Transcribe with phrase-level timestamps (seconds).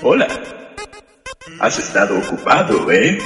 [0.00, 0.26] Hola.
[1.60, 3.18] Has estado ocupado, ¿eh?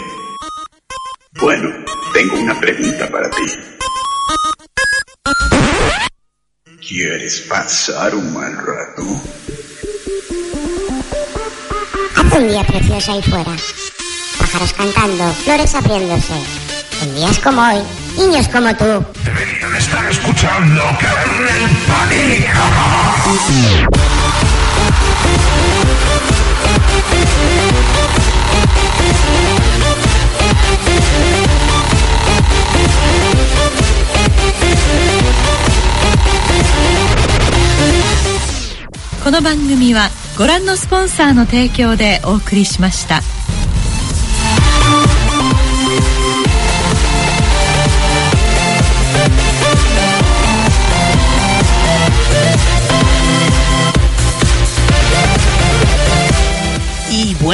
[1.41, 1.71] Bueno,
[2.13, 3.43] tengo una pregunta para ti.
[6.87, 9.03] ¿Quieres pasar un mal rato?
[12.17, 13.57] Hace un día precioso ahí fuera.
[14.39, 16.35] Pájaros cantando, flores abriéndose.
[17.03, 17.83] En días como hoy,
[18.17, 19.05] niños como tú.
[19.25, 22.55] Deberían estar escuchando Kernel Panic.
[26.05, 26.36] Podcast
[39.27, 40.09] この番組は
[40.39, 43.36] ご覧のスポンサーの提供でお送りしました。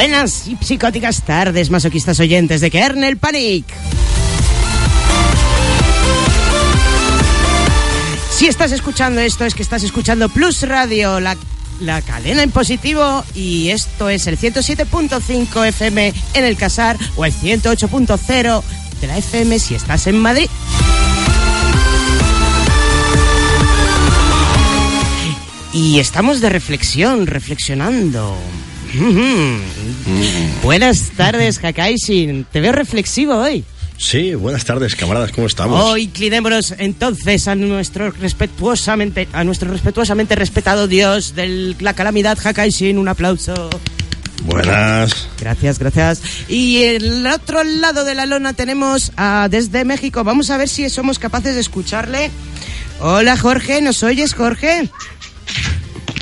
[0.03, 3.65] Buenas y psicóticas tardes, masoquistas oyentes de Kernel Panic.
[8.29, 11.37] Si estás escuchando esto, es que estás escuchando Plus Radio, la,
[11.79, 17.31] la cadena en positivo, y esto es el 107.5 FM en el Casar o el
[17.31, 18.63] 108.0
[18.99, 20.49] de la FM si estás en Madrid.
[25.71, 28.37] Y estamos de reflexión, reflexionando.
[30.63, 32.45] Buenas tardes, Hakaishin.
[32.51, 33.63] Te veo reflexivo hoy.
[33.97, 35.81] Sí, buenas tardes, camaradas, ¿cómo estamos?
[35.83, 42.97] Hoy inclinémonos entonces a nuestro respetuosamente, a nuestro respetuosamente respetado Dios de la calamidad Hakaishin.
[42.97, 43.69] Un aplauso.
[44.43, 45.29] Buenas.
[45.39, 46.21] Gracias, gracias.
[46.49, 50.23] Y el otro lado de la lona tenemos a, desde México.
[50.23, 52.29] Vamos a ver si somos capaces de escucharle.
[52.99, 53.81] Hola, Jorge.
[53.81, 54.89] ¿Nos oyes, Jorge?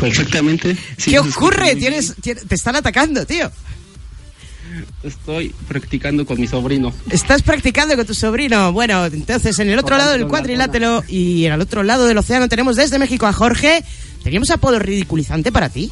[0.02, 0.76] Perfectamente.
[0.98, 1.76] Sí, ¿Qué ocurre?
[1.76, 3.50] ¿Tienes, tienes- te están atacando, tío.
[5.04, 6.94] Estoy practicando con mi sobrino.
[7.10, 8.72] Estás practicando con tu sobrino.
[8.72, 12.48] Bueno, entonces en el otro lado del cuadrilátero y en el otro lado del océano
[12.50, 13.84] tenemos desde México a Jorge.
[14.24, 15.92] ¿Teníamos apodo ridiculizante para ti?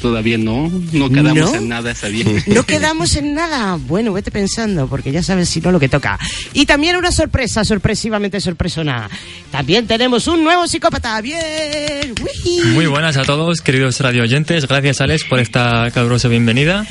[0.00, 1.54] Todavía no, no quedamos ¿No?
[1.54, 2.24] en nada ese día.
[2.46, 3.76] No quedamos en nada.
[3.76, 6.18] Bueno, vete pensando, porque ya sabes si no lo que toca.
[6.52, 9.08] Y también una sorpresa, sorpresivamente sorpresona.
[9.50, 11.20] También tenemos un nuevo psicópata.
[11.20, 12.14] ¡Bien!
[12.22, 12.60] ¡Uy!
[12.72, 14.66] Muy buenas a todos, queridos radio oyentes.
[14.66, 16.86] Gracias, Alex, por esta calurosa bienvenida.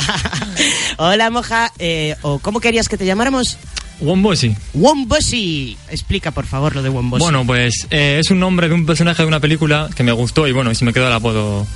[0.98, 1.72] Hola, moja.
[1.78, 3.58] Eh, ¿O cómo querías que te llamáramos?
[4.00, 4.54] Wombosi.
[4.74, 5.76] Wombosi.
[5.90, 7.22] Explica, por favor, lo de Wombosi.
[7.22, 10.46] Bueno, pues eh, es un nombre de un personaje de una película que me gustó
[10.46, 11.66] y bueno, y se me quedó el apodo.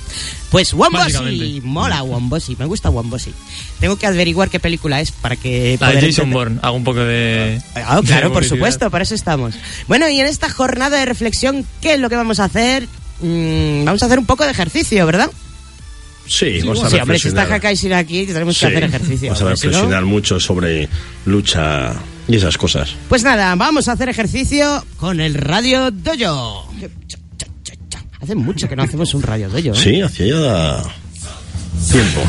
[0.51, 3.33] Pues Wombosi, mola Wombosi, me gusta Wombosi.
[3.79, 5.77] Tengo que averiguar qué película es para que...
[5.79, 6.59] La de Jason entender- Bourne.
[6.61, 7.61] Hago un poco de.
[7.75, 9.55] Ah, de claro, por supuesto, para eso estamos.
[9.87, 12.87] Bueno, y en esta jornada de reflexión, ¿qué es lo que vamos a hacer?
[13.21, 15.31] Mm, vamos a hacer un poco de ejercicio, ¿verdad?
[16.27, 17.51] Sí, vamos a Sí, hombre, si está reflexionar.
[17.53, 19.33] Hakaishin aquí, tenemos Sí, que hacer ejercicio.
[19.33, 20.87] Vamos a si no- reflexionar mucho sobre
[21.25, 21.93] lucha
[22.31, 22.95] y esas cosas.
[23.09, 26.71] Pues nada, vamos a hacer ejercicio con el Radio Dojo.
[28.21, 29.71] Hace mucho que no hacemos un Radio Dojo.
[29.71, 29.75] ¿eh?
[29.75, 30.83] Sí, hacía ya
[31.91, 32.21] tiempo.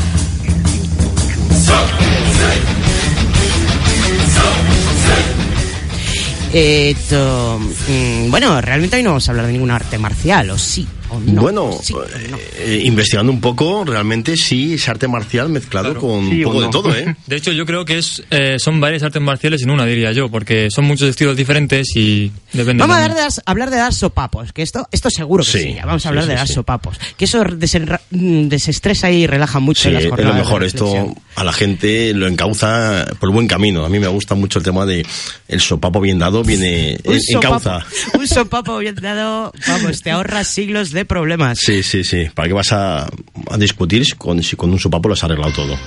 [6.53, 10.87] Esto, mm, bueno, realmente hoy no vamos a hablar de ningún arte marcial, ¿o sí?
[11.13, 11.41] ¿O no?
[11.41, 12.37] bueno, Sí, no.
[12.57, 15.99] eh, investigando un poco, realmente sí es arte marcial mezclado Claro.
[16.01, 17.15] con Sí un poco de todo, ¿eh?
[17.27, 20.29] De hecho, yo creo que es, eh, son varias artes marciales en una, diría yo,
[20.29, 22.81] porque son muchos estilos diferentes y depende.
[22.81, 25.59] Vamos a hablar de, dar, hablar de dar sopapos, que esto, esto seguro que sí.
[25.63, 26.53] Sí, Vamos a hablar sí, de dar sí.
[26.53, 26.97] sopapos.
[27.17, 30.35] Que eso desenra- mm, desestresa y relaja mucho las es lo jornadas.
[30.37, 30.63] de mejor.
[30.63, 33.85] Esto a la gente lo encauza por buen camino.
[33.85, 35.05] A mí me gusta mucho el tema de
[35.47, 36.97] el sopapo bien dado, viene
[37.29, 37.85] encauza.
[38.13, 41.59] un sopapo bien dado, vamos, te ahorras siglos de problemas.
[41.59, 42.27] Sí, sí, sí.
[42.33, 45.53] ¿Para qué vas a, a discutir si con, si con un sopapo lo has arreglado
[45.53, 45.77] todo?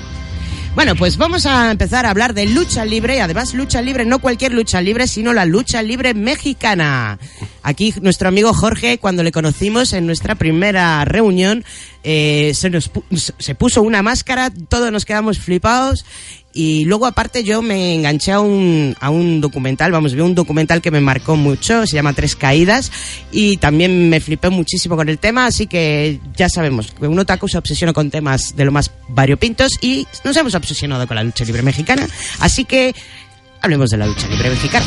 [0.77, 3.23] Bueno, pues vamos a empezar a hablar de lucha libre.
[3.23, 7.19] Además, lucha libre, no cualquier lucha libre, sino la lucha libre mexicana.
[7.63, 11.65] Aquí nuestro amigo Jorge, cuando le conocimos en nuestra primera reunión,
[12.05, 12.91] eh, se, nos
[13.39, 16.05] se puso una máscara, todos nos quedamos flipados.
[16.57, 20.81] Y luego, aparte, yo me enganché a un, a un documental, vamos, vi un documental
[20.81, 22.91] que me marcó mucho, se llama Tres Caídas,
[23.31, 27.47] y también me flipé muchísimo con el tema, así que ya sabemos que un otaku
[27.47, 31.45] se obsesiona con temas de lo más variopintos y nos hemos obsesionado con la lucha
[31.45, 32.09] libre mexicana,
[32.41, 32.95] así que
[33.61, 34.87] hablemos de la lucha libre mexicana.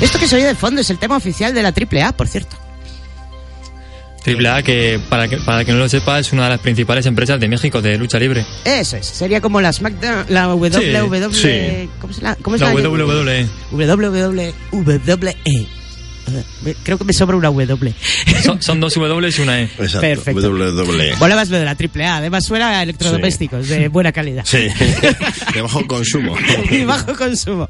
[0.00, 2.63] Esto que se oye de fondo es el tema oficial de la AAA, por cierto.
[4.24, 7.04] Triple A, que para, que para que no lo sepa, es una de las principales
[7.04, 8.44] empresas de México de lucha libre.
[8.64, 11.90] Eso es, sería como la SmackDown, la WWE, sí.
[12.00, 13.46] ¿cómo es la, cómo es La la- WWE.
[13.72, 15.83] WWE, WWE.
[16.82, 17.94] Creo que me sobra una W.
[18.42, 19.64] Son, son dos W y una E.
[19.64, 20.00] Exacto.
[20.00, 20.50] Perfecto.
[20.50, 21.16] WWE.
[21.18, 22.16] Mola más lo de la triple A.
[22.16, 24.44] Además suena a electrodomésticos de buena calidad.
[24.46, 24.68] Sí,
[25.54, 26.34] de bajo consumo.
[26.70, 27.68] y bajo consumo.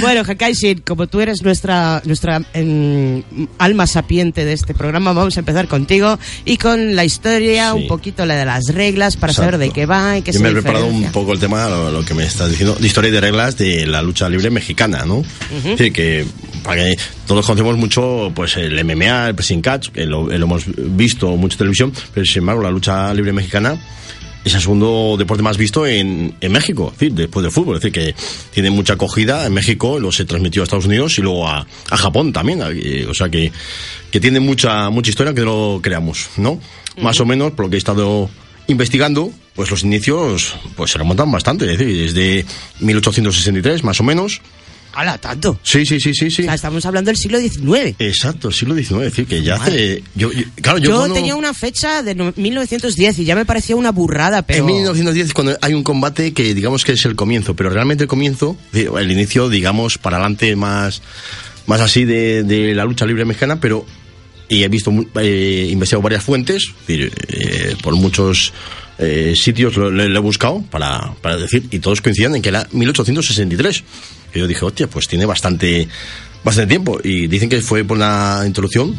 [0.00, 3.22] Bueno, Hakaishin, como tú eres nuestra nuestra em,
[3.58, 7.78] alma sapiente de este programa, vamos a empezar contigo y con la historia, Sí.
[7.82, 10.42] un poquito la de las reglas para saber de qué va y qué Yo se
[10.44, 13.08] me he preparado un poco el tema, lo, lo que me estás diciendo, de historia
[13.08, 15.22] y de reglas de la lucha libre mexicana, ¿no?
[15.56, 16.26] Es decir, que,
[16.64, 16.96] para que
[17.28, 21.54] todos conocemos mucho pues el MMA, el pressing catch, que lo, lo hemos visto mucho
[21.54, 23.78] en televisión, pero sin embargo la lucha libre mexicana
[24.44, 27.76] es el segundo deporte más visto en, en México, es decir, después del fútbol.
[27.76, 28.14] Es decir, que
[28.50, 31.96] tiene mucha acogida en México, luego se transmitió a Estados Unidos y luego a, a
[31.96, 32.60] Japón también.
[32.74, 33.50] eh, O sea que,
[34.10, 36.60] que tiene mucha, mucha historia, aunque no lo creamos, ¿no?
[37.00, 38.28] Más o menos, por lo que he estado
[38.66, 42.44] investigando, pues los inicios pues se remontan bastante, es decir, desde
[42.80, 44.42] 1863 más o menos.
[44.94, 45.58] ¡Hala, tanto!
[45.62, 46.42] Sí, sí, sí, sí, sí.
[46.42, 47.96] O sea, estamos hablando del siglo XIX.
[47.98, 50.02] Exacto, siglo XIX, es decir, que ya hace...
[50.14, 53.44] Yo, yo- claro, yo, Yo, cuando- tenía una fecha de no- 1910 y ya me
[53.44, 54.60] parecía una burrada, pero...
[54.60, 58.08] En 1910 cuando hay un combate que digamos que es el comienzo, pero realmente el
[58.08, 61.02] comienzo, el inicio, digamos, para adelante más,
[61.66, 63.84] más así de, de la lucha libre mexicana, pero
[64.48, 68.52] y he visto, eh, investigado varias fuentes, es decir, eh, por muchos
[68.98, 73.84] eh, sitios lo, he buscado para, para decir, y todos coinciden en que era 1863.
[74.34, 75.88] Y yo dije, hostia, pues tiene bastante,
[76.44, 76.98] bastante tiempo.
[77.02, 78.94] Y dicen que fue por una introducción,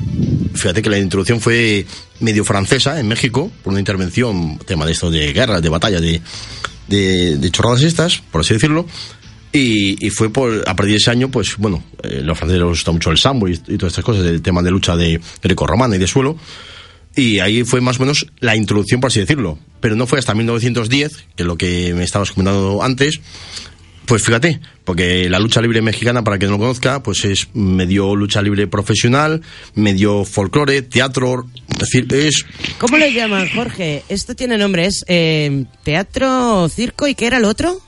[0.54, 1.86] fíjate que la introducción fue
[2.20, 6.22] medio francesa en México, por una intervención, tema de esto de guerras, de batallas, de,
[6.88, 8.86] de, de chorradas estas, por así decirlo.
[9.52, 12.70] Y, y fue por, a partir de ese año, pues bueno, eh, los franceses les
[12.70, 15.96] gusta mucho el sambo y, y todas estas cosas, el tema de lucha de grecorromana
[15.96, 16.38] y de suelo.
[17.16, 19.58] Y ahí fue más o menos la introducción, por así decirlo.
[19.80, 23.22] Pero no fue hasta 1910, que es lo que me estabas comentando antes.
[24.06, 28.16] Pues fíjate, porque la lucha libre mexicana, para quien no lo conozca, pues es medio
[28.16, 29.42] lucha libre profesional,
[29.74, 32.46] medio folclore, teatro, es decir, es
[32.78, 34.04] ¿Cómo le llaman, Jorge?
[34.08, 37.82] Esto tiene nombre, es eh, teatro, circo y ¿qué era el otro?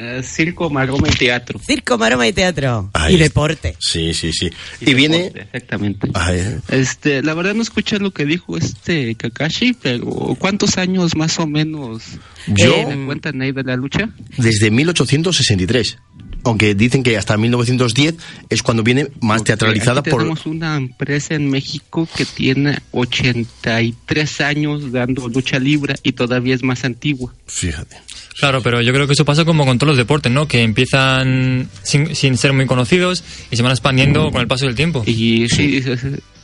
[0.00, 1.58] Eh, circo, maroma y teatro.
[1.58, 2.88] Circo, maroma y teatro.
[2.92, 3.24] Ahí y está.
[3.24, 3.74] deporte.
[3.80, 4.48] Sí, sí, sí.
[4.80, 5.24] Y, viene...
[5.24, 6.08] deporte, Exactamente.
[6.14, 10.06] Ay, Este, la verdad no escuché lo que dijo este Kakashi, pero
[10.38, 12.02] ¿cuántos años más o menos
[12.46, 14.08] Yo- eh, cuentan ahí de la lucha?
[14.36, 15.98] desde 1863.
[16.44, 18.14] Aunque dicen que hasta 1910
[18.48, 20.20] es cuando viene más Porque teatralizada aquí por...
[20.20, 26.62] tenemos una empresa en México que tiene 83 años dando lucha libre y todavía es
[26.62, 27.34] más antigua.
[27.46, 27.96] Fíjate.
[28.38, 30.46] Claro, pero yo creo que eso pasa como con todos los deportes, ¿no?
[30.46, 34.76] Que empiezan sin, sin ser muy conocidos y se van expandiendo con el paso del
[34.76, 35.02] tiempo.
[35.06, 35.82] Y sí,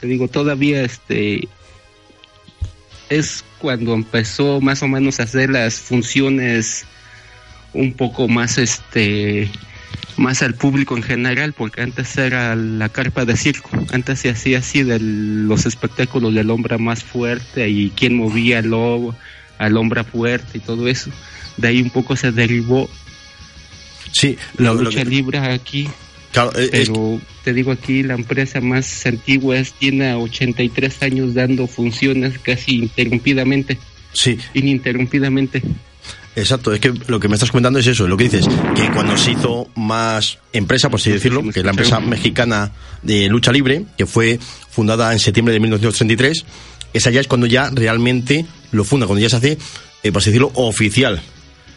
[0.01, 1.49] te digo, todavía este
[3.11, 6.85] es cuando empezó más o menos a hacer las funciones
[7.73, 9.49] un poco más este
[10.17, 14.59] más al público en general, porque antes era la carpa de circo, antes se hacía
[14.59, 19.15] así de los espectáculos del hombre más fuerte y quién movía al, lobo,
[19.59, 21.11] al hombre fuerte y todo eso.
[21.57, 22.89] De ahí un poco se derivó
[24.13, 25.89] Sí, la lo, lo lucha que- libre aquí
[26.33, 31.35] claro, eh, es- pero te digo aquí la empresa más antigua es, tiene 83 años
[31.35, 33.79] dando funciones casi interrumpidamente,
[34.13, 35.63] sí, ininterrumpidamente.
[36.37, 36.73] exacto.
[36.73, 39.33] Es que lo que me estás comentando es eso, lo que dices, que cuando se
[39.33, 42.73] hizo más empresa, por así decirlo, que es la empresa mexicana
[43.03, 44.39] de lucha libre, que fue
[44.71, 46.45] fundada en septiembre de 1933,
[46.93, 49.59] esa ya es cuando ya realmente lo funda, cuando ya se hace,
[50.03, 51.21] eh, por así decirlo, oficial.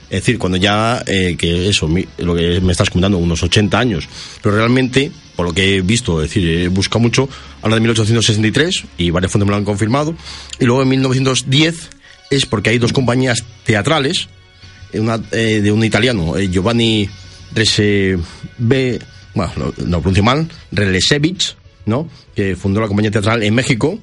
[0.10, 3.78] Es decir, cuando ya, eh, que eso, mi- lo que me estás comentando, unos 80
[3.78, 4.08] años.
[4.42, 7.28] Pero realmente, por lo que he visto, es decir, he buscado mucho,
[7.62, 10.16] habla de 1863 y varias fuentes me lo han confirmado.
[10.60, 11.90] Y luego en 1910
[12.30, 14.30] es porque hay dos compañías teatrales,
[14.94, 17.10] una, eh, de un italiano, eh, Giovanni
[17.54, 19.00] Resebe,
[19.36, 22.10] bueno, lo, lo pronuncio mal, Relesevich, ¿no?
[22.36, 24.00] Que fundó la compañía teatral en México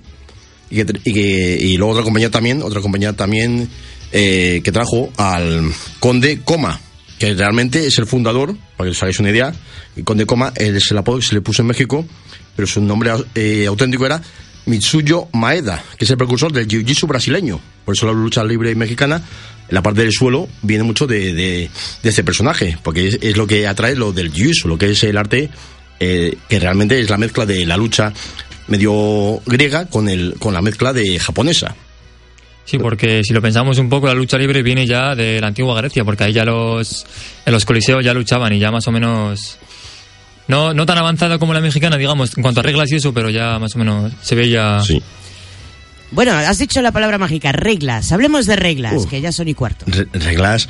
[0.70, 3.68] y, que, y, que- y luego otra compañía también, otra compañía también
[4.16, 6.80] eh, que trajo al Conde Coma,
[7.18, 9.52] que realmente es el fundador, para que os hagáis una idea.
[9.96, 12.06] El Conde Coma es el apodo que se le puso en México,
[12.54, 14.22] pero su nombre eh, auténtico era
[14.66, 17.60] Mitsuyo Maeda, que es el precursor del jiu-jitsu brasileño.
[17.84, 19.20] Por eso la lucha libre mexicana,
[19.68, 21.68] la parte del suelo, viene mucho de,
[22.02, 25.18] este personaje, porque es, es lo que atrae lo del jiu-jitsu, lo que es el
[25.18, 25.50] arte
[26.00, 28.12] eh, que realmente es la mezcla de la lucha
[28.66, 31.74] medio griega con, el, con la mezcla de japonesa.
[32.64, 35.76] Sí, porque si lo pensamos un poco, la lucha libre viene ya de la antigua
[35.76, 37.04] Grecia, porque ahí ya los,
[37.44, 39.58] en los coliseos ya luchaban y ya más o menos...
[40.48, 43.30] No, no tan avanzada como la mexicana, digamos, en cuanto a reglas y eso, pero
[43.30, 44.80] ya más o menos se veía...
[44.80, 45.02] Sí.
[46.10, 48.12] Bueno, has dicho la palabra mágica, reglas.
[48.12, 49.84] Hablemos de reglas, que ya son y cuarto.
[49.88, 50.68] Re- reglas.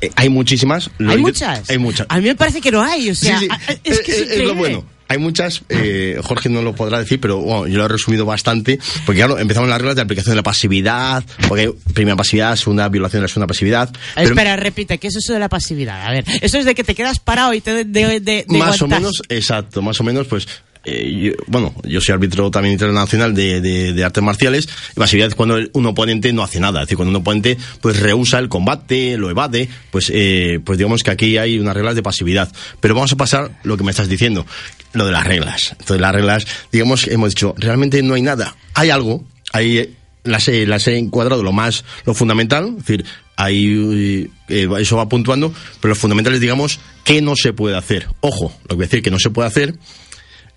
[0.00, 0.90] eh, hay muchísimas.
[0.98, 1.68] Lo ¿Hay muchas?
[1.70, 2.06] Hay muchas.
[2.10, 4.12] A mí me parece que no hay, o sea, Sí, sí, a- a- es que
[4.12, 4.84] es, es lo bueno.
[5.10, 8.78] Hay muchas, eh, Jorge no lo podrá decir, pero bueno, yo lo he resumido bastante,
[9.04, 13.18] porque claro, empezamos las reglas de aplicación de la pasividad, porque primera pasividad, segunda violación
[13.18, 13.90] de la segunda pasividad.
[14.14, 16.06] pero Espera, repite, ¿qué es eso de la pasividad?
[16.06, 18.86] A ver, eso es de que te quedas parado y te de, de, más o
[18.86, 20.46] menos, exacto, más o menos, pues,
[20.84, 25.34] eh, yo- bueno, yo soy árbitro también internacional de, de- artes marciales, y pasividad es
[25.34, 29.16] cuando un oponente no hace nada, es decir, cuando un oponente pues rehúsa el combate,
[29.18, 32.50] lo evade, pues, eh, pues digamos que aquí hay unas reglas de pasividad.
[32.80, 34.46] Pero vamos a pasar lo que me estás diciendo,
[34.94, 35.72] lo de las reglas.
[35.72, 39.90] Entonces las reglas, digamos, hemos dicho, realmente no hay nada, hay algo, hay eh,
[40.24, 43.04] las he, las he encuadrado lo más, lo fundamental, es decir,
[43.36, 48.06] ahí eh, eso va puntuando, pero lo fundamental es, digamos, qué no se puede hacer.
[48.20, 49.74] Ojo, lo que voy a decir que no se puede hacer,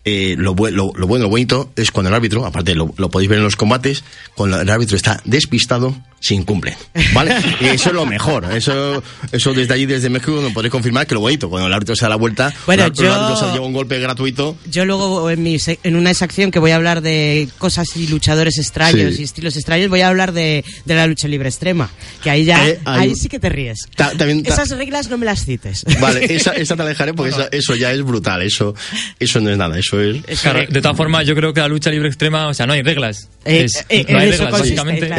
[0.05, 3.29] eh, lo, lo, lo bueno, lo bonito es cuando el árbitro, aparte lo, lo podéis
[3.29, 4.03] ver en los combates,
[4.35, 6.75] cuando el árbitro está despistado, se incumple.
[7.13, 7.35] ¿Vale?
[7.59, 8.45] Y eso es lo mejor.
[8.53, 11.95] Eso, eso desde allí, desde México, nos podéis confirmar que lo bonito, cuando el árbitro
[11.97, 14.55] se da la vuelta, Bueno, el, el yo- árbitro se lleva un golpe gratuito.
[14.71, 18.57] Yo luego en, mi en una sección que voy a hablar de cosas y luchadores
[18.57, 19.21] extraños Sí.
[19.21, 21.89] y estilos extraños, voy a hablar de, de la lucha libre extrema.
[22.23, 23.79] Que ahí ya, Eh, ahí- ahí sí que te ríes.
[23.95, 25.83] Ta- también ta- Esas reglas no me las cites.
[25.99, 28.41] Vale, esa, esa te la dejaré porque esa- eso ya es brutal.
[28.43, 28.73] Eso,
[29.19, 29.77] eso no es nada.
[29.77, 30.21] Eso es.
[30.41, 32.81] Claro, de todas formas, yo creo que la lucha libre extrema, o sea, no hay
[32.81, 33.27] reglas.
[33.45, 35.09] Eh, Es- eh, no hay reglas, básicamente.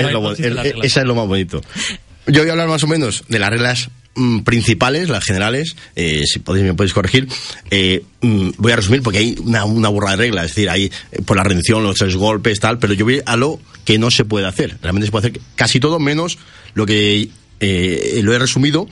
[1.01, 1.61] Es lo más bonito.
[2.27, 6.23] Yo voy a hablar más o menos de las reglas mm, principales, las generales, eh,
[6.25, 7.29] si podéis, me podéis corregir.
[7.71, 10.85] Eh, mm, voy a resumir porque hay una, una burra de reglas, es decir, hay
[11.13, 14.11] eh, por la rendición, los tres golpes, tal, pero yo voy a lo que no
[14.11, 14.79] se puede hacer.
[14.81, 16.39] Realmente se puede hacer casi todo menos
[16.75, 17.29] lo que
[17.61, 18.89] eh, lo he resumido.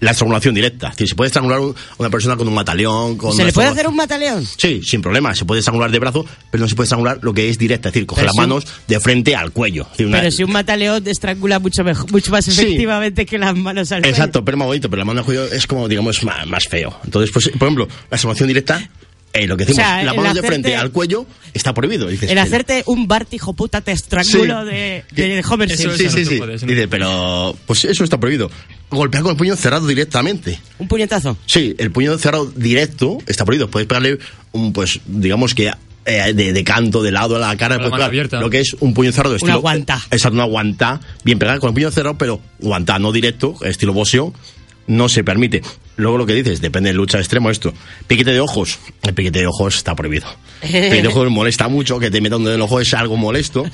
[0.00, 0.88] La estrangulación directa.
[0.88, 3.16] Es decir, se puede estrangular a una persona con un mataleón.
[3.16, 4.46] Con ¿Se le puede hacer un mataleón?
[4.56, 5.34] Sí, sin problema.
[5.34, 7.88] Se puede estrangular de brazo, pero no se puede estrangular lo que es directa.
[7.88, 9.86] Es decir, coger Pero las si un- manos de frente al cuello.
[9.90, 12.52] Decir, una- Pero si un mataleón estrangula mucho, mejor, mucho más Sí.
[12.52, 14.14] efectivamente que las manos al cuello.
[14.14, 16.96] Exacto, pero más bonito, pero la mano de cuello es como, digamos, más, más feo.
[17.04, 18.88] Entonces, pues, por ejemplo, la estrangulación directa,
[19.32, 21.74] eh, lo que decimos, O sea, la el mano de hacerte- frente al cuello está
[21.74, 22.06] prohibido.
[22.06, 24.68] Dices, El hacerte un Bart, hijo puta, te estrangulo Sí.
[24.70, 25.98] de, de Homer Simpson.
[25.98, 26.66] Sí, sí, sí.
[26.66, 28.48] Dice, pero, pues eso está prohibido.
[28.90, 30.60] Golpear con el puño cerrado directamente.
[30.78, 31.36] Un puñetazo.
[31.46, 33.68] Sí, el puño cerrado directo está prohibido.
[33.68, 34.18] Puedes pegarle
[34.52, 35.70] un, pues, digamos que
[36.06, 37.76] eh, de, de canto, de lado a la cara.
[37.78, 38.08] Con la.
[38.40, 39.60] Lo que es un puño cerrado estilo.
[39.60, 40.00] guantá.
[40.10, 41.00] Exacto, una guantá.
[41.22, 44.32] Bien pegada con el puño cerrado, pero guantá, no directo, estilo boxeo.
[44.86, 45.60] No se permite.
[45.98, 47.74] Luego lo que dices, depende de lucha extremo esto.
[48.06, 48.78] Piquete de ojos.
[49.02, 50.28] El piquete de ojos está prohibido.
[50.62, 53.64] El piquete de ojos molesta mucho, que te metan en el ojo es algo molesto.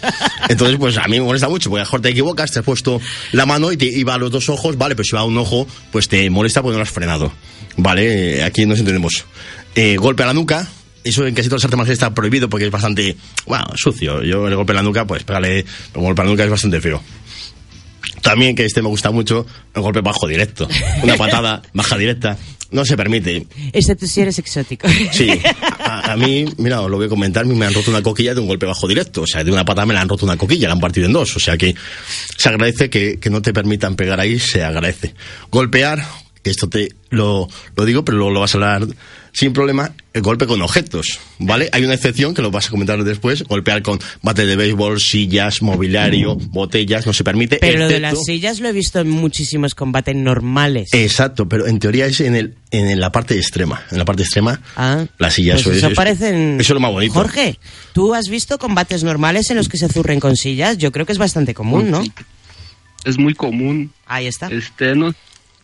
[0.48, 2.64] Entonces, pues a mí me molesta mucho, porque a lo mejor te equivocas, te has
[2.64, 2.98] puesto
[3.32, 5.36] la mano y te iba a los dos ojos, vale, pero si va a un
[5.36, 7.30] ojo, pues te molesta porque no lo has frenado.
[7.76, 9.26] Vale, eh, aquí nos entendemos.
[9.74, 10.66] Eh, golpe a la nuca.
[11.04, 13.14] Eso en casi todas las artes marciales está prohibido porque es bastante,
[13.44, 14.22] bueno, sucio.
[14.22, 16.80] Yo el golpe a la nuca, pues pégale, un golpe a la nuca es bastante
[16.80, 17.02] feo.
[18.24, 20.66] También que este me gusta mucho, el golpe bajo directo.
[21.02, 22.38] Una patada baja directa.
[22.70, 23.46] No se permite.
[23.72, 24.88] Excepto si eres exótico.
[25.12, 25.28] Sí.
[25.78, 28.40] A, a mí, mira, os lo voy a comentar, me han roto una coquilla de
[28.40, 29.22] un golpe bajo directo.
[29.22, 31.12] O sea, de una patada me la han roto una coquilla, la han partido en
[31.12, 31.36] dos.
[31.36, 31.74] O sea que
[32.36, 35.14] se agradece que, que no te permitan pegar ahí, se agradece.
[35.50, 36.02] Golpear,
[36.42, 38.86] que esto te lo, lo digo, pero luego lo vas a hablar
[39.32, 41.68] sin problema, el golpe con objetos, ¿vale?
[41.72, 45.60] Hay una excepción que lo vas a comentar después, golpear con bate de béisbol, sillas,
[45.60, 47.56] mobiliario, botellas, no se permite.
[47.60, 50.90] Pero lo de las sillas lo he visto en muchísimos combates normales.
[50.92, 53.82] Exacto, pero en teoría es en, el, en la parte extrema.
[53.90, 56.60] En la parte extrema, Ah, la silla pues eso, eso es- parecen...
[56.60, 57.14] Eso es lo más bonito.
[57.14, 57.58] Jorge,
[57.92, 60.78] ¿tú has visto combates normales en los que se zurren con sillas?
[60.78, 62.04] Yo creo que es bastante común, ¿no?
[63.04, 63.90] Es muy común.
[64.06, 64.46] Ahí está.
[64.46, 65.12] Este, no,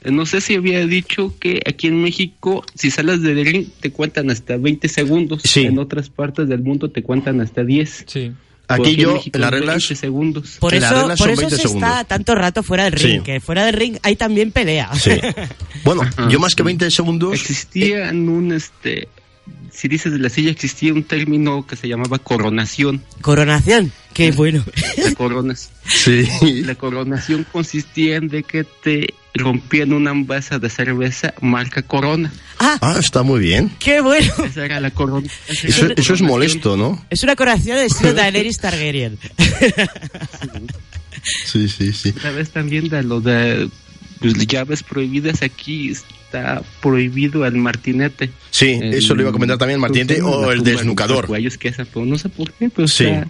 [0.04, 4.30] no sé si había dicho que aquí en México, si sales del ring, te cuentan
[4.30, 5.42] hasta 20 segundos.
[5.45, 5.61] Sí.
[5.66, 8.04] En otras partes del mundo te cuentan hasta 10.
[8.07, 8.33] Sí.
[8.69, 10.57] Aquí yo, México en las reglas, 20 segundos.
[10.61, 11.90] Por eso, por eso 20 se segundos.
[11.90, 13.25] está tanto rato fuera del ring, Sí.
[13.25, 14.90] que fuera del ring hay también pelea.
[14.95, 15.11] Sí.
[15.85, 17.33] Bueno, yo más que 20 segundos.
[17.35, 19.09] Existía en un, este,
[19.73, 23.02] si dices de la silla, existía un término que se llamaba coronación.
[23.23, 24.62] Coronación, qué bueno.
[25.02, 25.71] La coronas.
[25.88, 26.28] Sí.
[26.64, 32.33] La coronación consistía en de que te rompían una envase de cerveza marca Corona.
[32.59, 33.71] Ah, Ah, está muy bien.
[33.79, 34.33] qué bueno.
[34.45, 35.27] Esa era la corona.
[35.49, 37.05] esa era Eso, la eso es molesto, ¿no?
[37.11, 39.19] Es una coronación de estilo Daenerys Targaryen.
[41.45, 42.15] Sí, sí, sí.
[42.21, 43.69] ¿Sabes también de lo de
[44.21, 45.43] pues, llaves prohibidas?
[45.43, 48.31] Aquí está prohibido el martinete.
[48.51, 51.27] Sí, El- eso lo iba a comentar también, el martinete o el desnucador.
[51.27, 53.05] cuellos que esa, no sé por qué, pero Sí.
[53.05, 53.29] está-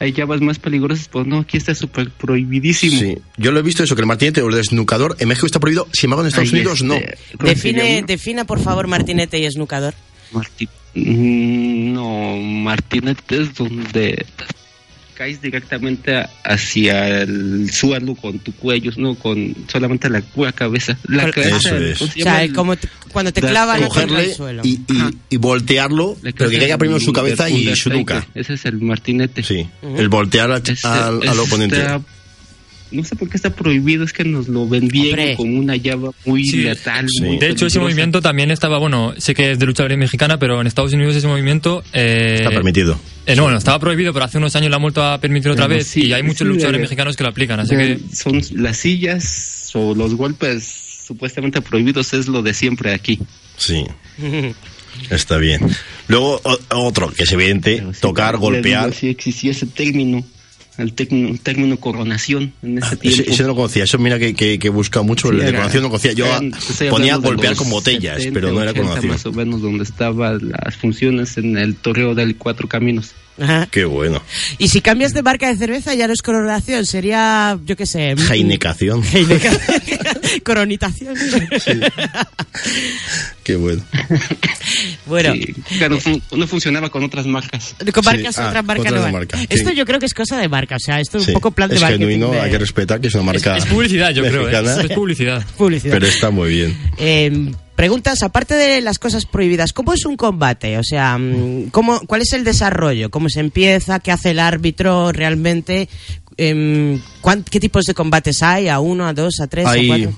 [0.00, 2.98] hay llaves más peligrosas, pero no, aquí está súper prohibidísimo.
[3.00, 5.60] Sí, yo lo he visto eso, que el martinete o el desnucador en México está
[5.60, 6.94] prohibido, sin embargo en Estados Ahí, Unidos no.
[6.94, 9.94] este, ¿cómo se Define, defina, por favor, martinete y esnucador.
[10.32, 14.24] Marti- Mm, No, martinete es donde
[15.14, 20.98] caes directamente a- hacia el suelo con tu cuello, no con solamente la pura cabeza.
[21.08, 21.98] La cabeza, Eso es.
[21.98, 24.62] ¿cómo se O sea, como te- cuando te clavan Cogerle el suelo.
[24.64, 28.26] y, y, y voltearlo, pero que caiga primero su cabeza y su nuca.
[28.34, 29.42] Ese es el martinete.
[29.42, 29.66] Sí,
[29.96, 31.76] el voltear al, Ese- al- al oponente.
[31.76, 32.00] está-
[32.94, 35.36] no sé por qué está prohibido, es que nos lo vendieron Hombre.
[35.36, 36.58] como una llave muy Sí.
[36.62, 37.06] letal.
[37.08, 37.22] Sí.
[37.22, 40.38] muy De hecho, ese movimiento también estaba, bueno, sé que es de lucha libre mexicana,
[40.38, 41.82] pero en Estados Unidos ese movimiento...
[41.92, 42.98] eh, Está permitido.
[43.26, 45.66] eh, no, bueno, estaba prohibido, pero hace unos años la han vuelto a permitir otra
[45.66, 47.96] Pero vez sí, y hay muchos sí, luchadores de- mexicanos que lo aplican, así De-
[47.98, 48.16] que...
[48.16, 53.18] Son las sillas o los golpes supuestamente prohibidos, es lo de siempre aquí.
[53.56, 53.84] Sí,
[55.10, 55.60] está bien.
[56.08, 58.86] Luego, o- otro, que es evidente, tocar, golpear.
[58.86, 60.24] digo, Sí existía ese término,
[60.78, 63.20] el término, término coronación en ese Ah, tiempo.
[63.22, 65.52] Ese, ese no conocía, eso mira que, que, que busca mucho, Sí, el de era-
[65.58, 66.12] coronación no conocía.
[66.12, 66.52] Yo eran-
[66.90, 69.12] ponía de golpear con botellas, 70, pero no era 80 coronación.
[69.12, 73.12] más o menos donde estaban las funciones en el torreo del Cuatro Caminos.
[73.40, 73.66] Ajá.
[73.70, 74.22] Qué bueno.
[74.58, 78.14] Y si cambias de marca de cerveza ya no es coronación, sería, yo qué sé...
[78.16, 79.02] Jainecación.
[79.02, 81.14] Heineca- Coronitación.
[83.42, 83.82] Qué bueno.
[85.06, 87.74] bueno, Sí, claro, fun- no funcionaba con otras marcas.
[87.92, 89.12] con marcas Sí, ah, marca otra no van.
[89.12, 89.46] marca, sí.
[89.50, 91.50] Esto yo creo que es cosa de marca, o sea, esto es Sí, un poco
[91.50, 92.00] plan de es marketing.
[92.06, 94.80] genuino, de- hay que respetar que es una Es, marca es publicidad, yo creo, ¿eh?
[94.84, 95.44] Es publicidad.
[95.56, 95.92] publicidad.
[95.94, 96.78] pero está muy bien.
[96.98, 100.78] Eh, preguntas, aparte de las cosas prohibidas, ¿cómo es un combate?
[100.78, 103.10] O sea, mm, ¿cómo, ¿cuál es el desarrollo?
[103.10, 104.00] ¿Cómo se empieza?
[104.00, 105.88] ¿Qué hace el árbitro realmente?
[106.36, 108.68] Em, ¿cuán- ¿Qué tipos de combates hay?
[108.68, 110.12] ¿A uno, a dos, a tres, a Hay, cuatro?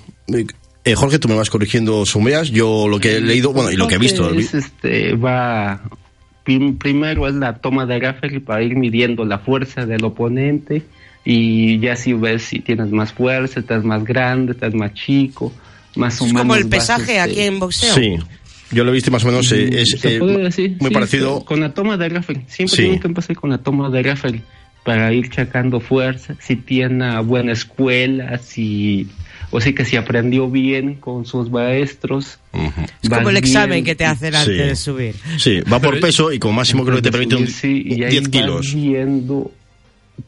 [0.84, 2.50] eh, Jorge, tú me vas corrigiendo sumeas.
[2.50, 4.32] Yo lo que he leído, bueno, y lo que he visto.
[4.32, 5.82] Es, este, va,
[6.44, 10.84] prim- primero es la toma de referee para ir midiendo la fuerza del oponente
[11.25, 15.52] y ya si ves si tienes más fuerza, estás más grande, estás más chico,
[15.96, 17.94] más o Es como el pesaje este, aquí en boxeo.
[17.94, 18.16] Sí,
[18.72, 19.50] yo lo he visto más o menos.
[19.52, 21.38] eh, es eh, decir, muy sí, parecido.
[21.40, 22.42] sí, con la toma de referee.
[22.48, 22.82] Siempre Sí.
[22.82, 24.42] tienen que empezar con la toma de referee
[24.84, 29.08] para ir checando fuerza, si tiene buena escuela, si
[29.52, 32.38] o sí que si aprendió bien con sus maestros.
[32.52, 32.68] Ujú.
[33.02, 34.62] Es vas como el examen bien, que te hacen antes Sí.
[34.62, 35.14] de subir.
[35.38, 38.10] Sí, va por peso y como máximo creo que te permite un, Sí, y ahí
[38.10, 38.74] 10 vas kilos.
[38.74, 39.52] viendo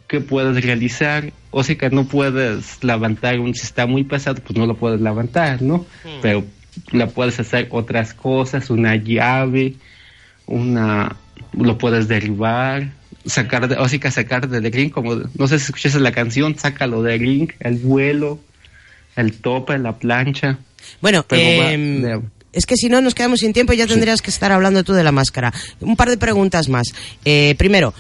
[0.07, 1.33] qué puedes realizar.
[1.51, 5.01] O sea que no puedes levantar un, si está muy pesado, pues no lo puedes
[5.01, 5.87] levantar, ¿no?
[6.05, 6.21] Hmm.
[6.23, 6.45] Pero
[6.93, 9.75] la puedes hacer otras cosas, una llave,
[10.47, 11.17] una,
[11.53, 12.91] lo puedes derribar,
[13.25, 16.59] sacar, de, o sea que sacar del ring, como, no sé si escuchas la canción,
[16.59, 18.41] sácalo del ring, el vuelo,
[19.17, 20.59] el tope, la plancha.
[21.01, 22.21] Bueno, va em, de-
[22.53, 25.05] es que si no nos quedamos sin tiempo ya tendrías que estar hablando tú de
[25.05, 25.53] la máscara.
[25.81, 26.89] Un par de preguntas más.
[27.25, 27.93] Eh, primero,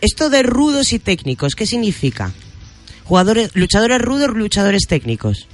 [0.00, 2.32] esto de rudos y técnicos, ¿qué significa?
[3.04, 5.46] Jugadores, luchadores rudos, luchadores técnicos.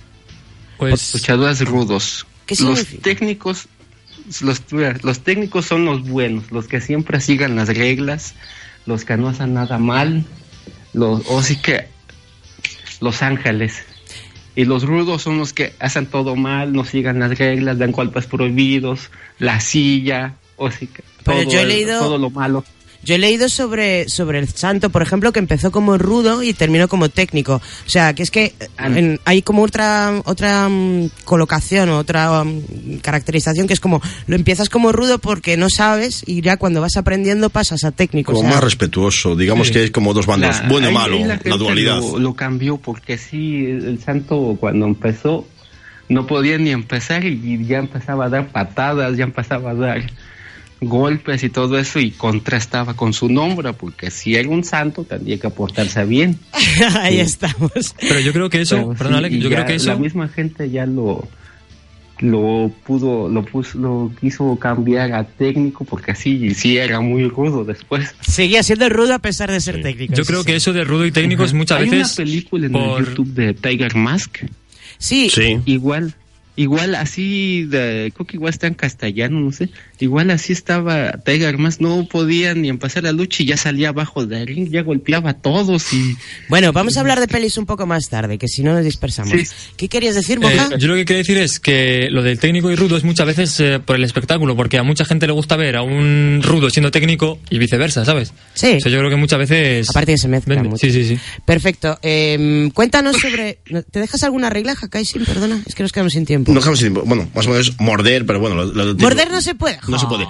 [0.78, 2.26] Pues luchadores rudos.
[2.46, 3.02] ¿Qué los significa?
[3.02, 3.66] técnicos,
[4.40, 4.62] los,
[5.02, 8.34] los técnicos son los buenos, los que siempre sigan las reglas,
[8.86, 10.24] los que no hacen nada mal,
[10.92, 11.86] los, o sí que
[13.00, 13.82] los ángeles.
[14.56, 18.26] Y los rudos son los que hacen todo mal, no sigan las reglas, dan golpes
[18.26, 22.64] prohibidos, la silla, o sí que Pero todo, yo he leído- todo lo malo.
[23.02, 26.86] Yo he leído sobre, sobre el santo, por ejemplo, que empezó como rudo y terminó
[26.86, 27.54] como técnico.
[27.54, 28.88] O sea, que es que Ah.
[28.88, 34.36] en- hay como otra otra mm, colocación o otra mm, caracterización que es como lo
[34.36, 38.32] empiezas como rudo porque no sabes y ya cuando vas aprendiendo pasas a técnico.
[38.32, 39.72] Como o sea, más respetuoso, digamos Sí.
[39.74, 42.00] que es como dos bandos, La- bueno y malo, la, dualidad.
[42.00, 45.46] Lo, lo cambió porque sí, el, el santo cuando empezó
[46.08, 50.02] no podía ni empezar y ya empezaba a dar patadas, ya empezaba a dar
[50.80, 55.38] golpes y todo eso y contrastaba con su nombre porque si era un santo tendría
[55.38, 56.38] que portarse bien.
[57.00, 57.70] ahí estamos.
[58.00, 59.86] Pero yo creo que eso, Pero perdón, sí, Alex, yo ya creo que eso...
[59.88, 61.28] la misma gente ya lo
[62.20, 67.64] lo pudo lo puso lo quiso cambiar a técnico porque así sí era muy rudo
[67.64, 70.12] después Seguía siendo rudo a pesar de ser técnico.
[70.14, 70.46] Yo creo sí.
[70.48, 72.18] que eso de rudo y técnicos muchas hay veces...
[72.18, 74.36] una película en por- el YouTube de Tiger Mask
[74.98, 76.12] Sí, Sí, Igual,
[76.56, 79.70] igual así, de, creo que igual está en castellano, no sé.
[80.00, 84.26] Igual así estaba Tiger Mask, no podía ni empezar la lucha y ya salía abajo
[84.26, 86.16] del ring, ya golpeaba a todos y...
[86.48, 89.32] Bueno, vamos a hablar de pelis un poco más tarde, que si no nos dispersamos.
[89.32, 89.44] Sí.
[89.76, 90.76] ¿Qué querías decir, Eh, Moja?
[90.78, 93.60] yo lo que quiero decir es que lo del técnico y rudo es muchas veces
[93.60, 96.90] eh, por el espectáculo, porque a mucha gente le gusta ver a un rudo siendo
[96.90, 98.32] técnico y viceversa, ¿sabes?
[98.54, 98.76] Sí.
[98.78, 99.88] O sea, yo creo que muchas veces...
[99.90, 100.70] Aparte que se mezcla vende.
[100.70, 100.80] mucho.
[100.86, 101.18] Sí, sí, sí.
[101.44, 101.98] Perfecto.
[102.02, 103.58] Eh, cuéntanos sobre...
[103.90, 105.24] ¿Te dejas alguna regla, Hakaisin?
[105.24, 106.52] Perdona, es que nos quedamos sin tiempo.
[106.52, 107.02] no dejamos sin tiempo.
[107.06, 108.56] Bueno, más o menos morder, pero bueno.
[108.64, 109.78] Lo, lo- Morder no se puede.
[109.90, 110.26] No se puede.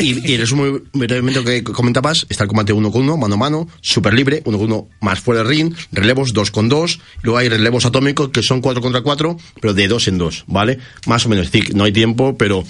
[0.00, 3.38] Y, y en resumen, brevemente que comentabas, está el combate uno con uno, mano a
[3.38, 7.38] mano, súper libre, uno con uno más fuera del ring, relevos dos con dos, luego
[7.38, 10.78] hay relevos atómicos que son cuatro contra cuatro, pero de dos en dos, ¿vale?
[11.06, 12.64] Más o menos, no hay tiempo, pero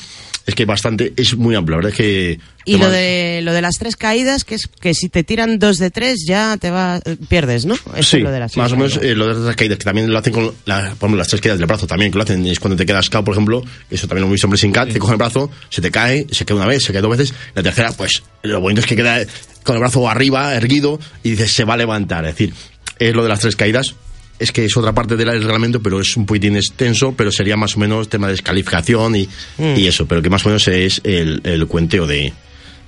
[0.47, 2.41] es que bastante, es muy amplio, la verdad es que...
[2.67, 5.79] Y lo de, lo de las tres caídas, que es que si te tiran dos
[5.79, 7.75] de tres ya te va, pierdes, ¿no?
[7.75, 9.79] Eso sí, es lo de las más o tres menos eh, lo de las caídas,
[9.79, 12.19] que también lo hacen con la, por ejemplo, las tres caídas del brazo, también que
[12.19, 14.51] lo hacen es cuando te quedas cao, por ejemplo, eso también lo hemos visto en
[14.51, 17.03] Blessing Cat, te coge el brazo, se te cae, se cae una vez, se cae
[17.03, 19.25] dos veces, la tercera, pues, lo bonito es que queda
[19.63, 22.55] con el brazo arriba, erguido, y dices, se va a levantar, es decir,
[22.99, 23.95] es lo de las tres caídas,
[24.39, 27.77] es que es otra parte del reglamento, pero es un poquitín extenso, pero sería más
[27.77, 29.77] o menos tema de descalificación y, Mm.
[29.77, 32.33] y eso, pero que más o menos es el, el cuenteo de,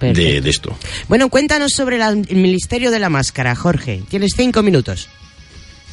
[0.00, 0.76] de, esto.
[1.08, 4.02] Bueno, cuéntanos sobre la- el Ministerio de la Máscara, Jorge.
[4.08, 5.08] Tienes cinco minutos.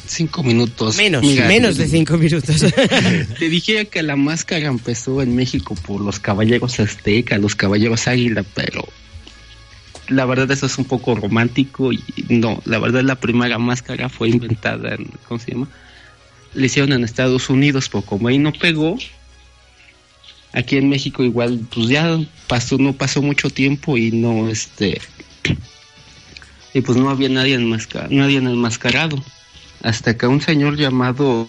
[0.06, 0.96] Cinco minutos.
[0.96, 2.56] Menos, Mira, menos de cinco minutos.
[3.38, 8.44] Te dije que la máscara empezó en México por los caballeros azteca, los caballeros águila,
[8.54, 8.86] pero
[10.08, 14.28] la verdad eso es un poco romántico y no, la verdad la primera máscara fue
[14.28, 15.68] inventada en, ¿cómo se llama?
[16.54, 18.96] Le hicieron en Estados Unidos, pero como ahí no pegó,
[20.52, 25.00] aquí en México igual, pues ya pasó, no pasó mucho tiempo y no, este,
[26.72, 29.22] y pues no había nadie, enmasca- nadie enmascarado.
[29.82, 31.46] Hasta que un señor llamado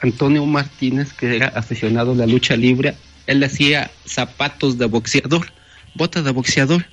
[0.00, 2.94] Antonio Martínez, que era aficionado a la lucha libre,
[3.26, 5.52] él hacía zapatos de boxeador,
[5.94, 6.86] botas de boxeador.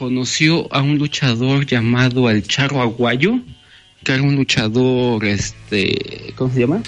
[0.00, 3.34] Conoció a un luchador llamado El Charro Aguayo,
[4.02, 6.82] que era un luchador, este, ¿cómo se llama?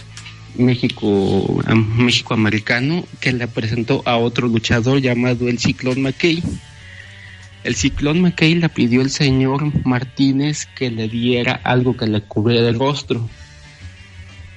[0.57, 1.63] México,
[1.99, 6.43] México americano, que le presentó a otro luchador llamado el Ciclón McKay.
[7.65, 12.71] El Ciclón McKay le pidió al señor Martínez que le diera algo que le cubriera
[12.71, 13.29] el rostro.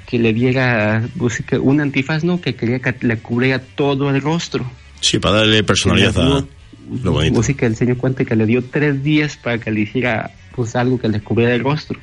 [0.08, 4.22] Que le diera pues, que un antifaz, no, que quería que le cubriera todo el
[4.22, 4.66] rostro.
[5.02, 6.46] Sí, para darle personalidad a
[6.90, 7.40] lo bonito.
[7.40, 10.76] Así que el señor cuenta que le dio tres días para que le hiciera pues
[10.76, 12.00] algo que le cubriera el rostro.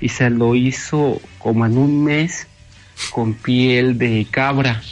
[0.00, 2.46] Y se lo hizo como en un mes
[3.10, 4.82] con piel de cabra.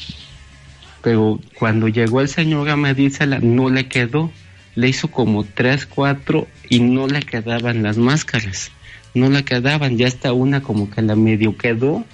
[1.02, 4.30] Pero cuando llegó el señor a medírsela no le quedó.
[4.74, 8.70] Le hizo como tres, cuatro y no le quedaban las máscaras.
[9.14, 9.98] No le quedaban.
[9.98, 12.04] Ya hasta una como que la medio quedó.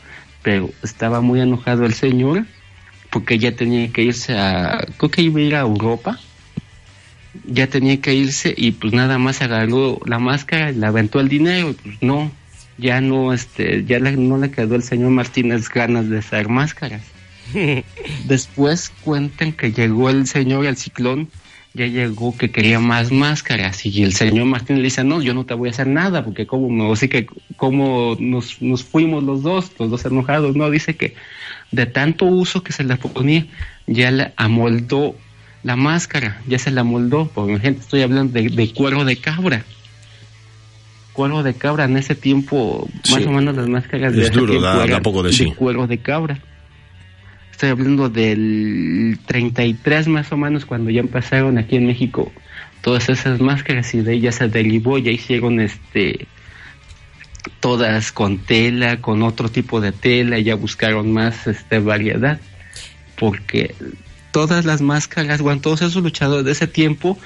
[0.43, 2.47] Pero estaba muy enojado el señor
[3.11, 4.87] porque ya tenía que irse a...
[4.97, 6.19] Creo que iba a ir a Europa
[7.47, 11.29] ya tenía que irse y pues nada más agarró la máscara y le aventó el
[11.29, 12.31] dinero pues no,
[12.79, 17.03] ya no, este, ya le- no le quedó el señor Martínez ganas de hacer máscaras.
[18.27, 21.29] Después cuentan que llegó el señor el ciclón,
[21.75, 25.45] ya llegó que quería más máscaras y el señor Martínez le dice, no, yo no
[25.47, 29.43] te voy a hacer nada porque como me, así que como nos, nos fuimos los
[29.43, 31.15] dos, los dos enojados, no, dice que
[31.71, 33.47] de tanto uso que se le ponía,
[33.87, 35.15] ya le amoldó
[35.63, 39.65] la máscara, ya se la moldó, por gente estoy hablando de, de cuero de cabra.
[41.13, 44.53] Cuero de cabra, en ese tiempo, más o menos las máscaras de Es ese duro,
[44.53, 45.53] tiempo da- da eran poco de sí.
[45.57, 46.39] cuero de cabra.
[47.51, 52.31] Estoy hablando del 33 más o menos cuando ya empezaron aquí en México
[52.83, 56.29] todas esas máscaras y de ya se derivó, ya hicieron este
[57.59, 62.39] todas con tela, con otro tipo de tela, ya buscaron más este variedad,
[63.19, 63.75] porque
[64.47, 67.19] todas las máscaras, bueno, todos esos luchadores de ese tiempo,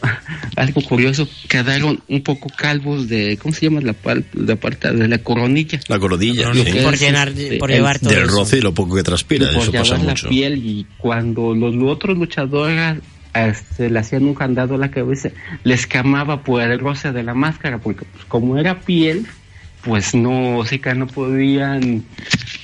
[0.56, 5.08] algo curioso, quedaron un poco calvos de, ¿cómo se llama la, pal- la parte de
[5.08, 5.78] la coronilla?
[5.88, 5.98] La
[6.64, 6.72] sí.
[6.72, 9.02] que por es, llenar, este, por el- llevar todo Del roce y lo poco que
[9.02, 10.28] transpira, por eso pasa llevar la mucho.
[10.30, 12.98] piel y cuando los otros luchadores
[13.34, 15.30] este, le hacían un candado a la cabeza,
[15.64, 19.26] les quemaba por el roce de la máscara, porque pues, como era piel,
[19.84, 22.04] pues no, o sea que no podían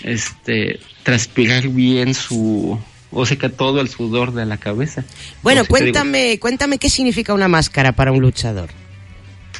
[0.04, 2.78] este, transpirar bien su,
[3.12, 5.04] o que todo el sudor de la cabeza.
[5.42, 8.70] Bueno, O sea que digo, cuéntame, cuéntame qué significa una máscara para un luchador.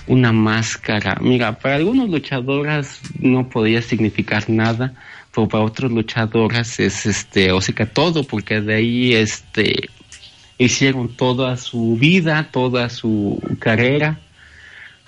[0.06, 1.18] una máscara.
[1.20, 4.94] Mira, para algunos luchadoras no podía significar nada,
[5.34, 9.90] pero para otros luchadoras es este, o que todo, porque de ahí este
[10.58, 14.20] hicieron toda su vida, toda su carrera.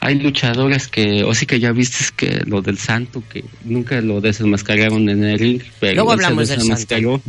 [0.00, 4.20] Hay luchadores que, o sí que ya viste que lo del santo, que nunca lo
[4.20, 7.22] desenmascararon en el ring, pero Luego él se hablamos del santo.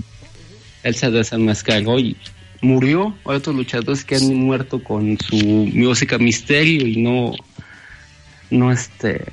[0.83, 2.15] Él se desenmascaró y
[2.61, 3.15] murió.
[3.25, 7.33] Hay otros luchadores que han muerto con su música misterio y no,
[8.49, 9.25] no este,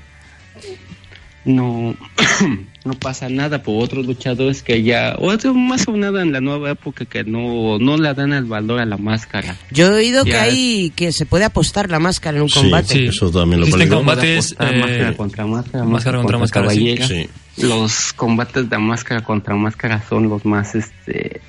[1.45, 1.97] no,
[2.85, 6.41] no pasa nada por otros luchadores que ya, o otro más o nada en la
[6.41, 9.57] nueva época que no, no le dan el valor a la máscara.
[9.71, 12.95] Yo he oído que hay que se puede apostar la máscara en un combate.
[12.95, 13.05] Sí.
[13.07, 16.77] Eso también lo Existen combates, eh, máscara contra máscara, máscara contra máscara, sí.
[16.77, 17.07] caballera.
[17.07, 17.29] Sí.
[17.63, 21.41] Los combates de máscara contra máscara son los más, este,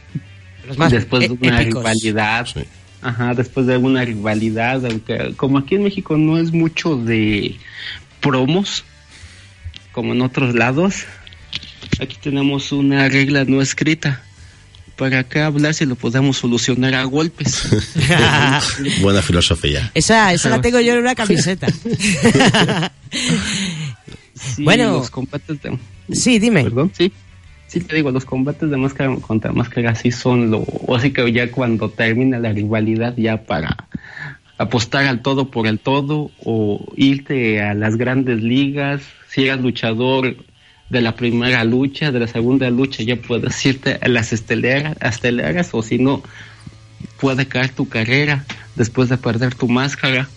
[0.67, 1.83] Los más después de una épicos.
[1.83, 2.45] rivalidad.
[2.45, 2.61] Sí.
[3.01, 7.57] Ajá, después de una rivalidad, aunque como aquí en México no es mucho de
[8.19, 8.83] promos,
[9.91, 11.05] como en otros lados,
[11.99, 14.21] aquí tenemos una regla no escrita.
[15.01, 17.63] ¿para qué hablar si lo podemos solucionar a golpes?
[19.01, 19.89] Buena filosofía.
[19.95, 21.65] esa, esa la tengo yo en una camiseta.
[24.41, 24.91] Sí, Bueno.
[24.93, 25.77] los combates de...
[26.11, 26.63] sí, dime.
[26.63, 27.11] Perdón, sí.
[27.67, 30.59] Sí, te digo, los combates de máscara contra máscara sí son lo...
[30.59, 33.77] O así que ya cuando termina la rivalidad ya para
[34.57, 40.35] apostar al todo por el todo o irte a las grandes ligas, si eras luchador
[40.89, 45.69] de la primera lucha, de la segunda lucha, ya puedes irte a las estelaras, estelaras
[45.71, 46.21] o si no,
[47.21, 48.43] puede caer tu carrera
[48.75, 50.27] después de perder tu máscara.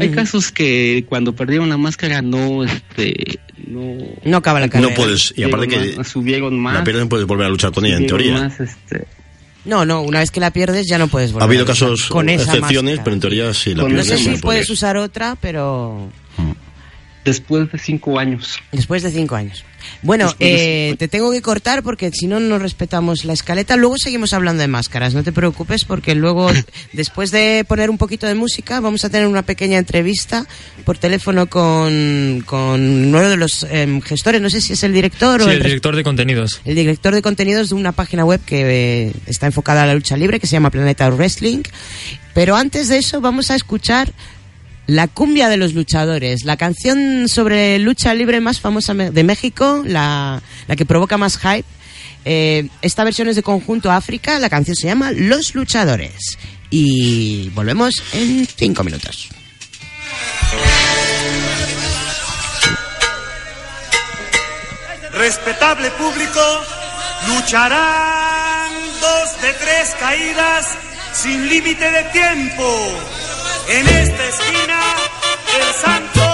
[0.00, 0.16] Hay Ujú.
[0.16, 4.90] casos que cuando perdieron la máscara no, este, no, No acaba la carrera.
[4.90, 7.84] No puedes, y aparte que más, subieron más, la pierden, puedes volver a luchar con
[7.86, 8.32] ella, en teoría.
[8.34, 9.06] más, este,
[9.64, 11.42] No, no, una vez que la pierdes ya no puedes volver.
[11.42, 13.04] Ha habido casos, con excepciones, máscara.
[13.04, 14.18] pero en teoría sí la Con No pierdes.
[14.18, 16.10] sé si no puedes usar otra, pero
[17.24, 18.58] después de cinco años.
[18.72, 19.64] después de cinco años.
[20.02, 23.76] Bueno, de eh, te tengo que cortar porque si no, no respetamos la escaleta.
[23.76, 26.50] Luego seguimos hablando de máscaras, no te preocupes porque luego,
[26.92, 30.46] después de poner un poquito de música, vamos a tener una pequeña entrevista
[30.84, 35.42] por teléfono con, con uno de los em, gestores, no sé si es el director
[35.42, 36.60] Sí, o el director de contenidos.
[36.64, 40.16] el director de contenidos de una página web que eh, está enfocada a la lucha
[40.16, 41.62] libre, que se llama Planeta Wrestling.
[42.32, 44.12] Pero antes de eso vamos a escuchar
[44.86, 50.42] la cumbia de los luchadores, la canción sobre lucha libre más famosa de México, la,
[50.66, 51.64] la que provoca más hype.
[52.24, 56.38] Eh, esta versión es de Conjunto África, la canción se llama Los Luchadores.
[56.70, 59.28] Y volvemos en cinco minutos.
[65.12, 66.40] Respetable público,
[67.28, 70.66] lucharán dos de tres caídas
[71.12, 72.64] sin límite de tiempo.
[73.68, 74.80] En esta esquina,
[75.56, 76.29] el santo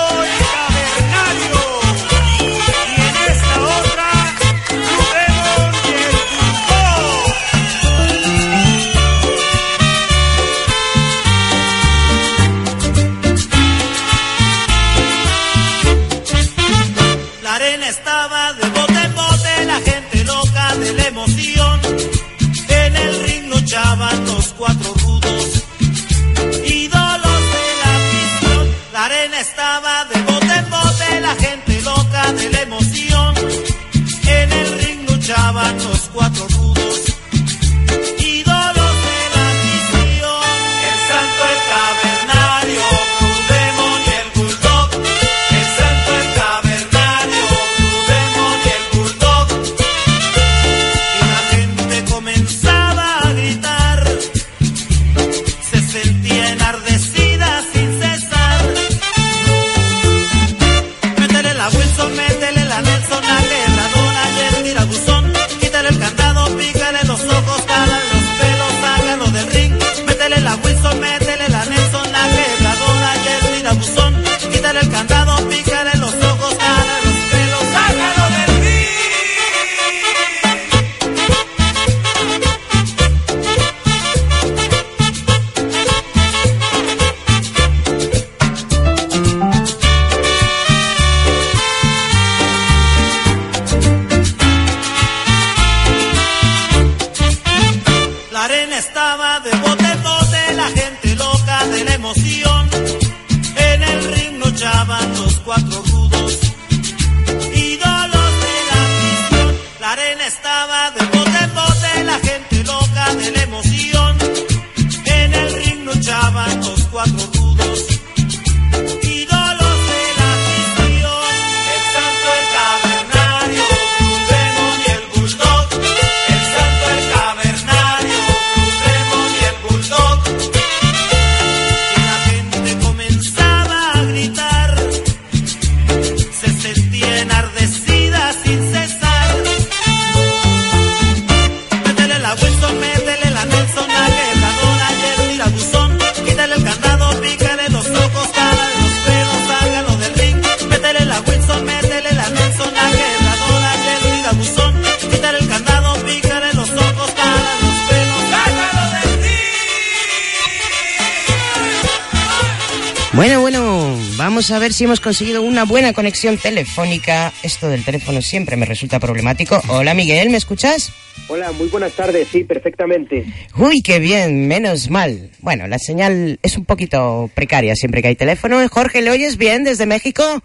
[164.76, 167.32] si hemos conseguido una buena conexión telefónica.
[167.42, 169.58] Esto del teléfono siempre me resulta problemático.
[169.68, 170.92] Hola Miguel, ¿me escuchas?
[171.28, 173.24] Hola, muy buenas tardes, sí, perfectamente.
[173.56, 175.30] Uy, qué bien, menos mal.
[175.40, 178.68] Bueno, la señal es un poquito precaria siempre que hay teléfono.
[178.68, 180.42] Jorge, ¿le oyes bien desde México?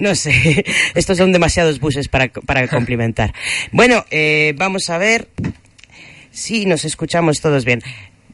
[0.00, 0.64] No sé,
[0.96, 3.32] estos son demasiados buses para, para complimentar.
[3.70, 5.28] Bueno, eh, vamos a ver
[6.32, 7.84] si nos escuchamos todos bien.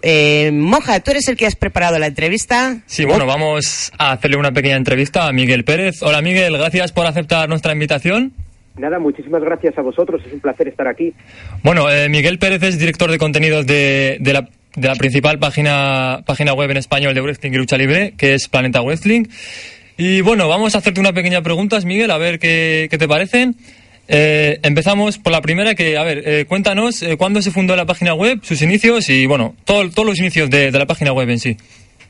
[0.03, 2.79] Eh, Moja, tú eres el que has preparado la entrevista.
[2.87, 6.03] Sí, bueno, vamos a hacerle una pequeña entrevista a Miguel Pérez.
[6.03, 8.33] Hola Miguel, gracias por aceptar nuestra invitación.
[8.77, 11.15] Nada, muchísimas gracias a vosotros, es un placer estar aquí.
[11.63, 16.23] Bueno, eh, Miguel Pérez es director de contenidos de, de, la, de la principal página,
[16.27, 19.25] página web en español de wrestling y lucha libre, que es Planeta Wrestling.
[19.97, 23.57] Y bueno, vamos a hacerte una pequeña pregunta, Miguel, a ver qué, qué te parecen.
[24.09, 27.87] Eh, empezamos por la primera, que, a ver, eh, cuéntanos eh, cuándo se fundó la
[27.87, 31.39] página web, sus inicios y, bueno, todo- todos los inicios de, la página web en
[31.39, 31.57] sí.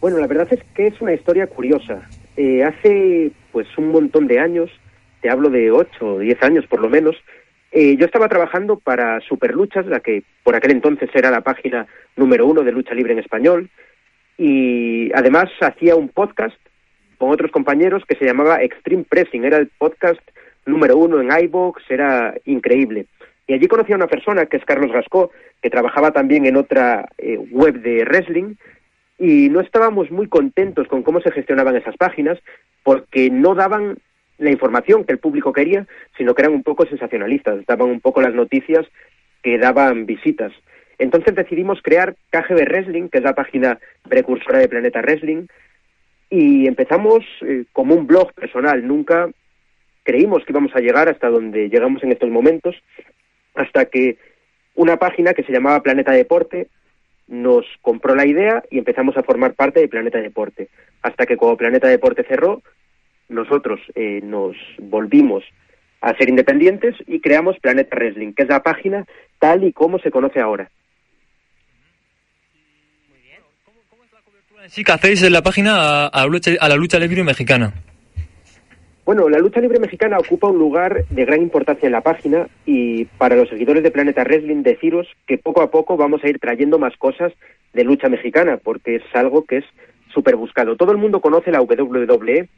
[0.00, 2.02] Bueno, la verdad es que es una historia curiosa.
[2.36, 4.70] Eh, hace pues un montón de años,
[5.22, 7.16] te hablo de 8 o 10 años por lo menos,
[7.72, 12.46] eh, yo estaba trabajando para Superluchas, la que por aquel entonces era la página número
[12.46, 13.70] uno de lucha libre en español,
[14.38, 16.56] y además hacía un podcast
[17.16, 20.20] con otros compañeros que se llamaba Extreme Pressing, era el podcast
[20.66, 23.06] número uno en iVoox, era increíble.
[23.46, 25.30] Y allí conocí a una persona que es Carlos Gascó,
[25.62, 28.56] que trabajaba también en otra eh, web de wrestling,
[29.18, 32.38] y no estábamos muy contentos con cómo se gestionaban esas páginas
[32.82, 33.96] porque no daban
[34.38, 35.86] la información que el público quería,
[36.18, 38.86] sino que eran un poco sensacionalistas, daban un poco las noticias
[39.42, 40.52] que daban visitas.
[40.98, 45.46] Entonces decidimos crear KGB Wrestling, que es la página precursora de Planeta Wrestling,
[46.28, 48.86] y empezamos eh, como un blog personal.
[48.86, 49.30] Nunca
[50.06, 52.74] creímos que íbamos a llegar hasta donde llegamos en estos momentos,
[53.54, 54.16] hasta que
[54.76, 56.68] una página que se llamaba Planeta Deporte
[57.26, 60.68] nos compró la idea y empezamos a formar parte de Planeta Deporte.
[61.02, 62.62] Hasta que cuando Planeta Deporte cerró,
[63.28, 65.42] nosotros eh, nos volvimos
[66.00, 69.04] a ser independientes y creamos Planeta Wrestling, que es la página
[69.40, 70.70] tal y como se conoce ahora.
[74.68, 77.72] Sí, que hacéis en la página a, a lucha- a la lucha libre mexicana.
[79.06, 83.04] Bueno, la lucha libre mexicana ocupa un lugar de gran importancia en la página y
[83.04, 86.80] para los seguidores de Planeta Wrestling deciros que poco a poco vamos a ir trayendo
[86.80, 87.32] más cosas
[87.72, 89.64] de lucha mexicana porque es algo que es
[90.12, 90.74] súper buscado.
[90.74, 92.48] Todo el mundo conoce la WWE,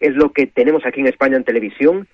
[0.00, 2.08] es lo que tenemos aquí en España en televisión,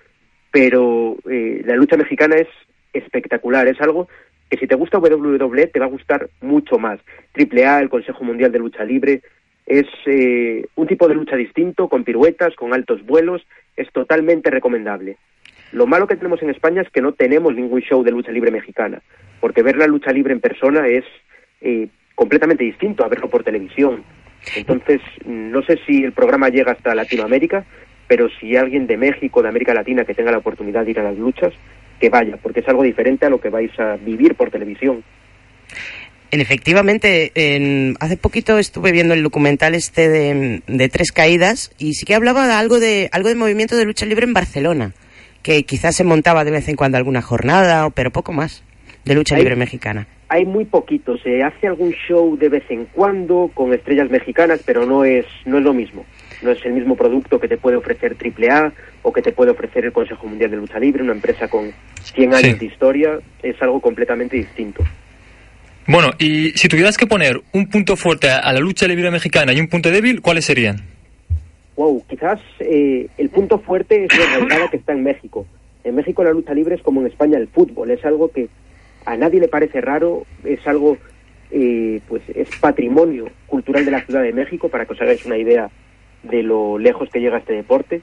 [0.51, 2.47] pero eh, la lucha mexicana es
[2.93, 4.07] espectacular, es algo
[4.47, 6.99] que si te gusta WWE te va a gustar mucho más.
[7.31, 9.23] Triple A, el Consejo Mundial de Lucha Libre,
[9.65, 15.17] es eh, un tipo de lucha distinto, con piruetas, con altos vuelos, es totalmente recomendable.
[15.71, 18.51] Lo malo que tenemos en España es que no tenemos ningún show de lucha libre
[18.51, 19.01] mexicana,
[19.39, 21.03] porque ver la lucha libre en persona es
[21.61, 24.03] eh, completamente distinto a verlo por televisión.
[24.55, 27.65] Entonces, no sé si el programa llega hasta Latinoamérica,
[28.07, 31.03] pero si alguien de México, de América Latina, que tenga la oportunidad de ir a
[31.03, 31.53] las luchas,
[31.99, 35.03] que vaya, porque es algo diferente a lo que vais a vivir por televisión.
[36.31, 41.93] En efectivamente, en- hace poquito estuve viendo el documental este de, de Tres Caídas y
[41.93, 44.93] sí que hablaba de algo de algo de movimiento de lucha libre en Barcelona,
[45.43, 48.63] que quizás se montaba de vez en cuando alguna jornada, o- pero poco más,
[49.05, 50.07] de lucha libre mexicana.
[50.27, 54.85] Hay muy poquito, se hace algún show de vez en cuando con estrellas mexicanas, pero
[54.85, 56.05] no es no es lo mismo.
[56.41, 59.85] No es el mismo producto que te puede ofrecer AAA o que te puede ofrecer
[59.85, 61.71] el Consejo Mundial de Lucha Libre, una empresa con
[62.03, 62.59] 100 años Sí.
[62.59, 64.83] de historia, es algo completamente distinto.
[65.87, 69.59] Bueno, y si tuvieras que poner un punto fuerte a, la lucha libre mexicana y
[69.59, 70.77] un punto débil, ¿cuáles serían?
[71.75, 75.45] Wow, quizás eh, el punto fuerte es la que está en México.
[75.83, 78.49] En México la lucha libre es como en España el fútbol, es algo que
[79.05, 80.97] a nadie le parece raro, es algo,
[81.51, 85.37] eh, pues es patrimonio cultural de la Ciudad de México, para que os hagáis una
[85.37, 85.69] idea
[86.23, 88.01] de lo lejos que llega este deporte.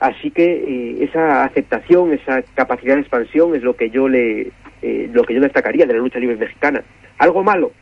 [0.00, 4.52] Así que eh, esa aceptación, esa capacidad de expansión es lo que yo le,
[4.82, 6.82] eh, lo que yo destacaría de la lucha libre mexicana.
[7.18, 7.72] Algo malo,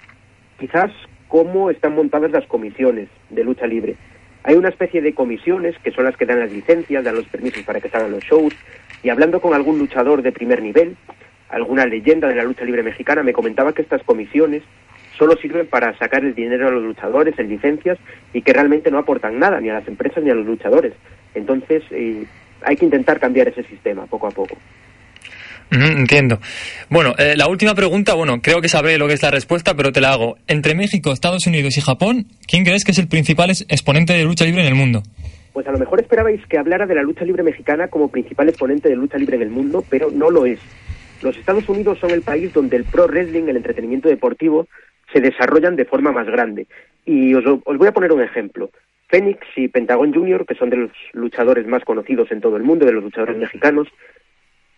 [0.59, 0.91] quizás
[1.29, 3.97] cómo están montadas las comisiones de lucha libre.
[4.45, 7.65] Hay una especie de comisiones que son las que dan las licencias, dan los permisos
[7.65, 8.55] para que se hagan los shows.
[9.03, 10.97] Y hablando con algún luchador de primer nivel,
[11.49, 14.63] alguna leyenda de la lucha libre mexicana, me comentaba que estas comisiones
[15.19, 17.99] solo sirven para sacar el dinero a los luchadores en licencias
[18.33, 20.93] y que realmente no aportan nada ni a las empresas ni a los luchadores.
[21.35, 22.25] Entonces eh,
[22.63, 24.57] hay que intentar cambiar ese sistema poco a poco.
[25.71, 26.39] Entiendo.
[26.89, 29.93] Bueno, eh, la última pregunta, bueno, creo que sabré lo que es la respuesta, pero
[29.93, 30.37] te la hago.
[30.47, 34.45] Entre México, Estados Unidos y Japón, ¿quién crees que es el principal exponente de lucha
[34.45, 35.03] libre en el mundo?
[35.53, 38.89] Pues a lo mejor esperabais que hablara de la lucha libre mexicana como principal exponente
[38.89, 40.61] de lucha libre en el mundo, pero no lo es.
[41.23, 44.69] Los Estados Unidos son el país donde el pro wrestling, el entretenimiento deportivo,
[45.13, 46.67] se desarrollan de forma más grande.
[47.05, 48.71] Y os, os voy a poner un ejemplo.
[49.09, 52.85] Phoenix y Pentagon Junior, que son de los luchadores más conocidos en todo el mundo,
[52.85, 53.89] de los luchadores mexicanos,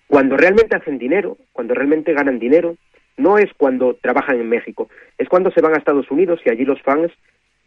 [0.08, 2.76] cuando realmente hacen dinero, cuando realmente ganan dinero,
[3.16, 4.88] no es cuando trabajan en México,
[5.18, 7.12] es cuando se van a Estados Unidos y allí los fans,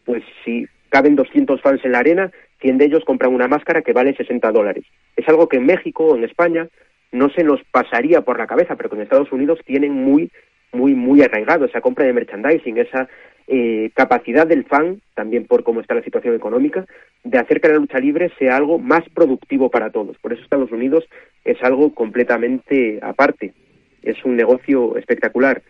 [0.04, 2.30] pues si caben 200 fans en la arena,
[2.60, 4.84] 100 de ellos compran una máscara que vale 60 dólares.
[5.16, 6.68] Es algo que en México o en España
[7.12, 10.30] no se nos pasaría por la cabeza, pero que en Estados Unidos tienen muy,
[10.72, 13.08] muy, muy arraigado esa compra de merchandising, esa
[13.46, 16.86] eh, capacidad del fan, también por cómo está la situación económica,
[17.22, 20.16] de hacer que la lucha libre sea algo más productivo para todos.
[20.18, 21.04] Por eso Estados Unidos
[21.44, 23.52] es algo completamente aparte.
[24.02, 25.62] Es un negocio espectacular.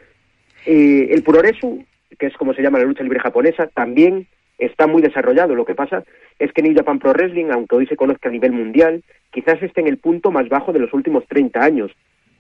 [0.67, 1.85] Eh, el puroresu,
[2.19, 4.27] que es como se llama la lucha libre japonesa, también
[4.59, 5.55] está muy desarrollado.
[5.55, 6.05] Lo que pasa
[6.39, 9.81] es que New Japan Pro Wrestling, aunque hoy se conozca a nivel mundial, quizás esté
[9.81, 11.91] en el punto más bajo de los últimos 30 años.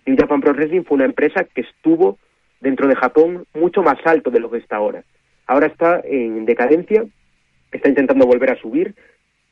[0.06, 2.18] New Japan Pro Wrestling fue una empresa que estuvo
[2.60, 5.04] dentro de Japón mucho más alto de lo que está ahora.
[5.46, 7.04] Ahora está en decadencia,
[7.72, 8.94] está intentando volver a subir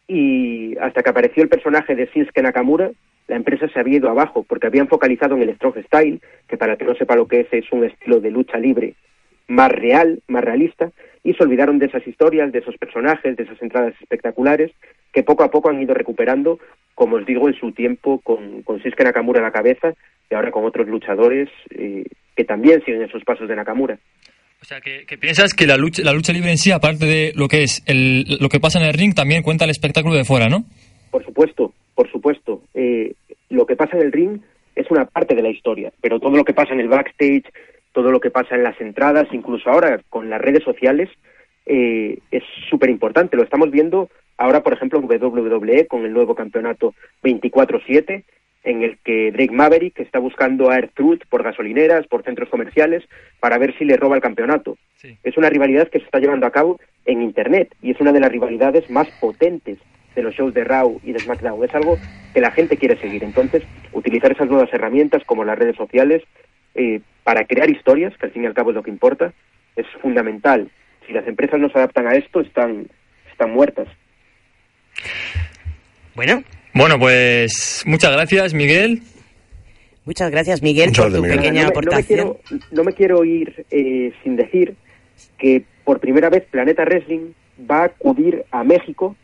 [0.07, 2.91] y hasta que apareció el personaje de Shinsuke Nakamura,
[3.31, 6.72] la empresa se había ido abajo porque habían focalizado en el Strong Style, que para
[6.72, 8.95] el que no sepa lo que es, es un estilo de lucha libre
[9.47, 10.91] más real, más realista,
[11.22, 14.72] y se olvidaron de esas historias, de esos personajes, de esas entradas espectaculares,
[15.12, 16.59] que poco a poco han ido recuperando,
[16.97, 19.95] como os digo, en su tiempo con, con Shinsuke Nakamura a la cabeza
[20.28, 22.05] y ahora con otros luchadores eh,
[22.35, 23.97] que también siguen esos pasos de Nakamura.
[24.61, 27.33] O sea, que, que piensas que la lucha, la lucha libre en sí, aparte de
[27.37, 30.24] lo que es el, lo que pasa en el ring, también cuenta el espectáculo de
[30.24, 30.64] fuera, ¿no?
[31.11, 32.62] Por supuesto, por supuesto.
[32.74, 33.14] Eh,
[33.51, 34.41] lo que pasa en el ring
[34.75, 37.45] es una parte de la historia, pero todo lo que pasa en el backstage,
[37.93, 41.11] todo lo que pasa en las entradas, incluso ahora con las redes sociales,
[41.67, 43.37] eh, es súper importante.
[43.37, 48.25] Lo estamos viendo ahora, por ejemplo, en WWE con el nuevo campeonato 24-7,
[48.63, 53.03] en el que Drake Maverick está buscando a Air Truth por gasolineras, por centros comerciales,
[53.41, 54.77] para ver si le roba el campeonato.
[55.25, 58.21] Es una rivalidad que se está llevando a cabo en Internet y es una de
[58.21, 59.79] las rivalidades más potentes
[60.15, 61.65] de los shows de Raw y de SmackDown.
[61.65, 61.99] Es algo
[62.35, 63.23] que la gente quiere seguir.
[63.25, 66.23] Entonces, utilizar esas nuevas herramientas como las redes sociales
[66.75, 69.33] eh, para crear historias, que al fin y al cabo es lo que importa,
[69.77, 70.71] es fundamental.
[71.07, 72.87] Si las empresas no se adaptan a esto, están,
[73.31, 73.89] están muertas.
[76.15, 76.43] Bueno.
[76.73, 79.03] Bueno, pues muchas gracias, Miguel.
[80.05, 81.39] Muchas gracias, Miguel, Muchas por tu gracias, Miguel.
[81.39, 82.37] pequeña no, me, no me aportación.
[82.47, 84.75] quiero, no me quiero ir eh, sin decir
[85.39, 87.33] que por primera vez Planeta Wrestling
[87.71, 89.17] va a acudir a México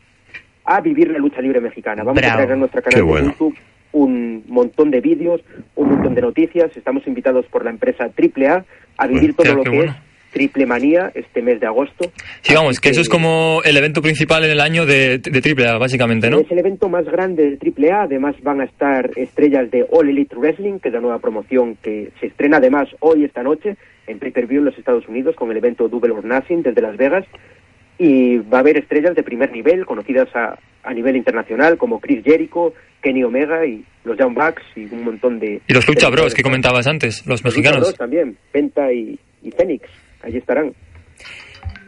[0.67, 2.03] a vivir la lucha libre mexicana.
[2.03, 2.33] Vamos Bravo.
[2.33, 3.31] a traer a nuestro canal de bueno.
[3.31, 3.55] YouTube
[3.93, 5.41] un montón de vídeos,
[5.75, 6.75] un montón de noticias.
[6.75, 8.65] Estamos invitados por la empresa AAA
[8.97, 9.91] a vivir todo lo que bueno.
[9.91, 9.97] es
[10.33, 12.11] Triple Manía este mes de agosto.
[12.41, 15.67] Sí, vamos, que eso es como el evento principal en el año de, de Triple
[15.67, 16.39] A, básicamente, ¿no?
[16.39, 20.35] Es el evento más grande de AAA, además van a estar estrellas de All Elite
[20.35, 24.59] Wrestling, que es la nueva promoción que se estrena además hoy esta noche en pay-per-view
[24.59, 27.25] en los Estados Unidos con el evento Double or Nothing desde Las Vegas.
[27.99, 32.23] Y va a haber estrellas de primer nivel, conocidas a, a nivel internacional, como Chris
[32.23, 35.61] Jericho, Kenny Omega y los Young Bucks y un montón de...
[35.67, 37.87] Y los Lucha Bros que comentabas antes, los Los Lucha mexicanos.
[37.87, 39.89] Bros también, Penta y, y Fénix,
[40.21, 40.73] allí estarán.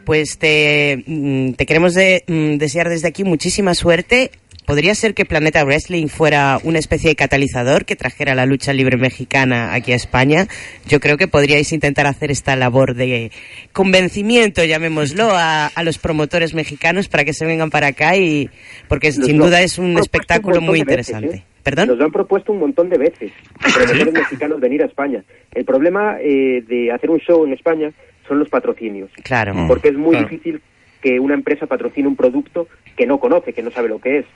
[0.04, 4.30] Pues te, mm, te queremos de- mm, desear desde aquí muchísima suerte.
[4.66, 8.96] ¿Podría ser que Planeta Wrestling fuera una especie de catalizador que trajera la lucha libre
[8.96, 10.46] mexicana aquí a España?
[10.86, 13.32] Yo creo que podríais intentar hacer esta labor de
[13.72, 18.48] convencimiento, llamémoslo, a, a los promotores mexicanos para que se vengan para acá y
[18.88, 21.36] porque Nos sin lo duda es un espectáculo montón muy de veces, interesante.
[21.38, 21.44] ¿eh?
[21.62, 21.88] ¿Perdón?
[21.88, 23.32] Nos lo han propuesto un montón de veces,
[23.74, 25.24] promotores mexicanos venir a España.
[25.52, 27.90] El problema eh, de hacer un show en España
[28.28, 29.54] son los patrocinios, Claro.
[29.66, 30.28] porque es muy Claro.
[30.28, 30.60] difícil
[31.02, 34.26] que una empresa patrocine un producto que no conoce, que no sabe lo que es.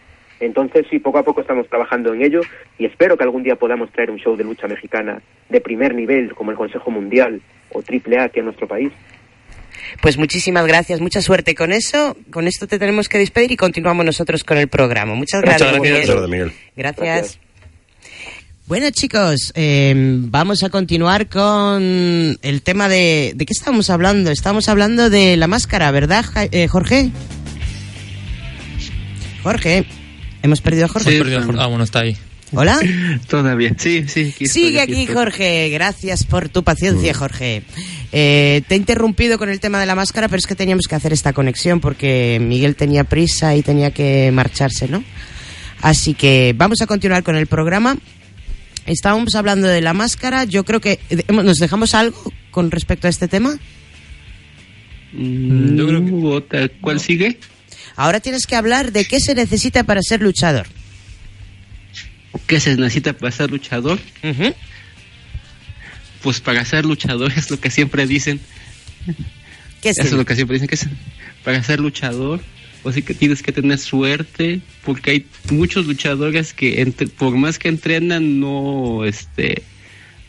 [0.40, 2.40] Entonces, sí, poco a poco estamos trabajando en ello
[2.78, 6.34] y espero que algún día podamos traer un show de lucha mexicana de primer nivel,
[6.34, 7.40] como el Consejo Mundial
[7.72, 8.92] o AAA aquí a nuestro país.
[10.02, 12.16] Pues muchísimas gracias, mucha suerte con eso.
[12.30, 15.14] Con esto te tenemos que despedir y continuamos nosotros con el programa.
[15.14, 15.76] Muchas gracias.
[15.76, 16.52] Muchas gracias, Miguel.
[16.76, 17.06] Gracias.
[17.06, 17.40] Gracias.
[18.66, 21.82] Bueno, chicos, eh, vamos a continuar con
[22.40, 23.32] el tema de...
[23.34, 24.30] ¿De qué estábamos hablando?
[24.30, 27.10] Estábamos hablando de la máscara, ¿verdad, eh, Jorge?
[29.42, 29.84] Jorge,
[30.44, 31.08] ¿hemos perdido a Jorge?
[31.10, 31.60] Hemos perdido a Jorge.
[31.62, 32.16] Ah, bueno, está ahí.
[32.52, 32.78] ¿Hola?
[33.28, 34.32] Todavía, sí, sí.
[34.34, 35.14] aquí estoy, Sigue aquí, estoy.
[35.14, 35.68] Jorge.
[35.70, 37.62] Gracias por tu paciencia, Jorge.
[38.12, 40.94] Eh, te he interrumpido con el tema de la máscara, pero es que teníamos que
[40.94, 45.02] hacer esta conexión porque Miguel tenía prisa y tenía que marcharse, ¿no?
[45.80, 47.96] Así que vamos a continuar con el programa.
[48.86, 50.44] Estábamos hablando de la máscara.
[50.44, 53.58] Yo creo que eh, nos dejamos algo con respecto a este tema.
[55.12, 56.70] Mm, Yo creo que-.
[56.80, 57.38] ¿Cuál sigue?
[57.96, 60.66] Ahora tienes que hablar de qué se necesita para ser luchador.
[62.46, 63.98] ¿Qué se necesita para ser luchador?
[66.22, 68.40] Pues para ser luchador es lo que siempre dicen.
[69.82, 70.86] ¿Qué Eso es lo que siempre dicen que es
[71.44, 72.40] para ser luchador.
[72.82, 77.58] O sí que tienes que tener suerte, porque hay muchos luchadores que entre- por más
[77.58, 79.62] que entrenan no este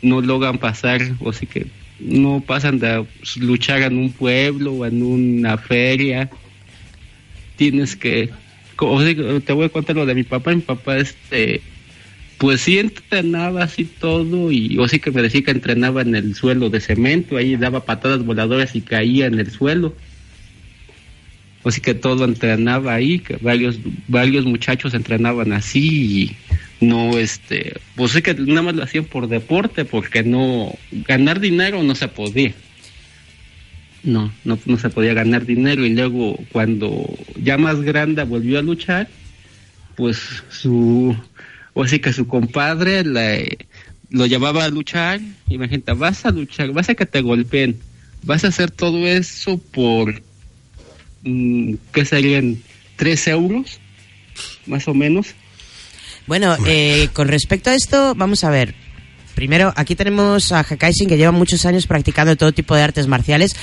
[0.02, 1.68] no logran pasar, o sí que
[2.00, 3.06] no pasan de
[3.38, 6.30] luchar en un pueblo o en una feria.
[7.56, 8.30] Tienes que,
[8.76, 11.62] como digo, te voy a contar lo de mi papá, mi papá este,
[12.38, 16.36] pues sí entrenaba así todo y o sí que me decía que entrenaba en el
[16.36, 19.96] suelo de cemento, ahí daba patadas voladoras y caía en el suelo.
[21.64, 26.30] O sí que todo entrenaba ahí, que varios, varios muchachos entrenaban así
[26.80, 30.76] y no este, pues sí que nada más lo hacían por deporte, porque no,
[31.08, 32.54] ganar dinero no se podía.
[34.06, 37.06] No, no, no se podía ganar dinero y luego cuando
[37.42, 39.10] ya más grande volvió a luchar,
[39.96, 41.16] pues su,
[41.74, 43.58] o así que su compadre le,
[44.12, 47.78] lo llevaba a luchar, imagínate, vas a luchar, vas a que te golpeen,
[48.22, 50.22] vas a hacer todo eso por,
[51.24, 52.62] mm, ¿qué serían?
[52.96, 53.80] ¿Tres euros?
[54.68, 55.34] Más o menos.
[56.28, 58.76] Bueno, eh, con respecto a esto, vamos a ver.
[59.36, 63.56] Primero, aquí tenemos a Hakaisin que lleva muchos años practicando todo tipo de artes marciales.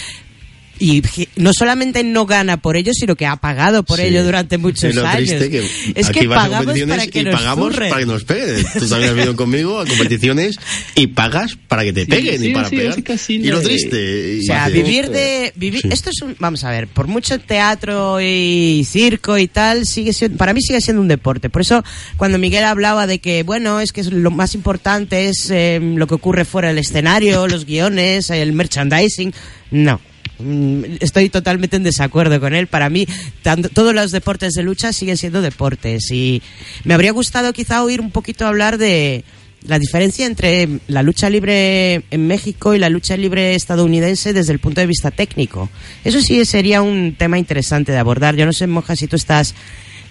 [0.78, 1.02] Y
[1.36, 4.06] no solamente no gana por ello, sino que ha pagado por Sí.
[4.06, 5.30] ello durante muchos Es lo años.
[5.30, 5.62] que
[5.94, 7.88] es aquí que vas a pagamos competiciones para que y nos pagamos zurren.
[7.90, 8.66] para que nos peguen.
[8.78, 10.58] Tú también has venido conmigo a competiciones
[10.96, 12.98] y pagas para que te Sí, peguen sí, y para sí, pegar.
[13.28, 14.38] y lo triste.
[14.40, 15.88] O sea, y- vivir de vivir Sí.
[15.92, 20.36] esto es un vamos a ver, por mucho teatro y circo y tal, sigue siendo
[20.36, 21.48] para mí sigue siendo un deporte.
[21.48, 21.84] Por eso
[22.16, 26.06] cuando Miguel hablaba de que bueno, es que es lo más importante es eh, lo
[26.08, 29.32] que ocurre fuera del escenario, los guiones, el merchandising,
[29.70, 30.00] no.
[30.38, 32.66] Mm, Estoy totalmente en desacuerdo con él.
[32.66, 33.06] Para mí,
[33.42, 36.10] tanto- todos los deportes de lucha siguen siendo deportes.
[36.10, 36.42] Y
[36.84, 39.24] me habría gustado quizá oír un poquito hablar de,
[39.66, 44.58] la diferencia entre la lucha libre en México y la lucha libre estadounidense desde el
[44.58, 45.70] punto de vista técnico.
[46.04, 48.34] Eso sí sería un tema interesante de abordar.
[48.36, 49.54] Yo no sé, Moja, si tú estás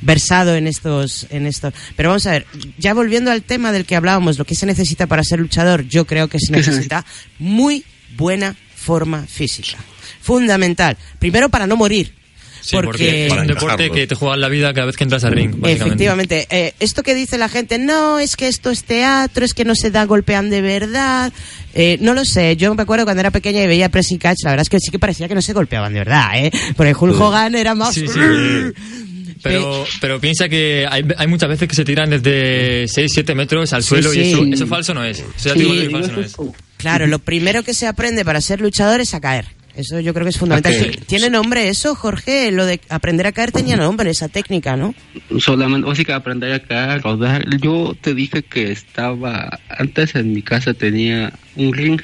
[0.03, 2.47] versado en estos en estos pero vamos a ver
[2.79, 6.07] ya volviendo al tema del que hablábamos lo que se necesita para ser luchador yo
[6.07, 7.05] creo que se ¿Qué se necesita
[7.37, 7.85] muy
[8.17, 9.77] buena forma física
[10.21, 12.13] fundamental primero para no morir
[12.61, 15.33] Sí, porque, es un deporte que te juegas la vida cada vez que entras al
[15.33, 15.83] ring, básicamente.
[15.83, 16.47] Efectivamente.
[16.51, 19.73] Eh, esto que dice la gente, no, es que esto es teatro, es que no
[19.73, 21.33] se da golpean de verdad.
[21.73, 22.55] Eh, no lo sé.
[22.57, 24.91] Yo me acuerdo cuando era pequeña y veía Pressing Catch, la verdad es que sí
[24.91, 26.51] que parecía que no se golpeaban de verdad, ¿eh?
[26.77, 27.95] Porque Hulk Hogan era más...
[27.95, 28.19] Sí, sí.
[29.43, 33.73] Pero, pero piensa que hay, hay muchas veces que se tiran desde 6, 7 metros
[33.73, 34.19] al Sí, suelo sí.
[34.19, 35.17] y eso, eso falso no es.
[35.17, 36.35] Eso ya te digo yo que falso no es.
[36.77, 39.47] Claro, lo primero que se aprende para ser luchador es a caer.
[39.75, 40.73] Eso yo creo que es fundamental.
[40.73, 41.05] A caer.
[41.05, 42.51] ¿Tiene nombre eso, Jorge?
[42.51, 44.93] Lo de aprender a caer tenía nombre, esa técnica, ¿no?
[45.39, 47.45] solamente, o sí que aprender a rodar.
[47.59, 52.01] Yo te dije que estaba, antes en mi casa tenía un ring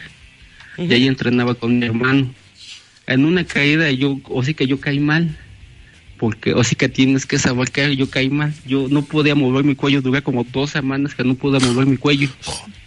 [0.78, 2.34] y ahí entrenaba con mi hermano.
[3.06, 5.38] En una caída yo, o sí que yo caí mal,
[6.18, 8.54] porque o sí que tienes que saber caer, yo caí mal.
[8.66, 11.98] Yo no podía mover mi cuello, duré como dos semanas que no pude mover mi
[11.98, 12.30] cuello.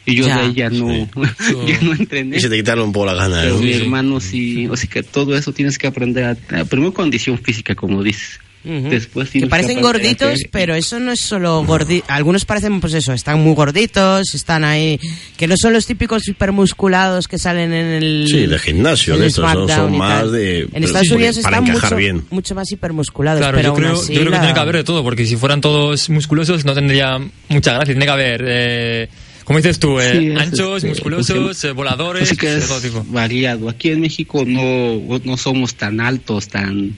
[0.07, 0.37] Y yo Ya.
[0.39, 0.89] de ahí ya no,
[1.67, 2.37] ya no entrené.
[2.39, 3.41] Y se te quitaron un poco la gana.
[3.43, 3.61] Pero ¿no?
[3.63, 7.39] mi hermano sí, o sea que todo eso tienes que aprender a, a- primero condición
[7.39, 8.41] física, como dices.
[8.63, 10.51] Después Que parecen a gorditos, caer.
[10.53, 12.07] pero eso no es solo gorditos.
[12.11, 15.01] Algunos parecen, pues eso, están muy gorditos, están ahí.
[15.39, 18.27] Que no son los típicos hipermusculados que salen en el.
[18.29, 20.69] Sí, de gimnasio, en estos, son, son más de...
[20.75, 22.25] En Estados sí, Unidos para están encajar mucho, bien.
[22.31, 23.41] mucho más hipermusculados.
[23.41, 25.25] Claro, pero yo creo, así yo creo que la- tiene que haber de todo, porque
[25.25, 27.95] si fueran todos musculosos no tendría mucha gracia.
[27.95, 29.09] Tiene que haber, eh,
[29.51, 32.69] como dices tú, eh, Sí, es, anchos, este, musculosos, eh, voladores, Así que de es
[32.69, 33.05] todo tipo.
[33.09, 33.69] variado.
[33.69, 36.95] Aquí en México no, no somos tan altos, tan...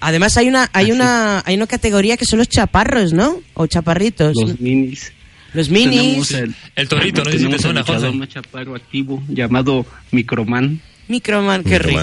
[0.00, 3.40] Además hay una, hay una, hay una categoría que son los chaparros, ¿no?
[3.54, 4.34] O chaparritos.
[4.34, 5.12] Los minis.
[5.54, 6.00] Los minis.
[6.00, 7.84] Tenemos el, El torito, no sé si te suena,
[8.14, 10.80] más chaparro activo llamado Microman.
[11.06, 12.00] Microman, qué rico.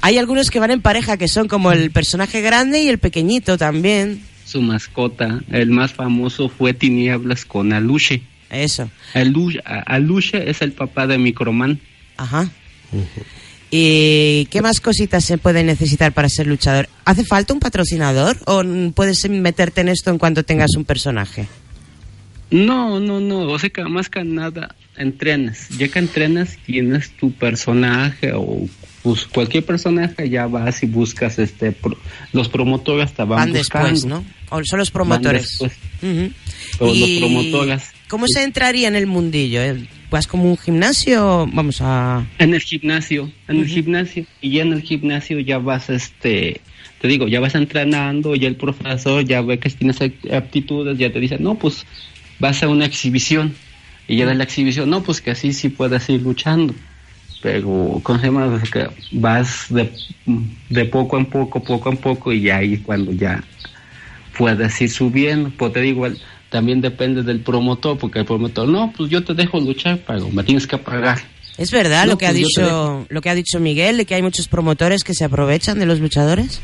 [0.00, 3.56] Hay algunos que van en pareja que son como el personaje grande y el pequeñito
[3.56, 4.20] también.
[4.44, 8.33] Su mascota, el más famoso fue Tinieblas con Aluche.
[8.50, 8.90] Eso.
[9.14, 11.80] Alu- a- Aluche es el papá de Microman.
[12.16, 12.48] Ajá.
[13.70, 16.88] ¿Y qué más cositas se puede necesitar para ser luchador?
[17.04, 18.62] ¿Hace falta un patrocinador o
[18.94, 21.48] puedes meterte en esto en cuanto tengas un personaje?
[22.50, 25.68] No, no, no, o sea que más que nada entrenas.
[25.70, 28.68] Ya que entrenas, tienes tu personaje o
[29.02, 31.98] pues, cualquier personaje, ya vas y buscas este pro-
[32.32, 33.88] los promotores te van, Van buscando.
[33.88, 34.24] después, ¿no?
[34.50, 35.58] O son los Van promotores.
[36.78, 37.82] O los promotores.
[38.14, 39.60] ¿Cómo se entraría en el mundillo?
[39.60, 39.88] eh?
[40.08, 41.48] ¿Vas como un gimnasio?
[41.52, 42.24] Vamos a...
[42.38, 44.24] En el gimnasio, en el gimnasio.
[44.40, 46.60] Y ya en el gimnasio ya vas, este,
[47.00, 49.98] te digo, ya vas entrenando, ya el profesor ya ve que tienes
[50.32, 51.84] aptitudes, ya te dice, no, pues
[52.38, 53.52] vas a una exhibición.
[54.06, 56.72] Y ya de la exhibición, no, pues que así sí puedes ir luchando.
[57.42, 58.62] Pero, ¿cómo se llama?
[58.72, 59.90] Que vas de,
[60.70, 63.42] de poco en poco, poco en poco, y ahí cuando ya
[64.38, 65.50] puedes ir subiendo.
[65.56, 66.06] Pues te digo,
[66.54, 70.44] también depende del promotor, porque el promotor, no, pues yo te dejo luchar, pero me
[70.44, 71.20] tienes que pagar.
[71.58, 74.14] ¿Es verdad No, lo que ha pues dicho lo que ha dicho Miguel de que
[74.14, 76.60] hay muchos promotores que se aprovechan de los luchadores?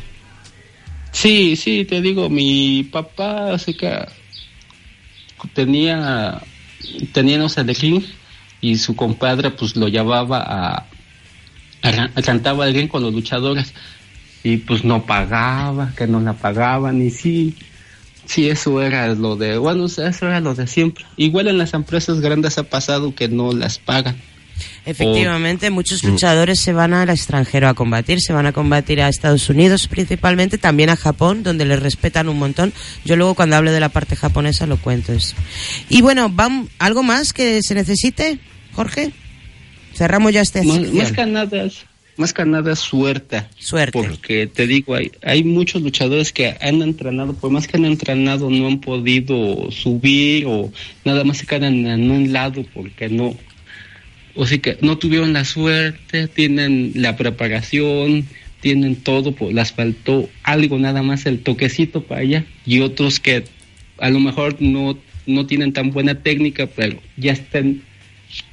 [1.10, 4.06] Sí, sí, te digo, mi papá, así que
[5.54, 6.40] tenía,
[7.12, 8.04] teníamos el ring
[8.60, 10.86] y su compadre pues lo llevaba a,
[11.82, 13.74] a, a cantaba el ring con los luchadores
[14.44, 17.56] y pues no pagaba, que no la pagaban y sí,
[18.30, 21.04] sí, eso era lo de, bueno, eso era lo de siempre.
[21.16, 24.16] Igual en las empresas grandes ha pasado que no las pagan.
[24.84, 29.48] Efectivamente, muchos luchadores se van al extranjero a combatir, se van a combatir a Estados
[29.48, 32.72] Unidos principalmente, también a Japón, donde les respetan un montón.
[33.04, 35.34] Yo luego cuando hablo de la parte japonesa lo cuento eso.
[35.88, 36.32] Y bueno,
[36.78, 38.38] ¿algo más que se necesite,
[38.74, 39.12] Jorge?
[39.94, 41.84] Cerramos ya este Más, más que nada es,
[42.20, 43.44] más que nada suerte.
[43.58, 43.92] Suerte.
[43.92, 48.50] Porque te digo, hay, hay muchos luchadores que han entrenado, por más que han entrenado,
[48.50, 50.70] no han podido subir o
[51.04, 53.34] nada más se quedan en un lado porque no,
[54.34, 58.26] o sea que no tuvieron la suerte, tienen la preparación,
[58.60, 63.44] tienen todo, pues les faltó algo nada más el toquecito para allá y otros que
[63.98, 67.82] a lo mejor no, no tienen tan buena técnica, pero ya están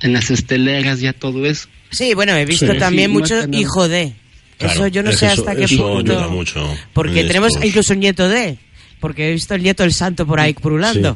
[0.01, 1.67] en las esteleras, ya todo eso.
[1.91, 2.77] Sí, bueno, he visto Sí.
[2.79, 3.61] también Sí, más mucho que nada.
[3.61, 4.13] hijo de.
[4.57, 6.11] Claro, eso yo no es sé eso- hasta qué eso punto.
[6.13, 8.57] ayuda mucho Porque en tenemos estos- incluso un nieto de.
[8.99, 11.15] Porque he visto el nieto del santo por ahí purulando.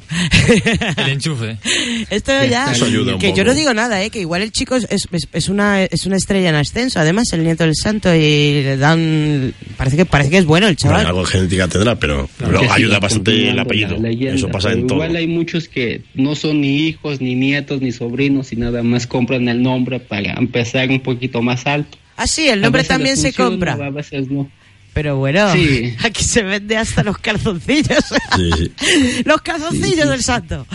[0.97, 1.57] El enchufe.
[2.11, 2.71] Esto ya.
[2.71, 3.45] Eso ayuda un que yo poco.
[3.47, 4.11] no digo nada, ¿eh?
[4.11, 6.99] Que igual el chico es, es, es una, es una estrella en ascenso.
[6.99, 9.53] Además, el nieto del santo y le dan.
[9.77, 11.05] Parece que, parece que es bueno el Bueno, chaval.
[11.07, 13.97] algo de genética tendrá, pero, pero Que ayuda bastante el apellido.
[13.97, 14.97] leyenda, Eso pasa pero en todo.
[14.97, 19.07] Igual hay muchos que no son ni hijos, ni nietos, ni sobrinos y nada más
[19.07, 21.97] compran el nombre para empezar un poquito más alto.
[22.15, 23.73] Ah, sí, el nombre también se compra.
[23.73, 24.51] A veces no.
[24.93, 25.95] Pero bueno, Sí.
[26.03, 28.03] aquí se vende hasta los calzoncillos.
[28.35, 29.23] Sí, sí.
[29.25, 30.67] los calzoncillos del santo.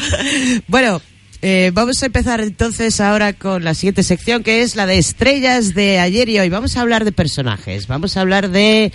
[0.68, 1.02] Bueno,
[1.42, 5.74] eh, vamos a empezar entonces ahora con la siguiente sección que es la de estrellas
[5.74, 6.48] de ayer y hoy.
[6.48, 8.92] Vamos a hablar de personajes, vamos a hablar de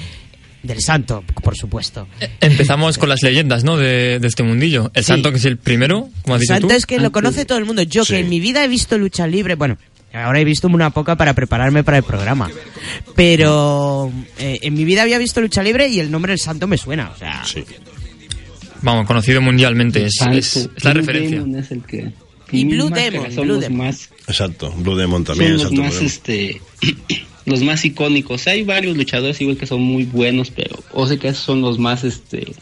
[0.63, 2.07] del santo, por supuesto.
[2.39, 3.77] Empezamos con las leyendas, ¿no?
[3.77, 4.91] De, de este mundillo.
[4.93, 5.07] El Sí.
[5.07, 6.73] santo, que es el primero, como has El dicho santo tú.
[6.75, 7.81] es que lo conoce todo el mundo.
[7.81, 8.13] Yo Sí.
[8.13, 9.77] que en mi vida he visto lucha libre, bueno,
[10.13, 12.49] ahora he visto una poca para prepararme para el programa,
[13.15, 16.77] pero eh, en mi vida había visto lucha libre y el nombre del santo me
[16.77, 17.63] suena, o sea, Sí.
[18.83, 20.03] Vamos, conocido mundialmente.
[20.05, 21.37] Es, es- es la Blue referencia.
[21.39, 22.11] Demon es el que
[22.51, 23.77] Y Blue Demon, son Blue Demon.
[23.87, 24.71] más Exacto.
[24.71, 25.53] Blue Demon son también.
[25.53, 26.05] los exacto, más Demon.
[26.07, 26.61] este
[27.45, 31.27] los más icónicos hay varios luchadores igual que son muy buenos pero o sea que
[31.29, 32.53] esos son los más este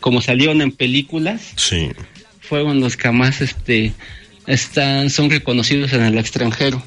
[0.00, 1.88] como salieron en películas Sí.
[2.40, 3.92] fueron los que más este
[4.46, 6.82] están son reconocidos en el extranjero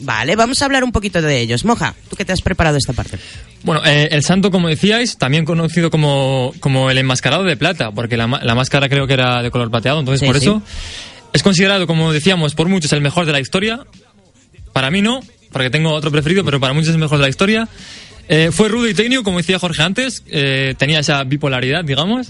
[0.00, 1.64] Vale, vamos a hablar un poquito de ellos.
[1.64, 3.18] Moja, tú que te has preparado esta parte.
[3.64, 8.16] Bueno, eh, el santo, como decíais, también conocido como, como el enmascarado de plata, porque
[8.16, 10.44] la, la máscara creo que era de color plateado, entonces Sí, por sí.
[10.44, 10.62] eso
[11.32, 13.80] es considerado, como decíamos, por muchos el mejor de la historia.
[14.72, 15.20] Para mí no,
[15.50, 17.68] porque tengo otro preferido, pero para muchos es el mejor de la historia.
[18.28, 22.28] Eh, fue rudo y técnico, como decía Jorge antes, eh, tenía esa bipolaridad, digamos.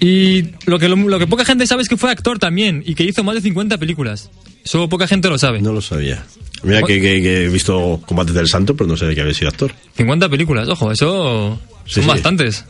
[0.00, 2.94] Y lo que, lo, lo que poca gente sabe es que fue actor también y
[2.94, 4.30] que hizo más de 50 películas.
[4.64, 5.60] Eso poca gente lo sabe.
[5.60, 6.24] No lo sabía.
[6.62, 9.48] Mira que, que- que he visto combates del santo, pero no sabía que había sido
[9.50, 9.72] actor.
[9.96, 12.08] 50 películas, ojo, eso Sí, son sí.
[12.08, 12.64] bastantes.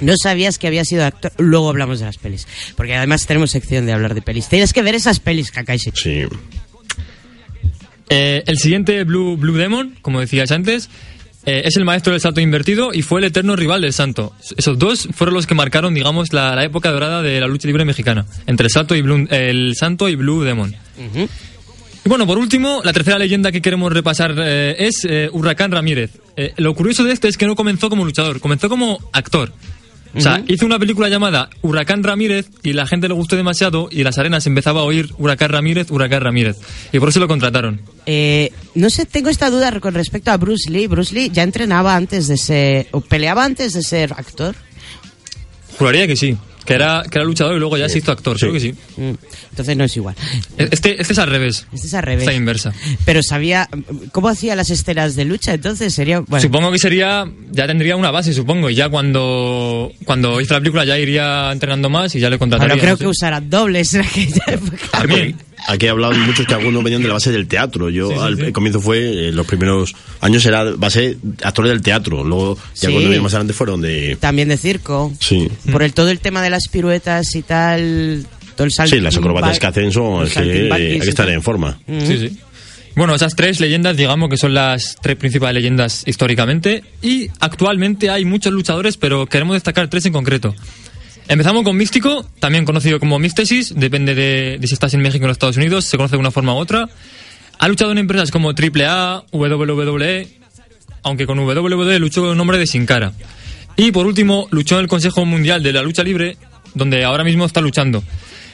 [0.00, 1.32] No sabías que había sido actor.
[1.38, 2.46] Luego hablamos de las pelis.
[2.76, 4.48] Porque además tenemos sección de hablar de pelis.
[4.48, 5.90] Tienes que ver esas pelis, Kakashi.
[5.94, 6.22] Sí.
[8.10, 10.90] Eh, el siguiente Blue, Blue Demon, como decías antes,
[11.46, 14.32] eh, es el maestro del salto invertido y fue el eterno rival del santo.
[14.56, 17.84] Esos dos fueron los que marcaron, digamos, la, la época dorada de la lucha libre
[17.84, 20.74] mexicana, entre el santo y Blue, el santo y Blue Demon.
[22.04, 26.10] Y bueno, por último, la tercera leyenda que queremos repasar eh, es eh, Huracán Ramírez.
[26.56, 29.52] Lo curioso de este es que no comenzó como luchador, comenzó como actor.
[30.16, 30.44] O sea, Ujú.
[30.52, 34.46] hizo una película llamada Huracán Ramírez y la gente le gustó demasiado y las arenas
[34.46, 36.56] empezaba a oír Huracán Ramírez, Huracán Ramírez.
[36.92, 37.80] Y por eso lo contrataron.
[38.06, 40.86] Eh, no sé, tengo esta duda con respecto a Bruce Lee.
[40.86, 42.86] Bruce Lee ya entrenaba antes de ser.
[42.92, 44.54] o peleaba antes de ser actor.
[45.78, 46.36] Juraría que sí.
[46.64, 48.74] Que era, que era luchador y luego ya se hizo actor, creo que sí.
[48.96, 49.12] Mm,
[49.50, 50.14] Entonces no es igual.
[50.56, 51.66] Este, este es al revés.
[51.72, 52.22] Este es al revés.
[52.22, 52.72] Esta inversa.
[53.04, 53.68] Pero sabía.
[54.12, 55.52] ¿Cómo hacía las esteras de lucha?
[55.54, 56.20] Entonces sería.
[56.20, 60.60] Bueno, Supongo que sería, ya tendría una base, supongo, y ya cuando, cuando hizo la
[60.60, 62.74] película ya iría entrenando más y ya le contrataría.
[62.74, 63.04] pero creo no sé.
[63.04, 64.76] que usarán dobles en aquella época.
[64.92, 65.36] También.
[65.66, 67.88] Aquí he hablado muchos que algunos venían de la base del teatro.
[67.90, 68.52] Yo Sí, sí, al sí.
[68.52, 72.22] comienzo fue, en los primeros años era base actor del teatro.
[72.24, 72.86] Luego, ya Sí.
[72.92, 74.16] cuando vine más adelante fueron de...
[74.20, 75.12] También de circo.
[75.20, 75.48] Sí.
[75.72, 78.26] Por el todo el tema de las piruetas y tal.
[78.56, 78.94] Todo el salto.
[78.94, 80.26] Sí, las acrobacias que hacen son...
[80.26, 81.78] es que, eh, hay que estar en forma.
[81.86, 82.38] Sí, sí.
[82.96, 86.84] Bueno, esas tres leyendas, digamos que son las tres principales leyendas históricamente.
[87.02, 90.54] Y actualmente hay muchos luchadores, pero queremos destacar tres en concreto.
[91.26, 95.32] Empezamos con Místico, también conocido como Místesis, depende de, si estás en México o en
[95.32, 96.88] Estados Unidos, se conoce de una forma u otra.
[97.58, 100.28] Ha luchado en empresas como AAA, WWE,
[101.02, 103.12] aunque con WWE luchó con un nombre de Sin Cara.
[103.76, 106.36] Y por último, luchó en el Consejo Mundial de la Lucha Libre,
[106.74, 108.04] donde ahora mismo está luchando.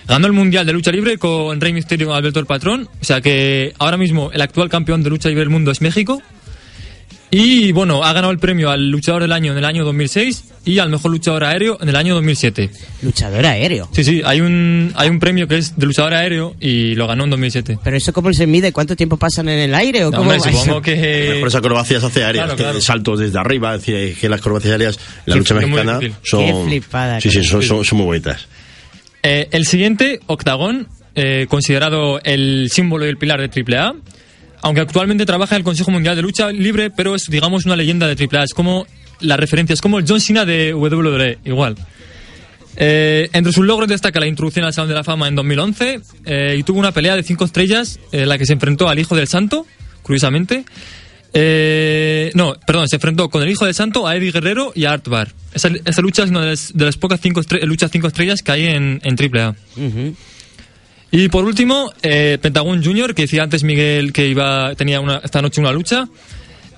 [0.07, 2.89] Ganó el Mundial de Lucha Libre con Rey Misterio Alberto el Patrón.
[3.01, 6.23] O sea que ahora mismo el actual campeón de lucha libre del mundo es México.
[7.33, 10.81] Y bueno, ha ganado el premio al luchador del año en el año 2006 y
[10.81, 12.71] al mejor luchador aéreo en el año 2007.
[13.03, 13.89] Luchador aéreo.
[13.93, 17.23] Sí, sí, hay un, hay un premio que es de luchador aéreo y lo ganó
[17.25, 17.79] en 2007.
[17.85, 18.73] ¿Pero eso cómo se mide?
[18.73, 20.05] ¿Cuánto tiempo pasan en el aire?
[20.07, 20.83] ¿O No, cómo hombre, supongo eso?
[20.83, 21.37] que...
[21.39, 22.81] Por esas acrobacias hace aéreas, Claro, claro.
[22.81, 26.65] saltos desde arriba, es decir, que las acrobacias aéreas, la Sí, lucha mexicana, son, Qué
[26.67, 28.49] flipada, sí, sí, son, son- son muy bonitas.
[29.23, 33.95] Eh, el siguiente, Octagón, eh, considerado el símbolo y el pilar de AAA,
[34.63, 38.07] aunque actualmente trabaja en el Consejo Mundial de Lucha Libre, pero es, digamos, una leyenda
[38.07, 38.45] de AAA.
[38.45, 38.87] Es como
[39.21, 41.77] la referencia, es como el John Cena de WWE, igual.
[42.77, 46.57] Eh, entre sus logros destaca la introducción al Salón de la Fama en 2011 eh,
[46.57, 49.29] y tuvo una pelea de cinco estrellas en la que se enfrentó al Hijo del
[49.29, 49.67] Santo,
[50.03, 50.65] curiosamente.
[51.33, 54.93] Eh, no, perdón, se enfrentó con el Hijo del Santo, a Eddie Guerrero y a
[54.93, 55.33] Art Bar.
[55.53, 59.01] Esa, esa lucha es una de las, pocas cinco luchas cinco estrellas que hay en,
[59.05, 59.55] en AAA.
[61.13, 65.43] Y por último, eh, Pentagon Junior, que decía antes Miguel que iba tenía una, esta
[65.43, 66.09] noche una lucha.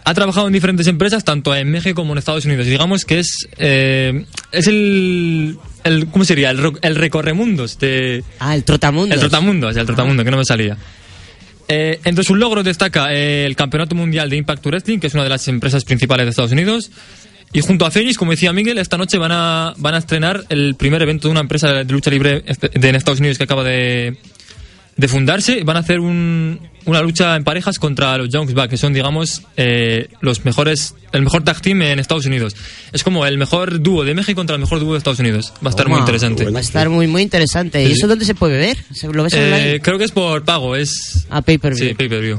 [0.05, 2.67] Ha trabajado en diferentes empresas, tanto en México como en Estados Unidos.
[2.67, 6.07] Digamos que es, eh, es el, el.
[6.09, 6.51] ¿Cómo sería?
[6.51, 8.25] El, el recorremundos de.
[8.41, 9.15] Ah, el trotamundos.
[9.15, 10.77] El trotamundos, el trotamundo, que no me salía.
[11.69, 15.29] Eh, entre sus logros destaca el Campeonato Mundial de Impact Wrestling, que es una de
[15.29, 16.91] las empresas principales de Estados Unidos.
[17.53, 20.75] Y junto a Phoenix, como decía Miguel, esta noche van a, van a estrenar el
[20.75, 24.17] primer evento de una empresa de lucha libre de, en Estados Unidos que acaba de,
[24.97, 25.63] de fundarse.
[25.65, 29.43] Van a hacer un- una lucha en parejas contra los Young Bucks, que son, digamos,
[29.57, 32.57] eh, los mejores, el mejor tag team en Estados Unidos.
[32.93, 35.53] Es como el mejor dúo de México contra el mejor dúo de Estados Unidos.
[35.65, 36.45] Va a estar muy interesante.
[36.51, 37.83] Va a estar muy, muy interesante.
[37.85, 38.79] ¿Y Sí, eso dónde se puede ver?
[38.93, 41.27] ¿Se- ¿Lo ves Eh, creo que es por pago, es...
[41.31, 41.89] A pay-per-view.
[41.91, 42.39] Sí, pay-per-view.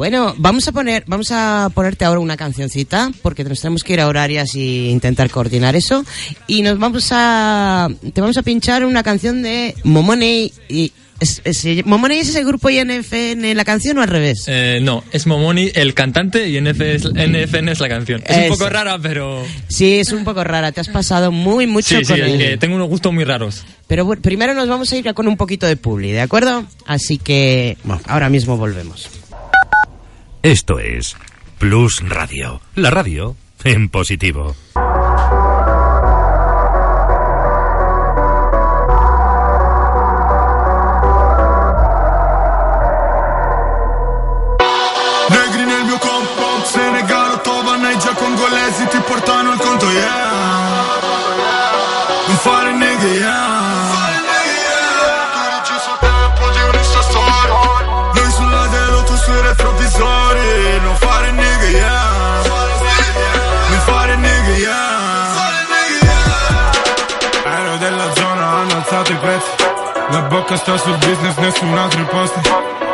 [0.00, 4.00] Bueno, vamos a poner, vamos a ponerte ahora una cancioncita, porque nos tenemos que ir
[4.00, 6.06] a horarias y intentar coordinar eso.
[6.46, 10.90] Y nos vamos a, te vamos a pinchar una canción de Momoney y
[11.20, 14.44] es, es- Momoney es ese grupo INFN la canción o al revés.
[14.46, 18.22] Eh, no, es Momoni el cantante y NF es- NFN es la canción.
[18.26, 18.52] Es Eso.
[18.54, 19.44] un poco rara, pero...
[19.68, 20.72] Sí, es un poco rara.
[20.72, 23.64] Te has pasado muy mucho Sí, sí, con el- que tengo unos gustos muy raros.
[23.86, 26.64] Pero bueno, primero nos vamos a ir con un poquito de publi, ¿de acuerdo?
[26.86, 27.76] Así que
[28.06, 29.06] ahora mismo volvemos.
[30.42, 31.18] Esto es
[31.58, 34.56] Plus Radio, la radio en positivo.
[70.30, 72.40] Bocca sta sul business, nessun altro posti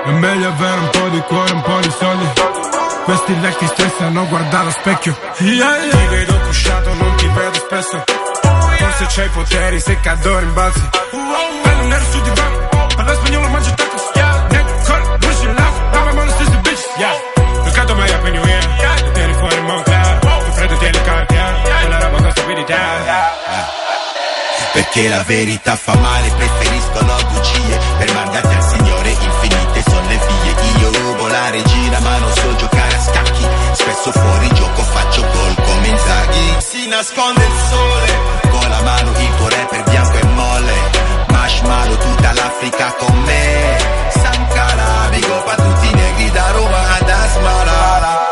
[0.07, 2.27] È meglio avere un po' di cuore, un po' di soldi.
[3.05, 5.17] Questi leg ti stressano, guarda allo specchio.
[5.39, 5.91] Yeah, yeah.
[5.91, 8.05] Ti vedo cusciato, non ti vedo spesso.
[8.79, 10.89] Forse c'hai poteri, se cado rimbalzi
[11.63, 14.03] Bello nero su di banco, parla spagnolo, mangio tacos.
[14.51, 17.15] Nigga, call, push it loud, have my stessi bitches Yeah,
[17.65, 18.65] Mercato mai up in your ear
[19.07, 20.19] E tieni fuori Moncler.
[20.19, 23.86] Più freddo tieni cartier Quella roba con stupidità
[24.73, 27.79] Perché la verità fa male, preferiscono bugie.
[27.99, 30.81] Per mandate al Signore infinite sono le vie.
[30.81, 33.47] Io rubo la regina ma non so giocare a scacchi.
[33.73, 36.57] Spesso fuori gioco faccio gol come Inzaghi.
[36.59, 40.75] Si nasconde il sole Con la mano il tuo rapper bianco e molle.
[41.29, 43.77] Marshmallow tutta l'Africa con me.
[44.11, 48.26] Sankara, big up a tutti i negri da Roma ad Asmara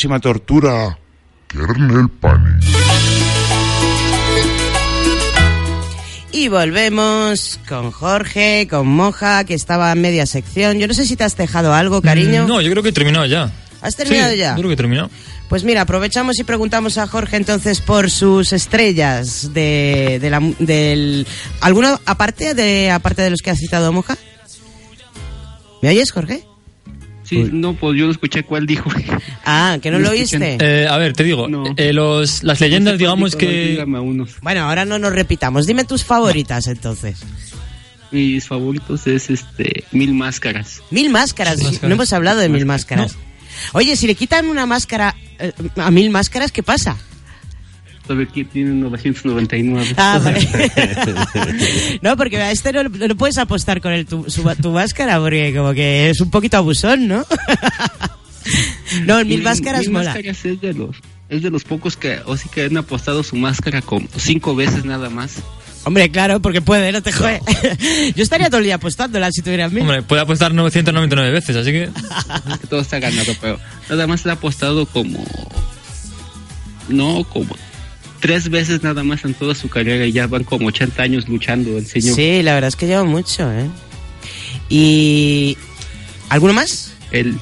[0.00, 0.98] próxima tortura.
[1.48, 2.64] Kernel Panic.
[6.32, 10.78] Y volvemos con Jorge, con Moja, que estaba en media sección.
[10.78, 12.44] Yo no sé si te has dejado algo, cariño.
[12.44, 13.52] Mm, No, yo creo que he terminado ya.
[13.82, 14.52] ¿Has terminado Sí, ya?
[14.52, 15.10] Yo creo que he terminado.
[15.50, 21.26] Pues mira, aprovechamos y preguntamos a Jorge entonces por sus estrellas de, de la, del...
[21.60, 24.16] ¿Alguno aparte de, aparte de los que ha citado Moja?
[25.82, 26.44] ¿Me oyes, Jorge?
[27.30, 28.90] Sí, no, pues yo no escuché cuál dijo.
[29.44, 30.58] Ah, ¿que no lo oíste?
[30.60, 33.84] Eh, a ver, te digo, eh, los, las leyendas, digamos que...
[34.42, 35.66] Bueno, ahora no nos repitamos.
[35.66, 37.20] Dime tus favoritas entonces.
[38.12, 40.82] Mis favoritos es este Mil Máscaras.
[40.90, 41.58] Mil máscaras.
[41.58, 41.88] Mil máscaras.
[41.88, 43.16] No hemos hablado de mil máscaras.
[43.72, 46.96] Oye, si le quitan una máscara eh, a mil máscaras, ¿qué pasa?
[48.06, 49.94] Todavía aquí tiene 999.
[49.96, 50.48] Ah, vale.
[52.02, 55.54] no, porque a este no, no puedes apostar con el, tu, su- tu máscara porque
[55.56, 57.24] como que es un poquito abusón, ¿no?
[59.06, 60.12] no, el mil máscaras Mil mola.
[60.14, 60.96] Máscaras es de los
[61.28, 64.84] es de los pocos que o sí que han apostado su máscara como cinco veces
[64.84, 65.36] nada más.
[65.84, 67.40] Hombre, claro, porque puede, no te jode.
[68.16, 69.82] Yo estaría todo el día apostándola si tuviera mil.
[69.82, 71.88] Hombre, puede apostar 999 veces, así que...
[72.60, 75.24] que todo está ganado, pero nada más le ha apostado como
[76.88, 77.54] no como
[78.20, 81.76] tres veces nada más en toda su carrera y ya van como 80 años luchando
[81.76, 82.14] el señor.
[82.14, 83.66] Sí, la verdad es que lleva mucho, ¿eh?
[84.68, 85.56] Y...
[86.28, 86.94] ¿Alguno más?
[87.10, 87.36] El,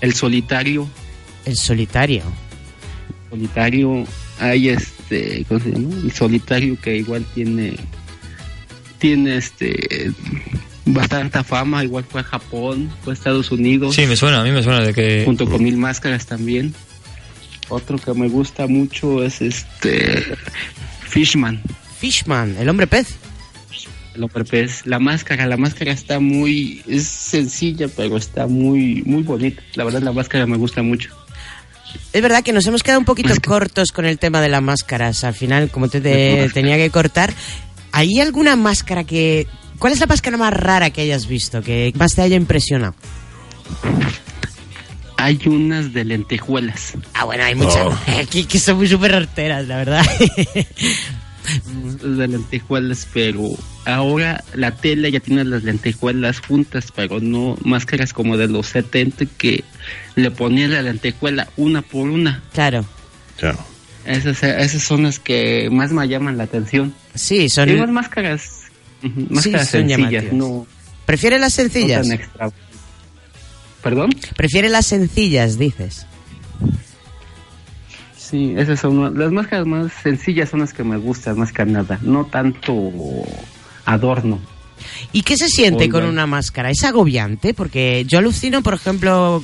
[0.00, 0.88] el solitario.
[1.44, 2.22] El solitario.
[3.28, 4.04] Solitario,
[4.38, 5.94] hay este, ¿cómo se llama?
[6.02, 7.76] El solitario que igual tiene,
[8.98, 10.10] tiene este,
[10.86, 13.94] bastante fama, igual fue a Japón, fue a Estados Unidos.
[13.94, 15.22] Sí, me suena, a mí me suena de que...
[15.24, 16.74] Junto con Mil Máscaras también.
[17.70, 20.22] Otro que me gusta mucho es este,
[21.08, 21.62] Fishman.
[21.98, 23.14] Fishman, el hombre pez.
[24.14, 24.84] El hombre pez.
[24.86, 29.62] La máscara, la máscara está muy, es sencilla, pero está muy, muy bonita.
[29.74, 31.10] La verdad, la máscara me gusta mucho.
[32.12, 35.22] Es verdad que nos hemos quedado un poquito cortos con el tema de las máscaras.
[35.24, 37.32] Al final, como te, te- tenía que cortar,
[37.92, 39.46] ¿hay alguna máscara que...
[39.78, 42.94] ¿Cuál es la máscara más rara que hayas visto, que más te haya impresionado?
[45.20, 46.94] Hay unas de lentejuelas.
[47.12, 47.86] Ah, bueno, hay muchas
[48.20, 50.06] aquí que son muy súper horteras, la verdad.
[52.02, 53.50] de lentejuelas, pero
[53.84, 59.26] ahora la tela ya tiene las lentejuelas juntas, pero no máscaras como de los 70
[59.36, 59.62] que
[60.14, 62.42] le ponían la lentejuela una por una.
[62.54, 62.86] Claro.
[63.36, 63.58] Claro.
[64.06, 66.94] Esas, esas son las que más me llaman la atención.
[67.14, 67.68] Sí, son...
[67.68, 68.62] Igual máscaras,
[69.02, 70.66] máscaras son sencillas, no,
[71.04, 72.08] ¿Prefieres las no sencillas?
[72.08, 72.50] tan extra.
[73.82, 74.10] ¿Perdón?
[74.36, 76.06] ¿Prefieres las sencillas, dices?
[78.16, 81.98] Sí, esas son las máscaras más sencillas son las que me gustan más que nada,
[82.02, 82.72] no tanto
[83.84, 84.38] adorno.
[85.12, 86.02] ¿Y qué se siente Oigan.
[86.02, 86.70] con una máscara?
[86.70, 87.52] ¿Es agobiante?
[87.54, 89.42] Porque yo alucino, por ejemplo,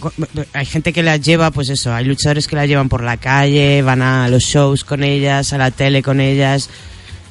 [0.53, 3.83] hay gente que las lleva, pues eso, hay luchadores que las llevan por la calle,
[3.83, 6.71] van a los shows con ellas, a la tele con ellas.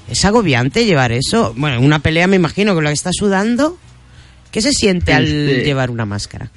[0.09, 1.53] ¿Es agobiante llevar eso?
[1.57, 3.77] Bueno, en una pelea me imagino con la que está sudando.
[4.51, 6.51] ¿Qué se siente al Este- llevar una máscara?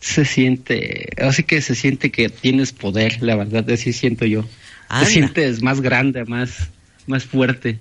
[0.00, 4.44] Se siente, así que se siente que tienes poder, la verdad, así siento yo.
[4.88, 5.06] Anda.
[5.06, 6.68] Te sientes más grande, más,
[7.06, 7.80] más fuerte.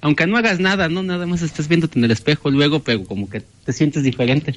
[0.00, 1.02] Aunque no hagas nada, ¿no?
[1.02, 4.56] Nada más estás viéndote en el espejo luego, pero como que te sientes diferente.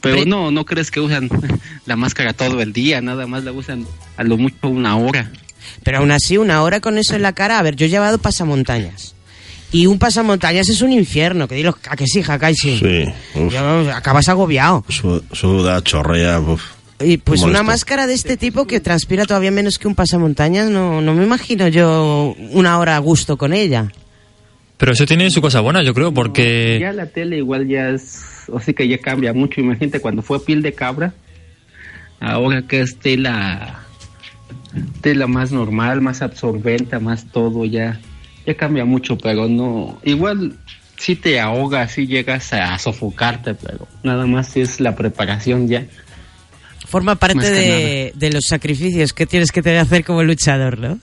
[0.00, 1.28] Pero no, no crees que usan
[1.86, 5.32] la máscara todo el día, nada más la usan a lo mucho una hora.
[5.82, 7.58] Pero aún así, una hora con eso en la cara.
[7.58, 9.15] A ver, yo he llevado pasamontañas.
[9.76, 11.46] Y un pasamontañas es un infierno.
[11.46, 12.80] Que dilo, a que sí, Hakai, sí.
[13.34, 14.84] Yo- acabas agobiado.
[14.88, 16.40] Su- Suda, chorrea.
[16.40, 16.62] uf.
[16.98, 21.02] Y pues una máscara de este tipo que transpira todavía menos que un pasamontañas, no,
[21.02, 23.92] no me imagino yo una hora a gusto con ella.
[24.78, 26.78] Pero eso tiene su cosa buena, yo creo, porque...
[26.80, 29.60] Ya la tele igual ya es, o sea que ya cambia mucho.
[29.60, 31.12] Imagínate cuando fue piel de cabra,
[32.18, 33.80] ahora que es tela,
[35.02, 38.00] tela más normal, más absorbente, más todo, ya,
[38.46, 40.56] ya cambia mucho, pero no, igual
[40.96, 45.84] sí te ahoga, sí llegas a sofocarte, pero nada más es la preparación ya.
[46.86, 50.98] Forma parte de, de los sacrificios que tienes que tener hacer como luchador, ¿no?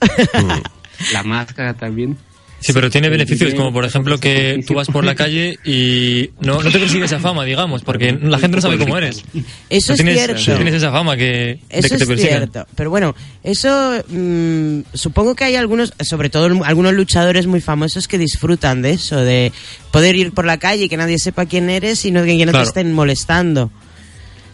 [1.12, 2.16] La máscara también.
[2.64, 6.62] Sí, pero tiene beneficios, como por ejemplo que tú vas por la calle y no,
[6.62, 9.22] no te consigues esa fama, digamos, porque la gente no sabe cómo eres.
[9.68, 10.50] Eso No es tienes, cierto.
[10.52, 12.66] no tienes esa fama que, de Eso que te es cierto.
[12.74, 18.16] Pero bueno, eso mm, supongo que hay algunos, sobre todo algunos luchadores muy famosos que
[18.16, 19.52] disfrutan de eso, de
[19.90, 22.52] poder ir por la calle y que nadie sepa quién eres y no, que no
[22.52, 22.64] Claro.
[22.64, 23.70] te estén molestando.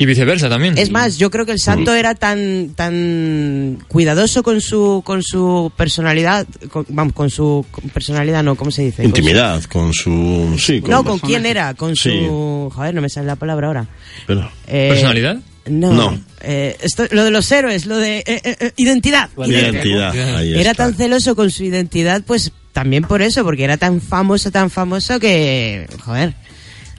[0.01, 0.79] Y viceversa también.
[0.79, 5.71] Es más, yo creo que el santo era tan tan cuidadoso con su con su
[5.77, 8.97] personalidad, con, vamos, con su con personalidad, no, ¿cómo se dice?
[9.03, 10.57] Con Intimidad, con su...
[10.59, 12.11] Sí, su- no, con quién era, con Sí.
[12.27, 13.87] su, joder, no me sale la palabra ahora.
[14.27, 15.39] Pero- Eh, ¿Personalidad?
[15.69, 15.93] No.
[15.93, 16.21] No.
[16.41, 19.29] Eh, esto- lo de los héroes, lo de eh, eh, identidad.
[19.37, 20.85] Identidad, ahí Era está.
[20.85, 25.21] tan celoso con su identidad, pues también por eso, porque era tan famoso, tan famoso
[25.21, 26.35] que, joder,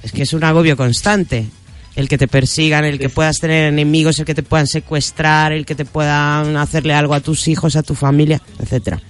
[0.04, 1.48] es que es un agobio constante.
[1.96, 5.66] El que te persigan, el que puedas tener enemigos, el que te puedan secuestrar, el
[5.66, 9.02] que te puedan hacerle algo a tus hijos, a tu familia, etcétera.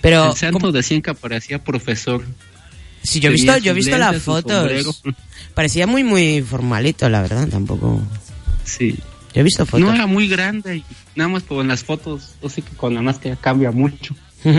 [0.00, 2.24] Pero el santo decían que aparecía profesor.
[3.02, 5.02] si yo he visto, yo he visto las lentes, fotos,
[5.54, 8.00] parecía muy muy formalito, la verdad, tampoco.
[8.64, 8.96] Sí.
[9.34, 9.80] Yo he visto fotos.
[9.80, 12.94] No era muy grande, y nada más por en las fotos, o sea que con
[12.94, 14.14] la máscara cambia mucho.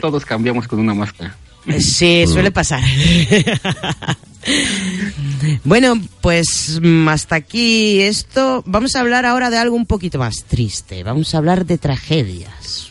[0.00, 1.36] Todos cambiamos con una máscara.
[1.80, 2.82] Sí, suele pasar.
[5.64, 8.62] bueno, pues mm, hasta aquí esto.
[8.66, 11.02] Vamos a hablar ahora de algo un poquito más triste.
[11.02, 12.90] Vamos a hablar de tragedias.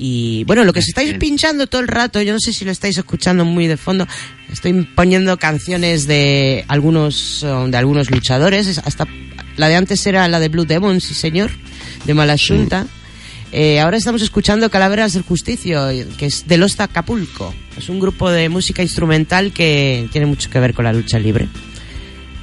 [0.00, 2.70] Y bueno, lo que se estáis pinchando todo el rato, yo no sé si lo
[2.70, 4.06] estáis escuchando muy de fondo.
[4.50, 8.68] Estoy poniendo canciones de algunos eh, de algunos luchadores.
[8.68, 9.08] Es Hasta
[9.56, 11.50] la de antes era la de Blue Demon, sí señor,
[12.04, 12.86] de Malashunta.
[13.50, 15.88] Eh, ahora estamos escuchando Calaveras del Justicio,
[16.18, 17.54] que es de Los Acapulco.
[17.76, 21.48] Es un grupo de música instrumental que tiene mucho que ver con la lucha libre.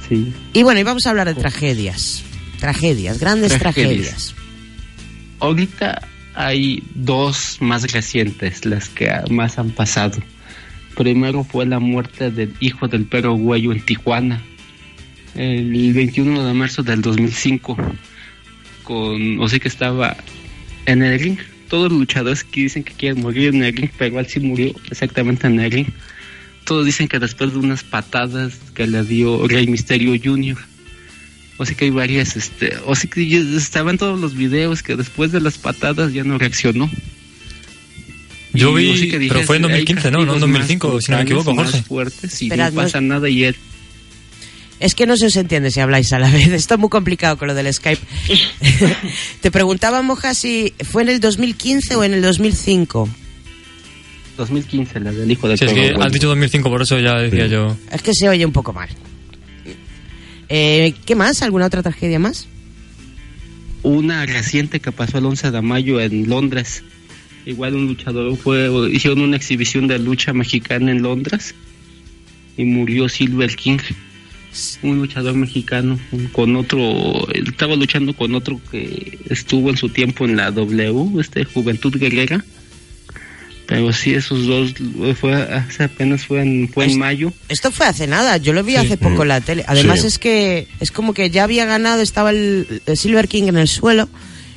[0.08, 0.32] Sí.
[0.52, 2.22] Y bueno, y vamos a hablar de tragedias.
[2.58, 3.88] Tragedias, grandes Tragedias.
[3.88, 4.34] tragedias.
[5.38, 6.02] Ahorita
[6.34, 10.18] hay dos más recientes, las que más han pasado.
[10.96, 14.42] Primero fue la muerte del hijo del perro Güello en Tijuana,
[15.34, 17.76] el 21 de marzo del 2005.
[18.82, 20.16] Con, o sea que estaba
[20.86, 21.38] en el ring.
[21.68, 24.72] Todos los luchadores que dicen que quieren morir en el ring, pero él sí murió
[24.90, 25.88] exactamente en el ring.
[26.64, 30.56] Todos dicen que después de unas patadas que le dio Rey Misterio Jr.
[31.58, 35.32] O sea que hay varias, este, o sea que estaban todos los videos que después
[35.32, 36.90] de las patadas ya no reaccionó.
[38.52, 40.24] Yo vi, o sea que pero fue en hay 2015, ¿no?
[40.24, 41.72] No en castigos 2005, más si no me equivoco, Jorge.
[41.78, 43.56] Más fuertes y Esperad, no no- pasa nada y él
[44.78, 46.48] Es que no se os entiende si habláis a la vez.
[46.52, 48.02] Esto es muy complicado con lo del Skype.
[49.40, 53.08] Te preguntaba, Moja, si fue en el 2015 o en el 2005.
[54.36, 57.46] 2015, la del hijo del Sí, es que has dicho 2005, por eso ya decía
[57.46, 57.76] yo.
[57.90, 58.88] Es que se oye un poco mal.
[60.48, 61.42] Eh, ¿Qué más?
[61.42, 62.46] ¿Alguna otra tragedia más?
[63.86, 66.82] una reciente que pasó el 11 de mayo en Londres.
[67.44, 71.54] Igual un luchador fue, hicieron una exhibición de lucha mexicana en Londres
[72.56, 73.78] y murió Silver King,
[74.82, 75.98] un luchador mexicano
[76.32, 81.20] con otro, él estaba luchando con otro que estuvo en su tiempo en la W,
[81.20, 82.44] este Juventud Guerrera.
[83.66, 84.74] Pero sí, esos dos
[85.18, 87.32] fue hace apenas fue en, fue en mayo.
[87.48, 88.78] Esto fue hace nada, yo lo vi Sí.
[88.78, 89.64] hace poco en la tele.
[89.66, 90.06] Además Sí.
[90.06, 93.66] es que es como que ya había ganado, estaba el, el Silver King en el
[93.66, 94.08] suelo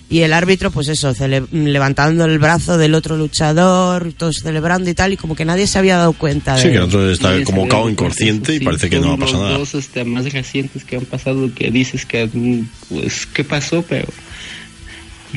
[0.09, 1.13] y el árbitro, pues eso,
[1.51, 5.77] levantando el brazo del otro luchador, todos celebrando y tal, y como que nadie se
[5.77, 8.59] había dado cuenta de Sí, que el otro está Sí, como cao sí, inconsciente y
[8.59, 9.57] sí, parece que no ha son pasado los nada.
[9.59, 14.07] dos este, más recientes que han pasado que dices que mm, pues qué pasó pero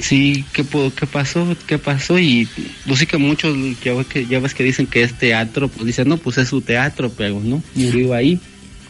[0.01, 2.49] sí qué po- qué pasó qué pasó y
[2.87, 3.55] pues sí que muchos
[3.85, 6.49] ya ves que ya ves que dicen que es teatro pues dicen no pues es
[6.49, 8.41] su teatro pero no murió ahí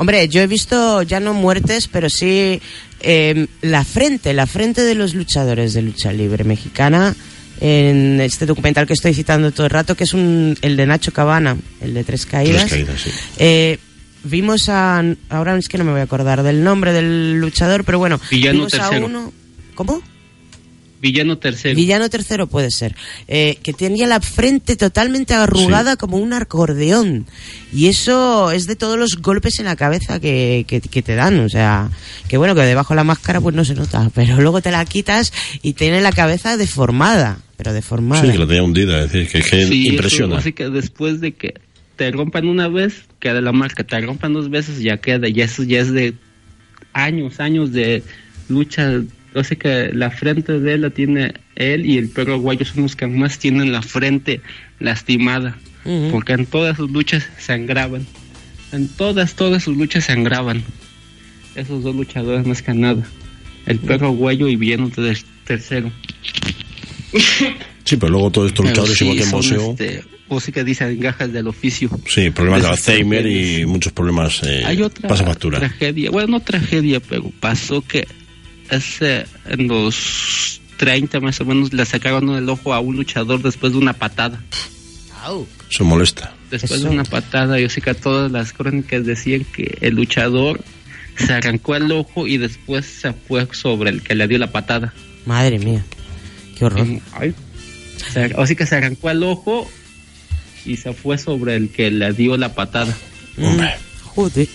[0.02, 2.60] Hombre, yo he visto ya no muertes, pero sí
[3.02, 7.14] eh, la frente, la frente de los luchadores de lucha libre mexicana
[7.60, 11.12] en este documental que estoy citando todo el rato, que es un, el de Nacho
[11.12, 12.66] Cabana, el de Tres Caídas.
[12.66, 13.10] Tres caídas, sí.
[13.38, 13.78] Eh,
[14.24, 18.00] vimos a, ahora es que no me voy a acordar del nombre del luchador, pero
[18.00, 19.32] bueno, Villano vimos a uno,
[19.76, 20.02] ¿cómo?
[21.02, 21.74] Villano tercero.
[21.74, 22.94] Villano tercero puede ser.
[23.26, 27.26] Eh, que tenía la frente totalmente arrugada como un acordeón.
[27.72, 31.40] Y eso es de todos los golpes en la cabeza que, que, que te dan.
[31.40, 31.90] O sea,
[32.28, 34.10] que bueno, que debajo de la máscara pues no se nota.
[34.14, 37.38] Pero luego te la quitas y tiene la cabeza deformada.
[37.56, 38.22] Pero deformada.
[38.22, 40.34] Sí, que la tenía hundida, es decir, que, que Sí, impresiona.
[40.34, 41.54] eso, así que después de que
[41.96, 43.82] te rompan una vez, queda la marca.
[43.82, 45.28] Te rompan dos veces, ya queda.
[45.28, 46.14] Ya eso ya es de
[46.92, 48.04] años, años de
[48.48, 49.02] lucha.
[49.34, 52.82] O sea que la frente de él la tiene él y el perro guayo son
[52.82, 54.40] los que más tienen la frente
[54.78, 55.56] lastimada.
[56.12, 58.06] Porque en todas sus luchas sangraban.
[58.72, 60.62] En todas, todas sus luchas sangraban.
[61.56, 63.02] Esos dos luchadores más que nada.
[63.66, 65.90] El perro guayo y Villano ter- tercero.
[67.84, 69.70] Sí, pero luego todos estos luchadores sí, igual que boxeo.
[69.72, 71.90] este, o sí que dicen gajas del oficio.
[72.06, 75.58] Sí, problemas de Alzheimer y muchos problemas eh, Hay otra pasa factura.
[75.58, 78.06] tragedia, bueno, no tragedia, pero pasó que
[78.74, 83.72] hace en los 30 más o menos le sacaron el ojo a un luchador después
[83.72, 84.42] de una patada.
[85.70, 86.34] Eso molesta.
[86.50, 86.88] Después Eso.
[86.88, 90.60] de una patada, yo sé que todas las crónicas decían que el luchador
[91.16, 94.92] se arrancó el ojo y después se fue sobre el que le dio la patada.
[95.24, 95.84] Madre mía.
[96.58, 96.86] Qué horror.
[97.12, 97.34] Ay.
[98.12, 99.70] Se- o sí que se arrancó el ojo
[100.64, 102.92] y se fue sobre el que le dio la patada.
[103.38, 103.74] Hombre.
[104.02, 104.48] Joder.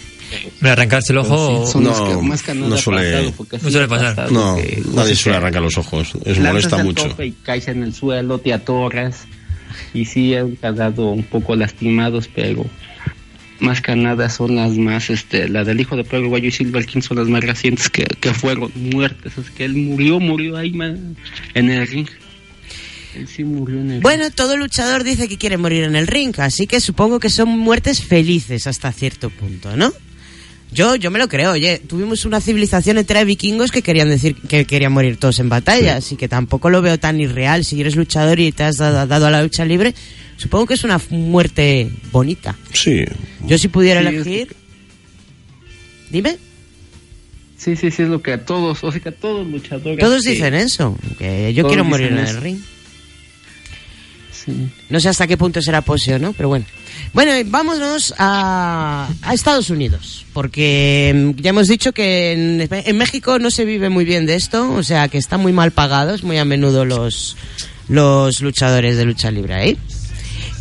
[0.62, 1.66] Arrancarse el ojo.
[1.66, 4.32] Sí, son los que más que nada no suele, pasado, no suele pasar.
[4.32, 6.14] no, que- nadie suele arrancar los ojos.
[6.26, 7.08] Es molesta mucho.
[7.10, 9.26] tope y caes en el suelo, te atorras
[9.94, 12.66] y sí han quedado un poco lastimados, pero
[13.60, 16.86] más que nada son las más, este, la del hijo de Pedro Guayo y Silver
[16.86, 20.72] King son las más recientes que, que fueron muertes, es que él murió, murió ahí
[20.72, 21.16] man,
[21.54, 22.08] en el ring.
[23.16, 26.34] Él sí murió en el Bueno, todo luchador dice que quiere morir en el ring,
[26.40, 29.92] así que supongo que son muertes felices hasta cierto punto, ¿no?
[30.72, 34.36] Yo, yo me lo creo, oye, tuvimos una civilización entera de vikingos que querían decir
[34.36, 37.64] que querían morir todos en batalla, así que tampoco lo veo tan irreal.
[37.64, 39.96] Si eres luchador y te has dado, dado a la lucha libre,
[40.36, 42.56] supongo que es una muerte bonita.
[42.74, 43.06] Sí.
[43.46, 44.56] Yo si pudiera Sí, elegir...
[46.10, 46.38] Dime.
[47.58, 50.00] Sí, sí, sí, es lo que todos, o sea que todos los luchadores...
[50.00, 52.40] Todos que- dicen eso, que yo Todos quiero morir en el eso.
[52.40, 52.60] ring.
[54.90, 56.34] No sé hasta qué punto será poseo, ¿no?
[56.34, 56.66] Pero bueno.
[57.14, 62.98] Bueno, y vámonos a, a Estados Unidos, porque mm, ya hemos dicho que en, en
[62.98, 66.24] México no se vive muy bien de esto, o sea que están muy mal pagados
[66.24, 67.38] muy a menudo los,
[67.88, 69.78] los luchadores de lucha libre ahí.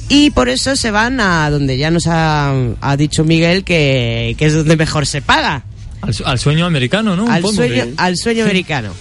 [0.09, 4.47] Y por eso se van a donde ya nos ha, ha dicho Miguel que, que
[4.47, 5.65] es donde mejor se paga,
[6.03, 7.29] Al, su- al sueño americano, ¿no?
[7.31, 8.93] Al sueño, al sueño americano.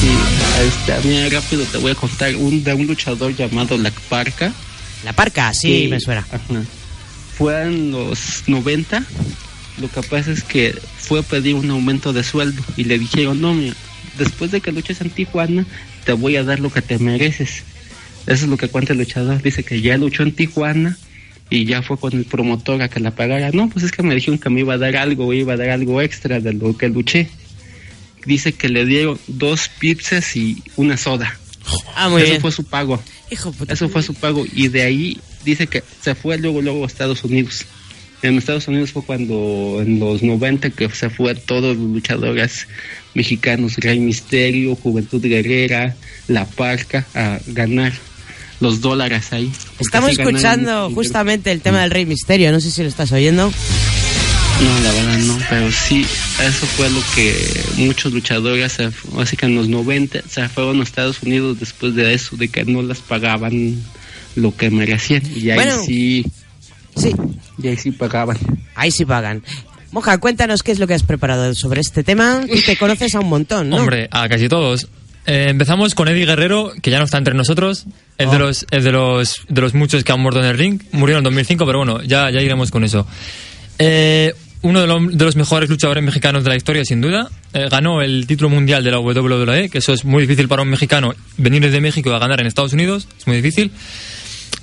[0.00, 0.08] Sí,
[0.62, 4.52] este, bien rápido te voy a contar un, de un luchador llamado La Parca.
[5.04, 6.26] La Parca, sí, me suena.
[6.30, 6.62] ajá,
[7.36, 9.04] Fue en los 90.
[9.80, 13.40] Lo que pasa es que fue a pedir un aumento de sueldo y le dijeron,
[13.40, 13.74] no, mira,
[14.18, 15.66] después de que luches en Tijuana,
[16.04, 17.64] te voy a dar lo que te mereces.
[18.26, 19.42] Eso es lo que cuenta el luchador.
[19.42, 20.96] Dice que ya luchó en Tijuana
[21.50, 23.50] y ya fue con el promotor a que la pagara.
[23.52, 25.70] No, pues es que me dijeron que me iba a dar algo, iba a dar
[25.70, 27.28] algo extra de lo que luché.
[28.24, 31.38] Dice que le dieron dos pizzas y una soda.
[31.94, 32.40] Ah, muy Eso bien.
[32.40, 33.02] fue su pago.
[33.30, 33.72] Hijo de puta.
[33.72, 34.44] Eso fue su pago.
[34.54, 37.64] Y de ahí dice que se fue luego, luego a Estados Unidos.
[38.22, 42.66] En Estados Unidos fue cuando, en los 90, que se fue todos los luchadores
[43.12, 45.94] mexicanos, Rey Misterio, Juventud Guerrera,
[46.26, 47.92] La Parca, a ganar
[48.60, 49.52] los dólares ahí.
[49.78, 53.52] Estamos escuchando justamente el tema del Rey Misterio, no sé si lo estás oyendo.
[54.62, 56.02] No, la verdad no, pero sí,
[56.42, 57.34] eso fue lo que
[57.76, 58.78] muchos luchadores,
[59.18, 62.64] así que en los 90 se fueron a Estados Unidos después de eso, de que
[62.64, 63.82] no les pagaban
[64.36, 65.22] lo que merecían.
[65.34, 65.82] Y ahí Bueno.
[65.84, 66.24] sí,
[66.96, 67.12] Sí,
[67.60, 68.38] y ahí sí pagaban.
[68.76, 69.42] ahí sí pagan.
[69.90, 72.42] Moja, cuéntanos qué es lo que has preparado sobre este tema.
[72.50, 73.76] Tú te conoces a un montón, ¿no?
[73.78, 74.88] Hombre, a casi todos.
[75.26, 77.86] Eh, empezamos con Eddie Guerrero, que ya no está entre nosotros.
[78.18, 78.38] Es, de, Oh.
[78.38, 80.80] los, es de, los, de los muchos que han muerto en el ring.
[80.92, 83.06] Murió en 2005, pero bueno, ya, ya iremos con eso.
[83.78, 84.32] Eh,
[84.64, 87.30] uno de, lo- de los mejores luchadores mexicanos de la historia, sin duda.
[87.52, 90.68] Eh, ganó el título mundial de la WWE, que eso es muy difícil para un
[90.68, 93.06] mexicano venir desde México a ganar en Estados Unidos.
[93.18, 93.70] Es muy difícil.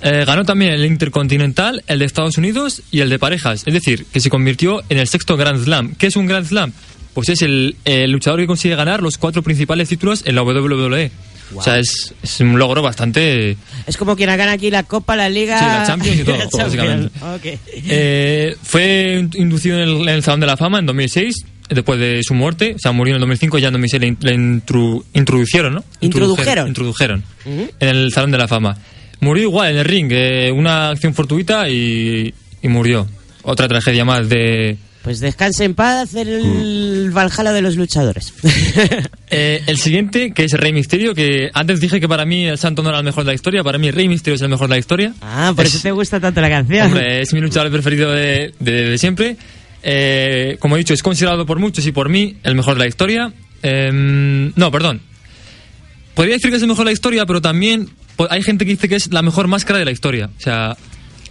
[0.02, 3.62] Eh, ganó también el Intercontinental, el de Estados Unidos y el de parejas.
[3.66, 5.94] Es decir, que se convirtió en el sexto Grand Slam.
[5.94, 6.72] ¿Qué es un Grand Slam?
[7.14, 11.10] Pues es el, el luchador que consigue ganar los cuatro principales títulos en la WWE.
[11.60, 13.56] O sea, es, es un logro bastante...
[13.86, 15.58] Es como quien gana aquí la Copa, la Liga...
[15.58, 17.10] Sí, la Champions y todo, Champions.
[17.20, 17.58] básicamente.
[17.74, 22.20] Eh, fue inducido en el, en el Salón de la Fama en 2006, después de
[22.22, 22.74] su muerte.
[22.76, 25.74] O sea, murió en el 2005 y ya en 2006 le, in- le intru- introdujeron,
[25.74, 25.84] ¿no?
[26.00, 26.68] Introdujeron.
[26.68, 28.76] Introdujeron en el Salón de la Fama.
[29.20, 33.06] Murió igual en el ring, eh, una acción fortuita y, y murió.
[33.44, 38.32] Otra tragedia más de, Pues descanse en paz el Valhalla de los luchadores.
[39.34, 42.82] Eh, el siguiente, que es Rey Misterio, que antes dije que para mí el Santo
[42.82, 44.74] no era el mejor de la historia, para mí Rey Misterio es el mejor de
[44.74, 45.14] la historia.
[45.22, 46.88] Ah, por Es- eso te gusta tanto la canción.
[46.88, 49.38] Hombre, es mi luchador preferido de, de- de siempre.
[49.82, 52.86] Eh, como he dicho, es considerado por muchos y por mí el mejor de la
[52.88, 53.32] historia.
[53.62, 55.00] Em, no, perdón.
[56.14, 57.88] Podría decir que es el mejor de la historia, pero también
[58.28, 60.28] hay gente que dice que es la mejor máscara de la historia.
[60.36, 60.76] O sea,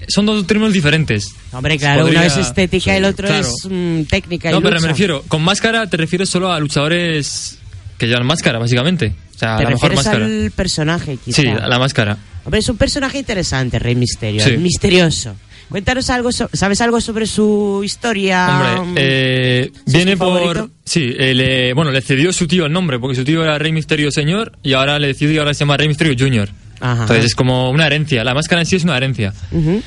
[0.08, 1.34] son dos términos diferentes.
[1.52, 3.48] Hombre, claro, Podría- uno es estética y el otro Claro.
[3.48, 4.82] es mm, técnica y No, pero lucha.
[4.84, 7.60] me refiero, con máscara te refieres solo a luchadores
[7.98, 9.14] que llevan máscara, básicamente.
[9.36, 10.26] O sea, Te la mejor refieres máscara.
[10.26, 11.42] al personaje, quizá.
[11.42, 12.18] Sí, a la máscara.
[12.44, 14.44] Hombre, es un personaje interesante, Rey Misterio.
[14.44, 14.58] Sí.
[14.58, 15.36] Misterioso.
[15.70, 18.76] Cuéntanos algo, so- ¿sabes algo sobre su historia?
[18.82, 20.70] Hombre, eh, ¿es viene por...
[20.84, 23.72] Sí, eh, le- bueno, le cedió su tío el nombre, porque su tío era Rey
[23.72, 26.50] Misterio Señor y ahora le decidió y ahora se llama Rey Misterio Junior.
[26.82, 27.02] Ajá.
[27.04, 29.34] Entonces es como una herencia, la máscara en sí es una herencia.
[29.52, 29.82] Ujú.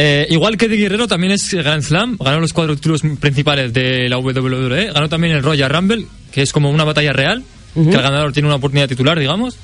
[0.00, 4.08] Eh, igual que de Guerrero también es Grand Slam, ganó los cuatro títulos principales de
[4.08, 7.42] la WWE, ganó también el Royal Rumble, que es como una batalla real,
[7.74, 7.90] Ujú.
[7.90, 9.56] que el ganador tiene una oportunidad titular, digamos.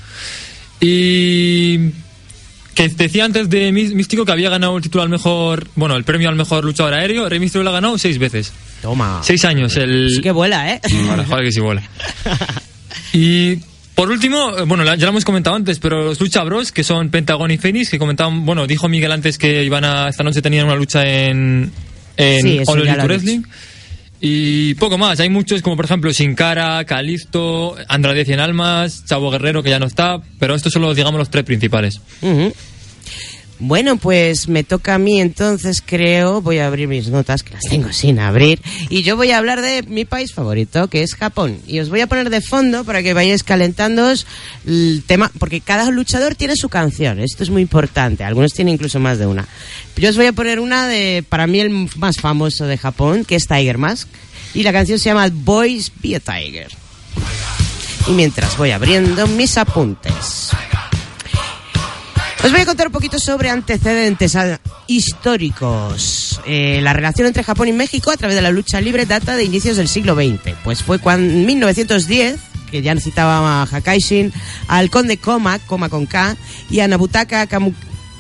[0.81, 1.91] Y
[2.75, 6.03] que decía antes de Mí- Místico que había ganado el título al mejor, bueno, el
[6.03, 8.53] premio al mejor luchador aéreo, Rey Místico lo ha ganado seis veces.
[8.83, 9.21] Toma.
[9.23, 10.09] Seis años, el...
[10.15, 10.81] Es que vuela, ¿eh?
[11.09, 11.83] Vale, joder que sí vuela.
[13.13, 13.59] Y
[13.95, 17.11] por último, eh, bueno, ya lo hemos comentado antes, pero los Lucha Bros, que son
[17.11, 20.67] Pentagon y Phoenix, que comentaban, bueno, dijo Miguel antes que iban a, esta noche tenían
[20.67, 21.71] una lucha en,
[22.17, 23.43] en Sí, All Elite Wrestling.
[24.21, 29.31] Y poco más, hay muchos como por ejemplo Sin Cara, Calisto, Andrade Cien Almas, Chavo
[29.31, 32.01] Guerrero que ya no está, pero estos son los, digamos, los tres principales.
[32.23, 32.55] Ujú.
[33.67, 37.63] Bueno, pues me toca a mí entonces, creo, voy a abrir mis notas, que las
[37.63, 38.61] tengo sin abrir,
[38.91, 41.57] y yo voy a hablar de mi país favorito, que es Japón.
[41.67, 44.27] Y os voy a poner de fondo para que vayáis calentándoos
[44.67, 49.01] el tema, porque cada luchador tiene su canción, esto es muy importante, algunos tienen incluso
[49.01, 49.49] más de una.
[49.97, 53.37] Yo os voy a poner una de, para mí, el más famoso de Japón, que
[53.37, 54.09] es Tiger Mask,
[54.53, 56.69] y la canción se llama Boys Be a Tiger.
[58.09, 60.51] Y mientras voy abriendo mis apuntes.
[62.45, 66.41] Os voy a contar un poquito sobre antecedentes ah, históricos.
[66.47, 69.45] Eh, la relación entre Japón y México a través de la lucha libre data de
[69.45, 70.55] inicios del siglo XX.
[70.63, 72.37] Pues fue cuando en 1910,
[72.71, 74.33] que ya citaba a Hakaishin,
[74.69, 76.37] al conde Koma, Koma con K,
[76.71, 77.75] y a Nabutaka Kamu-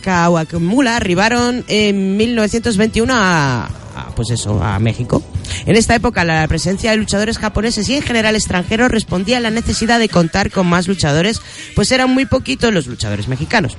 [0.04, 5.22] Kawakamura arribaron en 1921 a, a, pues eso, a México.
[5.64, 9.50] En esta época la presencia de luchadores japoneses y en general extranjeros respondía a la
[9.50, 11.40] necesidad de contar con más luchadores,
[11.74, 13.78] pues eran muy poquitos los luchadores mexicanos.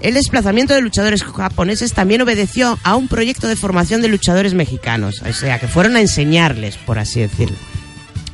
[0.00, 5.22] El desplazamiento de luchadores japoneses también obedeció a un proyecto de formación de luchadores mexicanos,
[5.22, 7.56] o sea, que fueron a enseñarles, por así decirlo.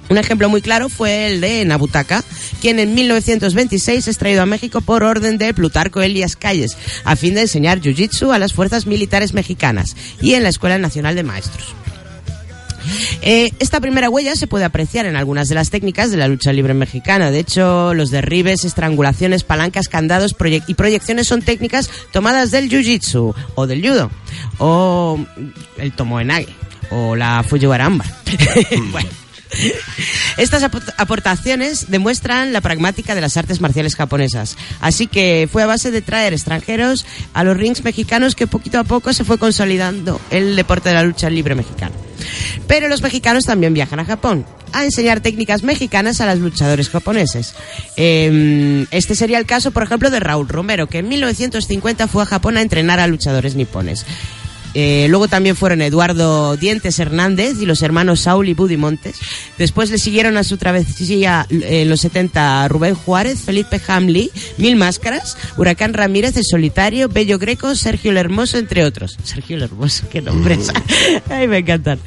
[0.08, 2.24] Un ejemplo muy claro fue el de Nabutaka,
[2.60, 7.34] quien en 1926 es traído a México por orden de Plutarco Elias Calles, a fin
[7.34, 11.74] de enseñar jiu-jitsu a las fuerzas militares mexicanas y en la Escuela Nacional de Maestros.
[13.20, 16.52] Eh, esta primera huella se puede apreciar en algunas de las técnicas de la lucha
[16.52, 17.30] libre mexicana.
[17.30, 20.34] De hecho, los derribes, estrangulaciones, palancas, candados
[20.66, 24.10] y proyecciones son técnicas tomadas del jiu-jitsu o del judo
[24.58, 25.18] o
[25.76, 26.48] el tomoenage
[26.90, 28.04] o la fujiwara-amba.
[28.92, 29.27] bueno.
[30.36, 34.56] Estas aport- aportaciones demuestran la pragmática de las artes marciales japonesas.
[34.80, 38.84] Así que fue a base de traer extranjeros a los rings mexicanos que poquito a
[38.84, 41.94] poco se fue consolidando el deporte de la lucha libre mexicana.
[42.66, 47.54] Pero los mexicanos también viajan a Japón a enseñar técnicas mexicanas a los luchadores japoneses.
[47.96, 52.26] Eh, este sería el caso, por ejemplo, de Raúl Romero, que en 1950 fue a
[52.26, 54.04] Japón a entrenar a luchadores nipones.
[54.74, 59.16] Eh, luego también fueron Eduardo Dientes Hernández y los hermanos Saúl y Buddy Montes.
[59.56, 64.76] Después le siguieron a su travesía eh, en los 70 Rubén Juárez, Felipe Hamley, Mil
[64.76, 69.16] Máscaras, Huracán Ramírez, El Solitario, Bello Greco, Sergio el Hermoso, entre otros.
[69.22, 70.70] Sergio el Hermoso, qué nombres.
[71.30, 71.98] Ay, me encantan.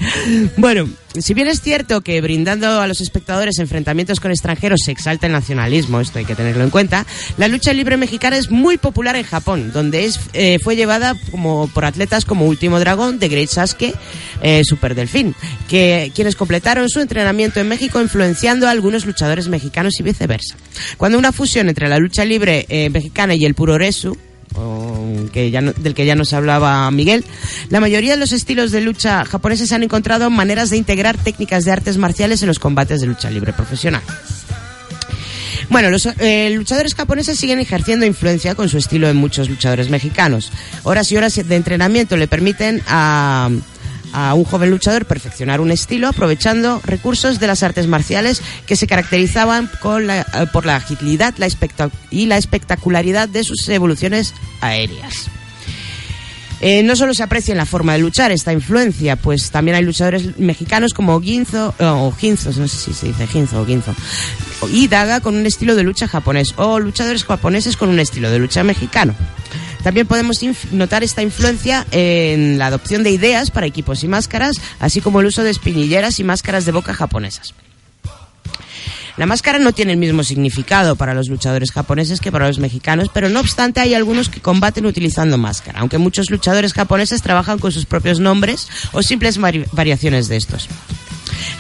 [0.58, 5.28] Bueno, si bien es cierto que brindando a los espectadores enfrentamientos con extranjeros se exalta
[5.28, 7.06] el nacionalismo, esto hay que tenerlo en cuenta,
[7.38, 11.68] la lucha libre mexicana es muy popular en Japón, donde es, eh, fue llevada como
[11.68, 13.94] por atletas como Último Dragón, The Great Sasuke,
[14.42, 15.34] eh, Super Delfín,
[15.68, 20.56] que, quienes completaron su entrenamiento en México influenciando a algunos luchadores mexicanos y viceversa.
[20.98, 24.18] Cuando una fusión entre la lucha libre eh, mexicana y el puroresu,
[25.32, 27.24] que del que ya nos hablaba Miguel,
[27.70, 31.72] la mayoría de los estilos de lucha japoneses han encontrado maneras de integrar técnicas de
[31.72, 34.02] artes marciales en los combates de lucha libre profesional.
[35.72, 40.52] Bueno, los eh, luchadores japoneses siguen ejerciendo influencia con su estilo en muchos luchadores mexicanos.
[40.84, 43.50] Horas y horas de entrenamiento le permiten a,
[44.12, 48.86] a un joven luchador perfeccionar un estilo aprovechando recursos de las artes marciales que se
[48.86, 51.48] caracterizaban con la- eh, por la agilidad la
[52.10, 55.30] y la espectacularidad de sus evoluciones aéreas.
[56.64, 59.84] Eh, no solo se aprecia en la forma de luchar esta influencia, pues también hay
[59.84, 63.96] luchadores mexicanos como Ginzo, o Ginzo, no sé si se dice Ginzo o Ginzo,
[64.72, 68.38] y Daga con un estilo de lucha japonés, o luchadores japoneses con un estilo de
[68.38, 69.16] lucha mexicano.
[69.84, 70.40] También podemos
[70.72, 75.26] notar esta influencia en la adopción de ideas para equipos y máscaras, así como el
[75.26, 77.56] uso de espinilleras y máscaras de boca japonesas.
[79.22, 83.10] La máscara no tiene el mismo significado para los luchadores japoneses que para los mexicanos,
[83.14, 87.72] pero no obstante hay algunos que combaten utilizando máscara, aunque muchos luchadores japoneses trabajan con
[87.72, 90.68] sus propios nombres o simples vari- variaciones de estos.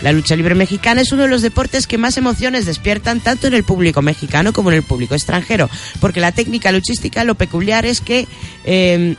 [0.01, 3.53] La lucha libre mexicana es uno de los deportes que más emociones despiertan tanto en
[3.53, 5.69] el público mexicano como en el público extranjero,
[5.99, 8.27] porque la técnica luchística lo peculiar es que
[8.65, 9.15] eh,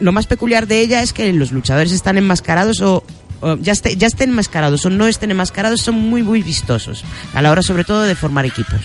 [0.00, 3.04] lo más peculiar de ella es que los luchadores están enmascarados o
[3.60, 7.04] ya, esté- ya estén enmascarados o no estén enmascarados, son muy, muy vistosos,
[7.34, 8.80] a la hora sobre todo de formar equipos.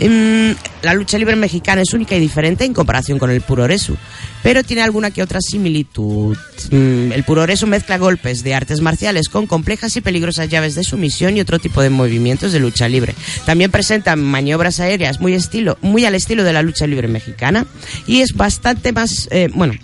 [0.00, 3.96] Em, la lucha libre mexicana es única y diferente en comparación con el puroresu,
[4.44, 6.36] pero tiene alguna que otra similitud.
[6.70, 11.36] Mm, el puroresu mezcla golpes de artes marciales con complejas y peligrosas llaves de sumisión
[11.36, 13.16] y otro tipo de movimientos de lucha libre.
[13.44, 17.66] También presenta maniobras aéreas muy, estilo, muy al estilo de la lucha libre mexicana
[18.06, 19.74] y es bastante más, eh, bueno,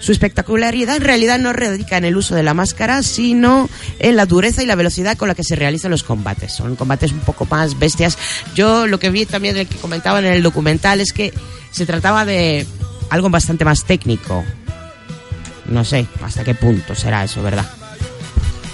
[0.00, 3.68] su espectacularidad en realidad no radica en el uso de la máscara, sino
[3.98, 6.52] en la dureza y la velocidad con la que se realizan los combates.
[6.52, 8.18] Son combates un poco más bestias.
[8.54, 11.32] Yo lo que vi también del que comentaban en el documental es que
[11.70, 12.66] se trataba de
[13.10, 14.44] algo bastante más técnico.
[15.66, 17.70] No sé hasta qué punto será eso, ¿verdad?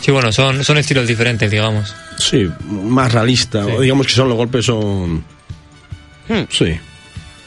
[0.00, 1.92] Sí, bueno, son, son estilos diferentes, digamos.
[2.18, 3.66] Sí, más realista.
[3.66, 5.24] Digamos que son los golpes son...
[6.28, 6.44] Hmm.
[6.48, 6.78] Sí,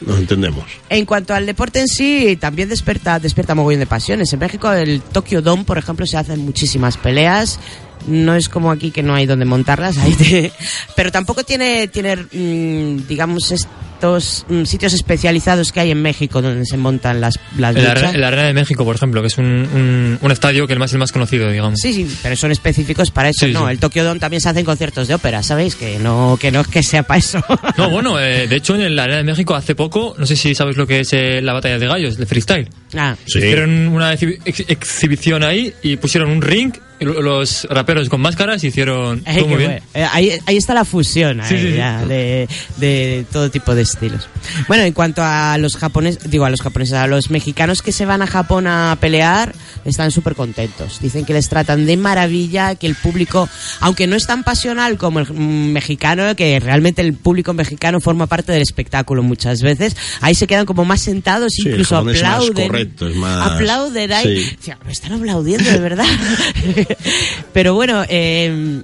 [0.00, 0.64] nos entendemos.
[0.88, 4.32] En cuanto al deporte en sí, también despierta, despierta mogollón de pasiones.
[4.32, 7.58] En México, el Tokyo Dome, por ejemplo, se hacen muchísimas peleas.
[8.06, 10.52] No es como aquí que no hay donde montarlas, hay de-
[10.96, 16.64] pero tampoco tiene, tiene mm, digamos, estos mm, sitios especializados que hay en México donde
[16.64, 18.14] se montan las, las En la, luchas.
[18.14, 20.76] en la Arena de México, por ejemplo, que es un, un, un estadio que es
[20.76, 21.78] el más, el más conocido, digamos.
[21.80, 23.66] Sí, sí, pero son específicos para eso, Sí, ¿no?
[23.66, 23.72] sí.
[23.72, 25.74] El Tokyo Dome también se hacen conciertos de ópera, ¿sabéis?
[25.76, 27.44] Que no, que no es que sea para eso.
[27.76, 30.54] No, bueno, eh, de hecho en la Arena de México hace poco, no sé si
[30.54, 32.68] sabes lo que es eh, la batalla de gallos, de freestyle.
[32.96, 33.14] Ah.
[33.26, 39.20] Hicieron una exhi- ex- exhibición ahí y pusieron un ring, los raperos con máscaras hicieron
[39.22, 39.70] todo muy bien.
[39.70, 39.84] bueno.
[39.94, 41.76] Eh, ahí, ahí está la fusión ahí, Sí, sí, sí.
[41.76, 44.28] ya, de, de todo tipo de estilos.
[44.68, 48.06] Bueno, en cuanto a los japoneses, digo a los japoneses, a los mexicanos que se
[48.06, 49.54] van a Japón a pelear,
[49.84, 50.98] están súper contentos.
[51.00, 53.48] Dicen que les tratan de maravilla, que el público,
[53.80, 58.26] aunque no es tan pasional como el mm, mexicano, que realmente el público mexicano forma
[58.26, 62.22] parte del espectáculo muchas veces, ahí se quedan como más sentados, Sí, incluso japonés es
[62.22, 62.66] más aplauden.
[62.68, 64.44] correcto, es más- Aplauden ahí.
[64.44, 64.56] sí.
[64.60, 66.04] O sea, me están aplaudiendo de verdad.
[67.52, 68.82] Pero bueno, eh,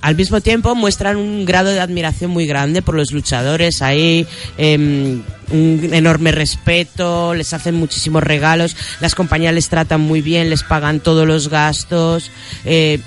[0.00, 4.76] al mismo tiempo muestran un grado de admiración muy grande por los luchadores ahí, eh,
[4.76, 11.00] un enorme respeto, les hacen muchísimos regalos, las compañías les tratan muy bien, les pagan
[11.00, 12.30] todos los gastos.
[12.64, 13.00] eh,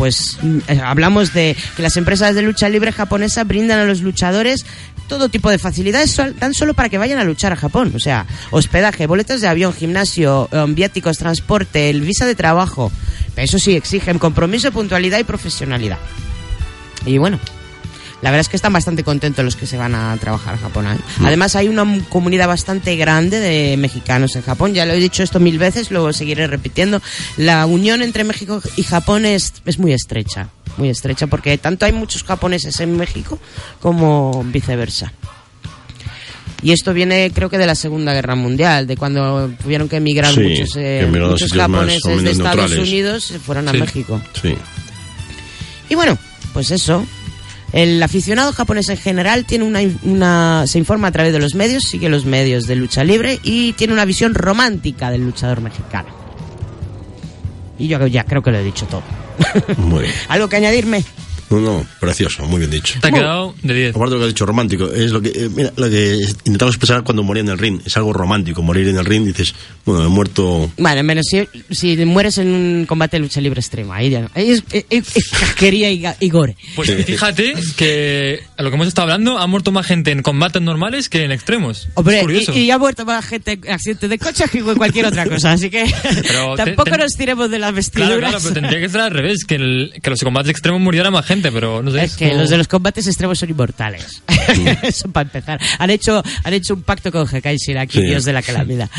[0.00, 4.00] pues mm, eh, hablamos de que las empresas de lucha libre japonesa brindan a los
[4.00, 4.64] luchadores
[5.10, 7.92] todo tipo de facilidades tan solo para que vayan a luchar a Japón.
[7.96, 12.92] O sea, hospedaje, boletos de avión, gimnasio, eh, viáticos, transporte, el visa de trabajo.
[13.34, 15.98] Eso sí, exigen compromiso, puntualidad y profesionalidad.
[17.04, 17.40] Y bueno,
[18.22, 20.86] la verdad es que están bastante contentos los que se van a trabajar a Japón.
[20.86, 20.98] ahí.
[21.24, 24.74] Además, hay una comunidad bastante grande de mexicanos en Japón.
[24.74, 27.00] Ya lo he dicho esto mil veces, lo seguiré repitiendo.
[27.36, 30.48] La unión entre México y Japón es, es muy estrecha.
[30.76, 33.38] Muy estrecha, porque tanto hay muchos japoneses en México
[33.80, 35.12] como viceversa.
[36.62, 40.34] Y esto viene, creo que, de la Segunda Guerra Mundial, de cuando tuvieron que emigrar
[40.34, 42.78] Sí, muchos, eh, que muchos japoneses de Estados neutrales.
[42.78, 43.78] Unidos se fueron a Sí.
[43.78, 44.20] México.
[44.42, 44.54] Sí.
[45.88, 46.18] Y bueno,
[46.52, 47.04] pues eso.
[47.72, 51.84] El aficionado japonés en general tiene una, una- se informa a través de los medios,
[51.88, 56.08] sigue los medios de lucha libre y tiene una visión romántica del luchador mexicano.
[57.78, 59.02] Y yo ya creo que lo he dicho todo.
[59.78, 60.14] Muy bien.
[60.28, 61.04] ¿Algo que añadirme?
[61.50, 62.98] No, no, precioso, muy bien dicho.
[63.00, 63.96] Te ha quedado de 10.
[63.96, 66.14] Aparte de lo que has dicho, romántico, es lo que, eh, mira, lo que
[66.44, 67.80] intentamos expresar cuando moría en el ring.
[67.84, 69.54] Es algo romántico, morir en el ring, dices,
[69.84, 70.70] bueno, he muerto...
[70.78, 73.96] Bueno, menos si, si mueres en un combate de lucha libre extrema.
[73.96, 74.30] Ahí ya no.
[74.34, 75.90] Es, es- es- es casquería
[76.20, 76.56] y, gore.
[76.76, 80.62] Pues fíjate que a lo que hemos estado hablando ha muerto más gente en combates
[80.62, 81.88] normales que en extremos.
[81.94, 82.52] Hombre, es curioso.
[82.54, 85.52] y, y ha muerto más gente en accidentes de coche que en cualquier otra cosa,
[85.52, 85.84] así que
[86.28, 88.18] Pero te- tampoco te- nos tiremos de las vestiduras.
[88.18, 91.10] Claro, claro, pero tendría que ser al revés, que, el- que los combates extremos muriera
[91.10, 92.04] más gente, pero no sé.
[92.04, 94.22] Es que como- los de los combates extremos son inmortales.
[94.82, 95.60] Eso para empezar.
[95.78, 98.04] Han hecho, han hecho un pacto con Hekai Shiraki, Sí.
[98.06, 98.90] dios de la calamidad.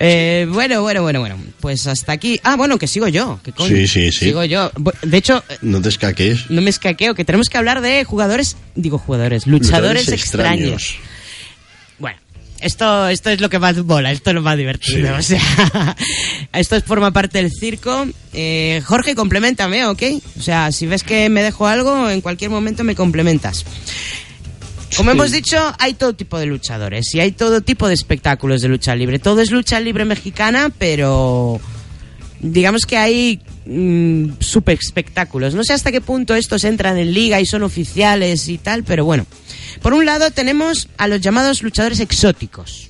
[0.00, 1.36] Eh, bueno, bueno, bueno, bueno.
[1.60, 2.40] Pues hasta aquí.
[2.42, 3.40] Ah, bueno, que sigo yo.
[3.42, 3.74] ¿Qué coño?
[3.74, 4.26] Sí, sí, sí.
[4.26, 4.70] Sigo yo.
[5.02, 6.50] De hecho, eh, No te escaques.
[6.50, 10.94] no me escaqueo, que tenemos que hablar de jugadores, digo jugadores, luchadores, extraños.
[10.98, 11.13] Bueno,
[12.64, 15.14] esto, esto es lo que más mola, esto es lo más divertido.
[15.16, 15.40] O sea,
[16.52, 18.06] esto forma parte del circo.
[18.32, 20.02] Eh, Jorge, complementame, ¿ok?
[20.38, 23.64] O sea, si ves que me dejo algo, en cualquier momento me complementas.
[24.96, 25.16] Como Sí.
[25.16, 28.94] hemos dicho, hay todo tipo de luchadores y hay todo tipo de espectáculos de lucha
[28.94, 29.18] libre.
[29.18, 31.60] Todo es lucha libre mexicana, pero
[32.40, 35.54] digamos que hay mm, super espectáculos.
[35.54, 39.04] No sé hasta qué punto estos entran en liga y son oficiales y tal, pero
[39.04, 39.26] bueno.
[39.82, 42.88] Por un lado tenemos a los llamados luchadores exóticos.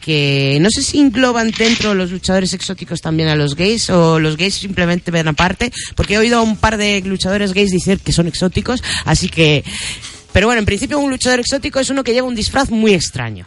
[0.00, 4.36] Que no sé si engloban dentro los luchadores exóticos también a los gays o los
[4.36, 8.12] gays simplemente ven aparte, porque he oído a un par de luchadores gays decir que
[8.12, 9.64] son exóticos, así que...
[10.32, 13.46] Pero bueno, en principio un luchador exótico es uno que lleva un disfraz muy extraño.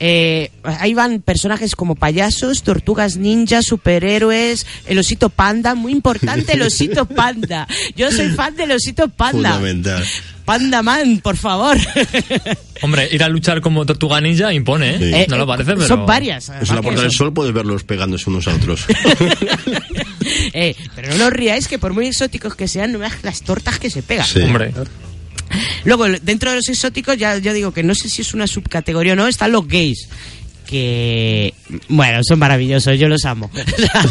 [0.00, 6.62] Eh, ahí van personajes como payasos, tortugas ninja, superhéroes, el osito panda, muy importante el
[6.62, 7.66] osito panda.
[7.96, 9.54] Yo soy fan del osito panda.
[9.54, 10.04] Fundamental.
[10.44, 11.76] Panda Man, por favor.
[12.80, 15.22] Hombre, ir a luchar como Tortuga Ninja impone, ¿eh?
[15.22, 15.86] Eh, no lo parece, pero...
[15.86, 16.50] Son varias.
[16.62, 18.86] Es la Puerta del Sol puedes verlos pegándose unos a otros.
[20.52, 23.78] Eh, pero no os riáis que por muy exóticos que sean, no veas las tortas
[23.78, 24.26] que se pegan.
[24.26, 24.40] Sí.
[24.40, 24.72] Hombre.
[25.84, 29.14] Luego, dentro de los exóticos, ya yo digo que no sé si es una subcategoría
[29.14, 30.08] o no, están los gays.
[30.66, 31.54] Que,
[31.88, 33.50] bueno, son maravillosos, yo los amo.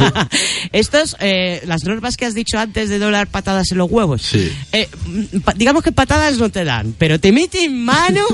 [0.72, 4.23] Estos, eh, las normas que has dicho antes de doblar patadas en los huevos.
[4.23, 4.51] Sí.
[4.72, 4.89] Eh,
[5.55, 8.26] digamos que patadas no te dan, pero te meten mano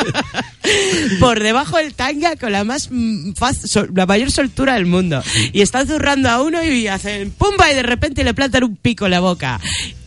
[1.20, 3.32] por debajo del tanga con la más mm,
[3.94, 5.22] la mayor soltura del mundo.
[5.54, 9.06] Y están zurrando a uno y hacen pumba y de repente le plantan un pico
[9.06, 9.58] en la boca.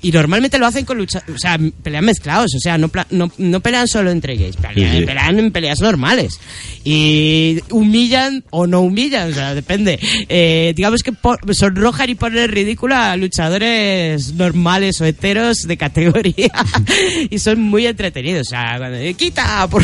[0.05, 3.59] Y normalmente lo hacen con lucha, o sea, pelean mezclados, o sea, no, no, no
[3.59, 5.05] pelean solo entre gays, pelean, Sí, sí.
[5.05, 6.39] pelean en peleas normales.
[6.83, 9.99] Y humillan o no humillan, o sea, depende.
[10.29, 15.75] Eh, digamos que po- sonrojan y ponen en ridículo a luchadores normales o heteros de
[15.77, 16.51] categoría.
[17.31, 19.83] y son muy entretenidos, o sea, cuando, quita, por...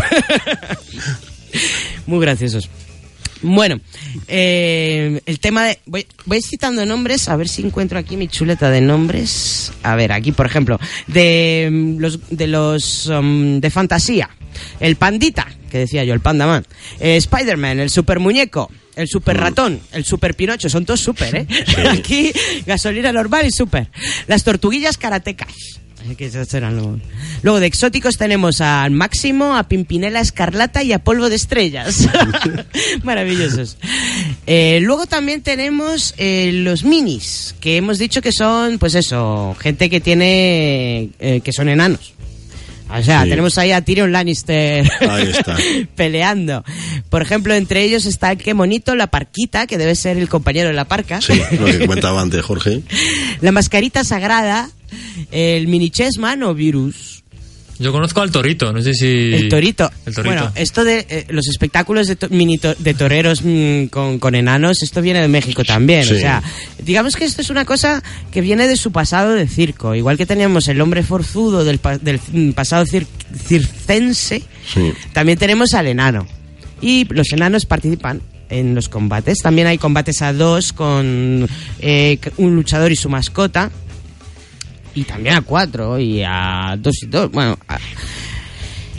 [2.05, 2.69] muy graciosos.
[3.41, 3.79] Bueno,
[4.27, 5.79] eh, el tema de...
[5.85, 9.71] Voy, voy citando nombres, a ver si encuentro aquí mi chuleta de nombres.
[9.83, 14.29] A ver, aquí, por ejemplo, de mm, los de, los, um, de fantasía.
[14.79, 16.65] El pandita, que decía yo, el pandaman.
[16.99, 18.71] Eh, Spider-Man, el super muñeco.
[18.95, 21.47] El super ratón, el super pinocho, son todos super, ¿eh?
[21.89, 22.31] Aquí,
[22.65, 23.87] gasolina normal y super.
[24.27, 25.53] Las tortuguillas karatecas.
[26.03, 26.99] Así que esos eran los-
[27.43, 32.07] Luego de exóticos tenemos al Máximo, a Pimpinela Escarlata y a Polvo de Estrellas.
[33.03, 33.77] Maravillosos.
[34.47, 39.89] Eh, luego también tenemos eh, los minis, que hemos dicho que son, pues eso, gente
[39.89, 42.13] que tiene, eh, que son enanos.
[42.93, 43.29] O sea, Sí.
[43.29, 45.55] tenemos ahí a Tyrion Lannister Ahí está.
[45.95, 46.65] peleando.
[47.09, 50.67] Por ejemplo, entre ellos está el qué monito, la parquita, que debe ser el compañero
[50.69, 51.21] de la parca.
[51.21, 52.81] Sí, lo que comentaba antes Jorge.
[53.39, 54.69] La mascarita sagrada,
[55.31, 57.23] el mini chessman o virus.
[57.79, 59.07] Yo conozco al Torito, no sé si...
[59.33, 59.89] El torito.
[60.05, 60.35] El Torito.
[60.35, 64.35] Bueno, esto de eh, los espectáculos de, to- mini to- de toreros mm, con, con
[64.35, 66.05] enanos, esto viene de México también.
[66.05, 66.13] Sí.
[66.13, 66.43] O sea,
[66.85, 69.95] digamos que esto es una cosa que viene de su pasado de circo.
[69.95, 72.19] Igual que teníamos el hombre forzudo del, pa- del
[72.53, 73.07] pasado cir-
[73.47, 74.93] circense, Sí.
[75.13, 76.27] también tenemos al enano.
[76.81, 79.39] Y los enanos participan en los combates.
[79.39, 81.47] También hay combates a dos con
[81.79, 83.71] eh, un luchador y su mascota.
[84.95, 87.31] Y también a cuatro y a dos y dos.
[87.31, 87.57] Bueno,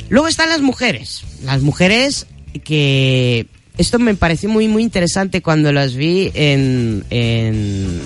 [0.09, 1.23] luego están las mujeres.
[1.45, 2.27] Las mujeres
[2.65, 3.47] que...
[3.79, 8.01] Esto me pareció muy, muy interesante cuando las vi en, en,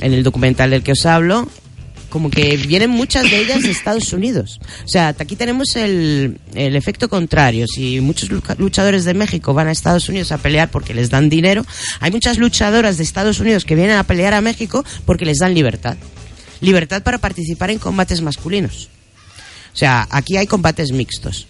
[0.00, 1.48] el documental del que os hablo.
[2.08, 4.58] Como que vienen muchas de ellas de Estados Unidos.
[4.84, 7.66] O sea, aquí tenemos el, el efecto contrario.
[7.68, 11.28] Si muchos lucha- luchadores de México van a Estados Unidos a pelear porque les dan
[11.28, 11.64] dinero,
[12.00, 15.54] hay muchas luchadoras de Estados Unidos que vienen a pelear a México porque les dan
[15.54, 15.96] libertad.
[16.60, 18.88] Libertad para participar en combates masculinos.
[19.72, 21.46] O sea, aquí hay combates mixtos.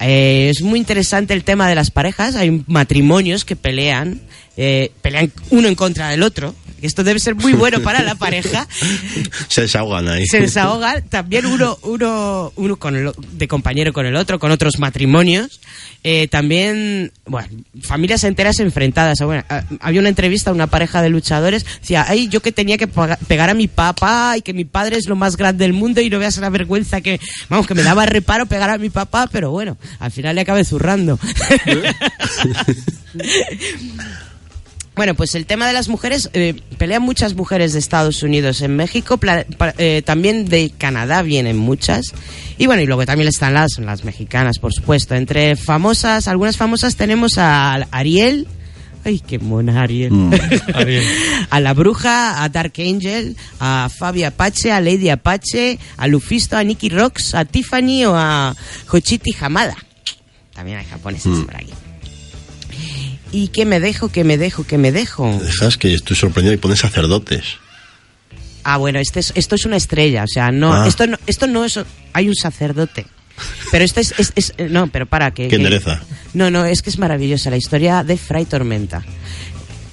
[0.00, 2.34] Eh, es muy interesante el tema de las parejas.
[2.34, 4.20] Hay matrimonios que pelean,
[4.56, 6.54] eh, pelean uno en contra del otro.
[6.84, 8.68] Esto debe ser muy bueno para la pareja.
[9.48, 10.26] Se desahogan ahí.
[10.26, 14.78] Se desahogan también uno, uno, uno con el de compañero con el otro, con otros
[14.78, 15.60] matrimonios.
[16.02, 17.48] Eh, también, bueno,
[17.80, 19.18] familias enteras enfrentadas.
[19.20, 21.64] Bueno, ah, había una entrevista a una pareja de luchadores.
[21.80, 25.08] Decía, ay, yo que tenía que pegar a mi papá y que mi padre es
[25.08, 28.04] lo más grande del mundo y no veas la vergüenza que, vamos, que me daba
[28.04, 31.18] reparo pegar a mi papá, pero bueno, al final le acabé zurrando.
[34.96, 38.76] Bueno, pues el tema de las mujeres, eh, pelean muchas mujeres de Estados Unidos en
[38.76, 42.12] México, pla- pa- eh, también de Canadá vienen muchas.
[42.58, 45.16] Y bueno, y luego también están las, las mexicanas, por supuesto.
[45.16, 48.46] Entre famosas, algunas famosas tenemos a Ariel.
[49.04, 50.12] Ay, qué mona Ariel.
[50.74, 51.04] Ariel.
[51.50, 56.62] a la bruja, a Dark Angel, a Fabi Apache, a Lady Apache, a Lufisto, a
[56.62, 58.54] Nicky Rocks, a Tiffany o a
[58.90, 59.76] Hochiti Hamada.
[60.54, 61.42] también hay japoneses Mm.
[61.46, 61.72] por aquí.
[63.34, 65.40] ¿Y qué me dejo, qué me dejo, qué me dejo?
[65.42, 67.44] Dejas que estoy sorprendido y ponen sacerdotes.
[68.62, 70.86] Ah, bueno, este es- esto es una estrella, o sea, no, Ah.
[70.86, 71.78] esto no, esto no es,
[72.12, 73.06] hay un sacerdote.
[73.72, 75.44] Pero este es, es- es- no, pero para que...
[75.44, 76.00] Que que- endereza.
[76.32, 79.02] No, no, es que es maravillosa la historia de Fray Tormenta.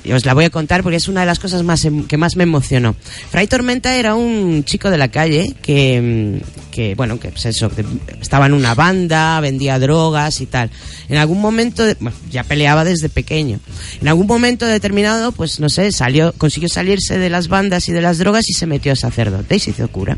[0.03, 2.18] Y os la voy a contar porque es una de las cosas más em- que
[2.18, 2.95] más me emocionó.
[3.30, 7.72] Fray Tormenta era un chico de la calle que, mm, que bueno, que pues eso,
[8.19, 10.72] estaba en una banda, vendía drogas y tal.
[11.07, 13.60] En algún momento, bueno, ya peleaba desde pequeño.
[14.02, 18.02] En algún momento determinado, pues no sé, salió, consiguió salirse de las bandas y de
[18.02, 20.18] las drogas y se metió a sacerdote y se hizo cura.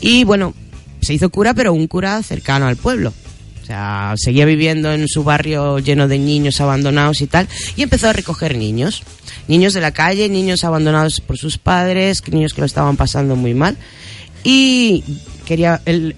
[0.00, 0.54] Y bueno,
[1.00, 3.12] se hizo cura, pero un cura cercano al pueblo.
[3.72, 8.12] Sea, seguía viviendo en su barrio lleno de niños abandonados y tal, y empezó a
[8.12, 9.02] recoger niños.
[9.48, 13.54] Niños de la calle, niños abandonados por sus padres, niños que lo estaban pasando muy
[13.54, 13.78] mal.
[14.44, 15.02] Y
[15.46, 16.14] quería, él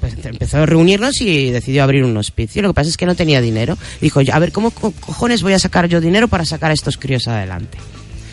[0.00, 2.62] pues, empezó a reunirnos y decidió abrir un hospicio.
[2.62, 3.76] Lo que pasa es que no tenía dinero.
[4.00, 6.96] Dijo, a ver, ¿cómo co- cojones voy a sacar yo dinero para sacar a estos
[6.96, 7.76] críos adelante?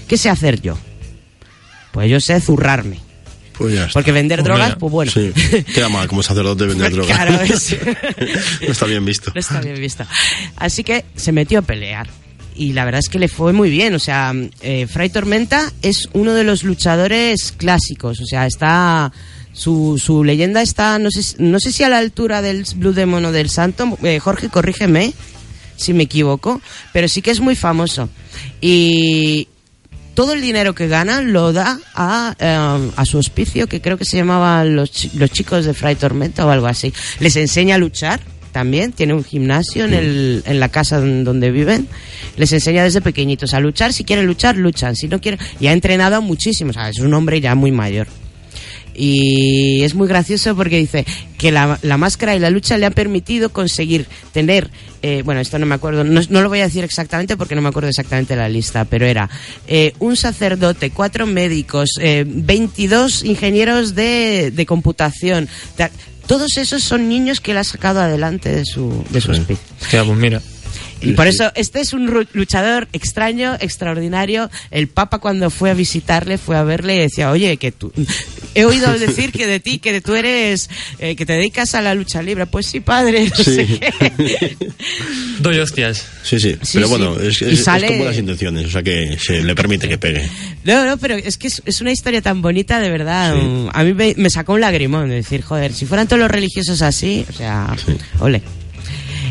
[0.07, 0.77] ¿Qué sé hacer yo?
[1.91, 2.99] Pues yo sé zurrarme.
[3.57, 3.93] Pues ya está.
[3.93, 5.11] Porque vender Pues drogas, pues bueno.
[5.11, 5.31] Sí,
[5.73, 7.15] queda mal como sacerdote vender drogas.
[7.15, 7.77] Claro, es-
[8.61, 9.31] no está bien visto.
[9.33, 10.05] No está bien visto.
[10.57, 12.07] Así que se metió a pelear.
[12.55, 13.93] Y la verdad es que le fue muy bien.
[13.93, 18.19] O sea, eh, Fray Tormenta es uno de los luchadores clásicos.
[18.21, 19.11] O sea, está.
[19.53, 22.93] Su, su leyenda está, no sé, si- no sé si a la altura del Blue
[22.93, 23.97] Demon o del Santo.
[24.03, 25.13] Eh, Jorge, corrígeme
[25.75, 26.61] si me equivoco.
[26.93, 28.07] Pero sí que es muy famoso.
[28.61, 29.47] Y
[30.17, 34.03] todo el dinero que gana lo da a, eh, a su hospicio, que creo que
[34.05, 36.91] se llamaba los, los Chicos de Fray Tormenta o algo así.
[37.19, 38.19] Les enseña a luchar
[38.51, 41.87] también, tiene un gimnasio en, el, en la casa don- donde viven.
[42.35, 43.93] Les enseña desde pequeñitos a luchar.
[43.93, 44.95] Si quieren luchar, luchan.
[44.95, 45.39] Si no quieren.
[45.59, 46.75] Y ha entrenado a muchísimos.
[46.75, 48.07] O sea, es un hombre ya muy mayor.
[48.97, 51.05] Y es muy gracioso porque dice
[51.37, 54.69] que la, la máscara y la lucha le han permitido conseguir tener,
[55.03, 57.61] eh, bueno, esto no me acuerdo, no, no lo voy a decir exactamente porque no
[57.61, 59.29] me acuerdo exactamente la lista, pero era
[59.67, 65.47] eh, un sacerdote, cuatro médicos, eh, 22 ingenieros de, de computación.
[65.75, 65.91] Ta-
[66.25, 69.31] Todos esos son niños que él ha sacado adelante de su, de su.
[69.91, 70.41] Ya, pues mira.
[71.01, 74.49] Y por eso este es un luchador extraño, extraordinario.
[74.71, 77.91] El Papa cuando fue a visitarle, fue a verle y decía, oye, que tú...
[78.55, 80.69] He oído decir que de ti, que tú eres,
[80.99, 82.47] eh, que te dedicas a la lucha libre.
[82.47, 83.29] Pues sí, padre.
[83.29, 83.65] No sé
[84.17, 84.57] qué.
[85.39, 86.05] Doy hostias.
[86.23, 89.17] Sí, sí, Sí, pero bueno, es, es- es sale- con buenas intenciones, o sea que
[89.19, 90.27] se le permite que pegue.
[90.63, 93.35] No, no, pero es que es, es una historia tan bonita, de verdad.
[93.73, 96.81] A mí me, me sacó un lagrimón de decir, joder, si fueran todos los religiosos
[96.81, 97.75] así, o sea,
[98.19, 98.41] ole.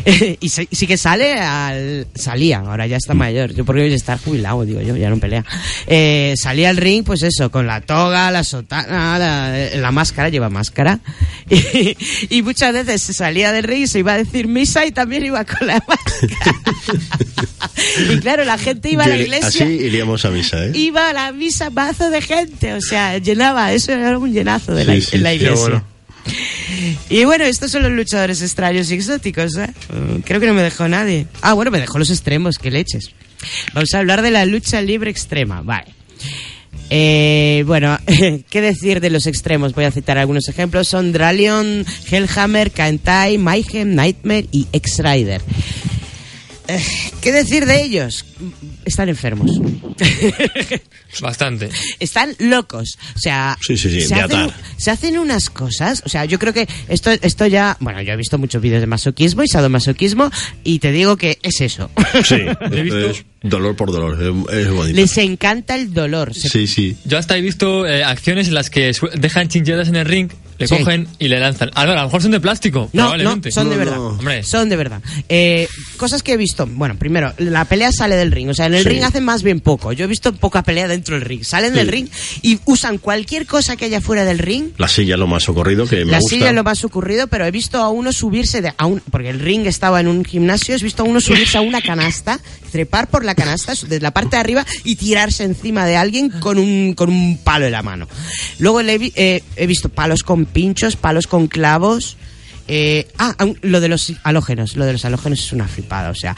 [0.39, 4.17] y sí, sí que sale al, salía, ahora ya está mayor, yo porque hoy está
[4.17, 5.43] jubilado, digo yo, ya no pelea.
[5.85, 10.49] Eh, salía al ring, pues eso, con la toga, la sotana, la, la máscara, lleva
[10.49, 10.99] máscara.
[11.49, 11.95] Y,
[12.29, 15.25] y muchas veces se salía del ring y se iba a decir misa y también
[15.25, 16.55] iba con la máscara.
[18.13, 20.71] y claro, la gente iba a la iglesia Así iríamos a misa, ¿eh?
[20.73, 24.85] iba a la misa mazo de gente, o sea, llenaba, eso era un llenazo de
[24.85, 25.35] la, Sí, sí, en la sí.
[25.37, 25.83] iglesia.
[26.27, 26.97] Qué.
[27.09, 29.67] Y bueno, estos son los luchadores extraños y exóticos, ¿eh?
[29.93, 31.27] Mm, Creo que no me dejó nadie.
[31.41, 33.11] Ah, bueno, me dejó los extremos, que leches.
[33.73, 35.93] Vamos a hablar de la lucha libre extrema, vale.
[36.89, 37.97] Eh, bueno,
[38.49, 39.73] ¿qué decir de los extremos?
[39.73, 40.87] Voy a citar algunos ejemplos.
[40.87, 45.41] Son Dralion, Hellhammer, Kantai, Mayhem, Nightmare y X-Rider.
[46.67, 46.83] Eh,
[47.21, 48.25] ¿Qué decir de ellos?
[48.85, 49.51] Están enfermos.
[51.21, 51.69] Bastante.
[51.99, 52.97] Están locos.
[53.15, 56.03] O sea, Sí, sí, sí, se, hacen, se hacen unas cosas.
[56.05, 57.77] O sea, yo creo que esto, esto ya.
[57.79, 60.29] Bueno, yo he visto muchos vídeos de masoquismo y sadomasoquismo
[60.63, 61.89] y te digo que es eso.
[62.23, 62.35] Sí,
[62.71, 64.21] He visto- es dolor por dolor,
[64.51, 64.95] es, es bonito.
[64.95, 66.33] Les encanta el dolor.
[66.33, 66.97] Se- Sí, sí.
[67.05, 70.67] Yo hasta he visto eh, acciones en las que dejan chinchetas en el ring, le
[70.67, 70.77] Sí.
[70.77, 71.69] cogen y le lanzan.
[71.75, 73.51] A, ver, a lo mejor son de plástico, No, no, probablemente.
[73.51, 73.99] son de verdad.
[73.99, 75.01] Hombre, Son de verdad.
[75.29, 75.67] Eh,
[75.97, 76.65] cosas que he visto.
[76.67, 78.49] Bueno, primero, la pelea sale del ring.
[78.49, 78.89] O sea, en el Sí.
[78.89, 79.91] ring hacen más bien poco.
[79.93, 81.43] Yo he visto poca pelea dentro del ring.
[81.43, 81.77] Salen Sí.
[81.77, 82.07] del ring
[82.41, 85.85] y usan cualquier cosa que haya fuera del ring La silla es lo más socorrido
[85.87, 86.35] que me la gusta.
[86.35, 89.29] silla es lo más ocurrido, pero he visto a uno subirse de, a un, porque
[89.29, 92.39] el ring estaba en un gimnasio, he visto a uno subirse a una canasta,
[92.71, 96.57] trepar por la canasta desde la parte de arriba y tirarse encima de alguien con
[96.57, 98.07] un, con un palo en la mano.
[98.59, 102.17] Luego le eh, he visto palos con pinchos, palos con clavos.
[102.69, 106.35] eh, ah, lo de los halógenos, lo de los halógenos es una flipada, o sea,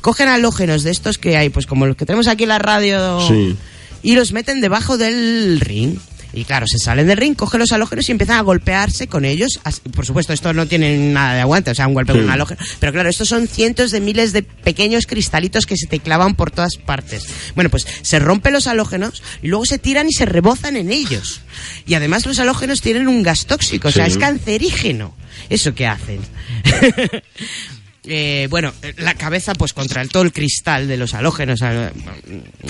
[0.00, 3.20] cogen halógenos de estos que hay, pues como los que tenemos aquí en la radio
[3.26, 3.56] Sí.
[4.04, 5.96] y los meten debajo del ring.
[6.32, 9.60] Y claro, se salen del ring, cogen los halógenos y empiezan a golpearse con ellos.
[9.94, 12.60] Por supuesto, esto no tiene nada de aguante, o sea, un golpe con un halógeno.
[12.80, 16.50] Pero claro, estos son cientos de miles de pequeños cristalitos que se te clavan por
[16.50, 17.26] todas partes.
[17.54, 21.42] Bueno, pues se rompen los halógenos y luego se tiran y se rebozan en ellos.
[21.86, 25.14] Y además los halógenos tienen un gas tóxico, o sea, es cancerígeno.
[25.50, 26.20] ¿Eso qué hacen?
[28.04, 31.60] Eh, bueno, la cabeza pues contra el, todo el cristal de los halógenos.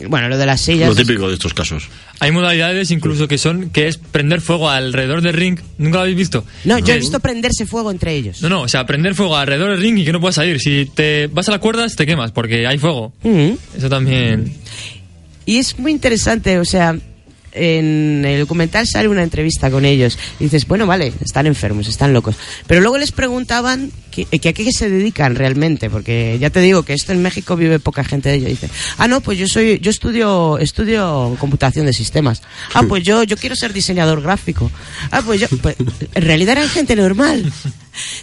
[0.08, 0.90] Bueno, lo de las sillas.
[0.90, 1.88] Lo típico de estos casos.
[2.20, 5.58] Hay modalidades incluso que son que es prender fuego alrededor del ring.
[5.78, 6.44] ¿Nunca lo habéis visto?
[6.64, 8.42] No, yo he Eh, visto prenderse fuego entre ellos.
[8.42, 10.60] No, no, o sea, prender fuego alrededor del ring y que no puedas salir.
[10.60, 13.14] Si te vas a las cuerdas, te quemas porque hay fuego.
[13.22, 13.52] Mm.
[13.78, 14.52] Eso también.
[15.46, 16.94] Y es muy interesante, o sea,
[17.52, 20.18] en el documental sale una entrevista con ellos.
[20.40, 22.36] Y dices, bueno, vale, están enfermos, están locos.
[22.66, 26.82] Pero luego les preguntaban que, que a qué se dedican realmente, porque ya te digo
[26.82, 28.48] que esto en México vive poca gente de ello.
[28.48, 28.68] Dice,
[28.98, 32.42] ah, no, pues yo soy, yo estudio, estudio computación de sistemas.
[32.74, 34.70] Ah, pues yo, yo quiero ser diseñador gráfico.
[35.10, 35.76] Ah, pues yo, pues,
[36.14, 37.52] en realidad eran gente normal.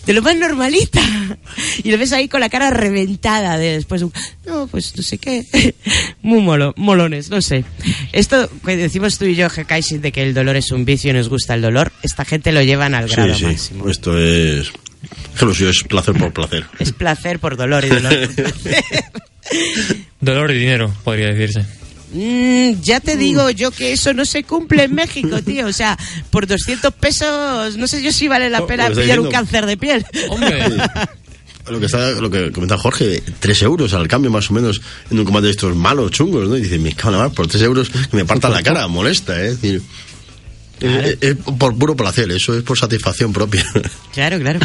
[0.05, 1.01] De lo más normalita.
[1.83, 4.11] Y lo ves ahí con la cara reventada de después un,
[4.45, 5.45] no, pues no sé qué.
[6.21, 7.63] Muy molo, molones, no sé.
[8.11, 11.13] Esto que decimos tú y yo, Hekaishi, de que el dolor es un vicio y
[11.13, 13.45] nos gusta el dolor, esta gente lo llevan al grado sí, sí.
[13.45, 13.89] máximo.
[13.89, 14.71] Esto es.
[15.39, 16.65] Es placer por placer.
[16.79, 18.83] Es placer por dolor y dolor por placer.
[20.19, 21.65] Dolor y dinero, podría decirse.
[22.11, 25.67] Mm, ya te digo yo que eso no se cumple en México, tío.
[25.67, 25.97] O sea,
[26.31, 29.77] por 200 pesos, no sé yo si vale la pena está pillar un cáncer de
[29.77, 30.05] piel.
[31.67, 34.81] Lo que, está, lo que comenta Jorge, 3 euros al cambio más o menos
[35.11, 36.57] en un combate de estos malos, chungos, ¿no?
[36.57, 38.87] Y dice, me cago en la mar, por 3 euros que me partan la cara,
[38.87, 39.49] molesta, ¿eh?
[39.49, 39.83] Es decir,
[40.79, 43.63] es, es por puro placer, eso es por satisfacción propia.
[44.13, 44.59] Claro, claro.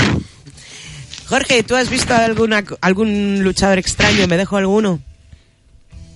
[1.26, 4.26] Jorge, ¿tú has visto alguna, algún luchador extraño?
[4.26, 5.00] ¿Me dejo alguno?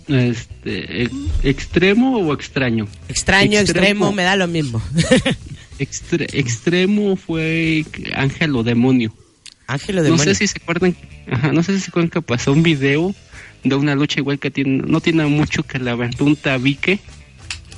[0.09, 1.13] Este, ex-
[1.43, 2.89] ¿Extremo o extraño?
[3.09, 4.81] Extraño, extremo, me da lo mismo.
[5.79, 9.15] Extre- extremo fue Ángel o Demonio.
[9.67, 10.25] Ángel o No Demonio.
[10.25, 10.97] sé si se acuerdan,
[11.31, 13.15] ajá, no sé si se acuerdan que pasó un video
[13.65, 16.99] de una lucha igual que tiene, no tiene mucho que le aventó un tabique.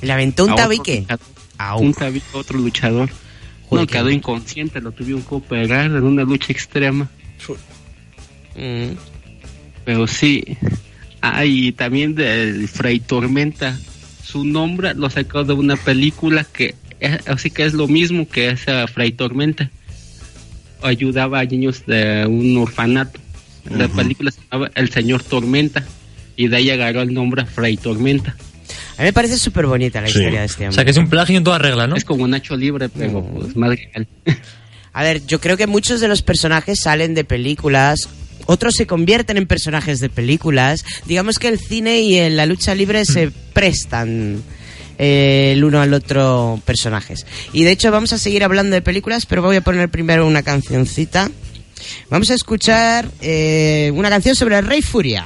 [0.01, 1.05] ¿Le aventó un tabique?
[1.77, 3.09] Un tabique a otro luchador.
[3.69, 7.09] Joder, no, quedó inconsciente, lo tuvieron que operar en una lucha extrema.
[8.55, 8.95] Mm.
[9.85, 10.43] Pero sí.
[11.21, 13.77] Ah, y también de Fray Tormenta.
[14.23, 18.49] Su nombre lo sacó de una película que es- así que es lo mismo que
[18.49, 19.69] esa Fray Tormenta.
[20.81, 23.19] Ayudaba a niños de un orfanato.
[23.69, 25.83] La película se llamaba El Señor Tormenta.
[26.35, 28.35] Y de ahí agarró el nombre Fray Tormenta.
[28.97, 30.17] A mí me parece súper bonita la Sí.
[30.17, 30.75] historia de este O hombre.
[30.75, 31.95] sea, que es un plagio en toda regla, ¿no?
[31.95, 34.07] Es como Nacho Libre, pero pues más real.
[34.93, 38.09] A ver, yo creo que muchos de los personajes salen de películas,
[38.45, 40.85] otros se convierten en personajes de películas.
[41.05, 44.41] Digamos que el cine y la lucha libre se prestan
[44.97, 47.25] eh, el uno al otro personajes.
[47.53, 50.43] Y de hecho vamos a seguir hablando de películas, pero voy a poner primero una
[50.43, 51.29] cancioncita.
[52.09, 55.25] Vamos a escuchar eh, una canción sobre el Rey Furia.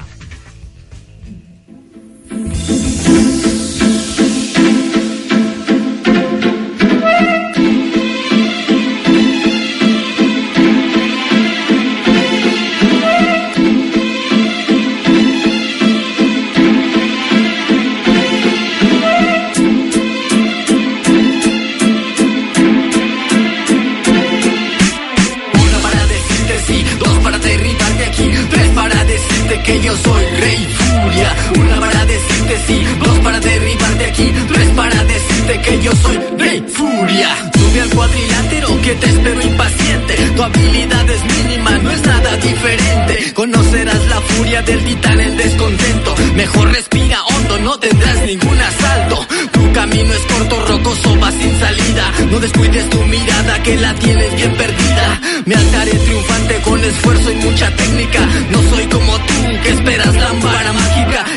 [32.66, 37.28] Sí, dos para derribarte aquí, tres para decirte que yo soy Rey Furia.
[37.58, 40.14] Sube al cuadrilátero que te espero impaciente.
[40.36, 43.32] Tu habilidad es mínima, no es nada diferente.
[43.34, 46.14] Conocerás la furia del titán en descontento.
[46.34, 49.26] Mejor respira hondo, no tendrás ningún asalto.
[49.52, 52.12] Tu camino es corto, rocoso, va sin salida.
[52.30, 55.20] No descuides tu mirada que la tienes bien perdida.
[55.44, 58.20] Me alzaré triunfante con esfuerzo y mucha técnica.
[58.50, 60.75] No soy como tú que esperas lámpara mágica.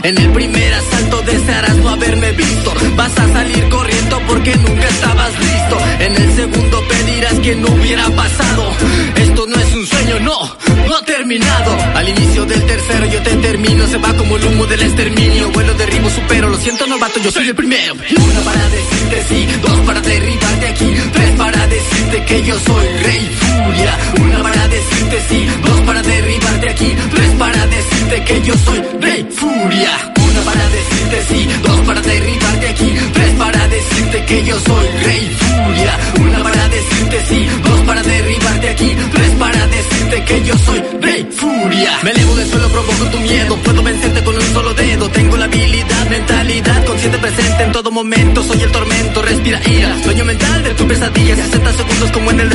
[0.03, 2.73] En el primer asalto desearás no haberme visto.
[2.95, 5.77] Vas a salir corriendo porque nunca estabas listo.
[5.99, 8.71] En el segundo pedirás que no hubiera pasado.
[9.15, 10.57] Esto no es un sueño, no,
[10.89, 11.77] no ha terminado.
[11.95, 13.87] Al inicio del tercero yo te termino.
[13.87, 15.51] Se va como el humo del exterminio.
[15.51, 16.49] Vuelo, derribo, supero.
[16.49, 17.93] Lo siento, novato, yo soy el primero.
[17.93, 23.37] Una para decirte sí, dos para derribarte aquí, tres para decirte que yo soy Rey
[23.39, 23.97] Furia.
[24.19, 29.27] Una para decirte sí, dos para derribarte aquí, tres para decirte que yo soy Rey
[29.31, 30.18] Furia.
[30.49, 35.93] Para decirte sí, dos para derribarte aquí, tres para decirte que yo soy Rey Furia.
[36.21, 41.29] Una para decirte sí, dos para derribarte aquí, tres para decirte que yo soy Rey
[41.37, 41.91] Furia.
[42.01, 45.09] Me elevo del suelo, provoco tu miedo, puedo vencerte con un solo dedo.
[45.09, 48.43] Tengo la habilidad, mentalidad, consciente presente en todo momento.
[48.43, 49.95] Soy el tormento, respiro ira.
[50.03, 52.49] Dueño mental de tu pesadilla, 60 segundos como en el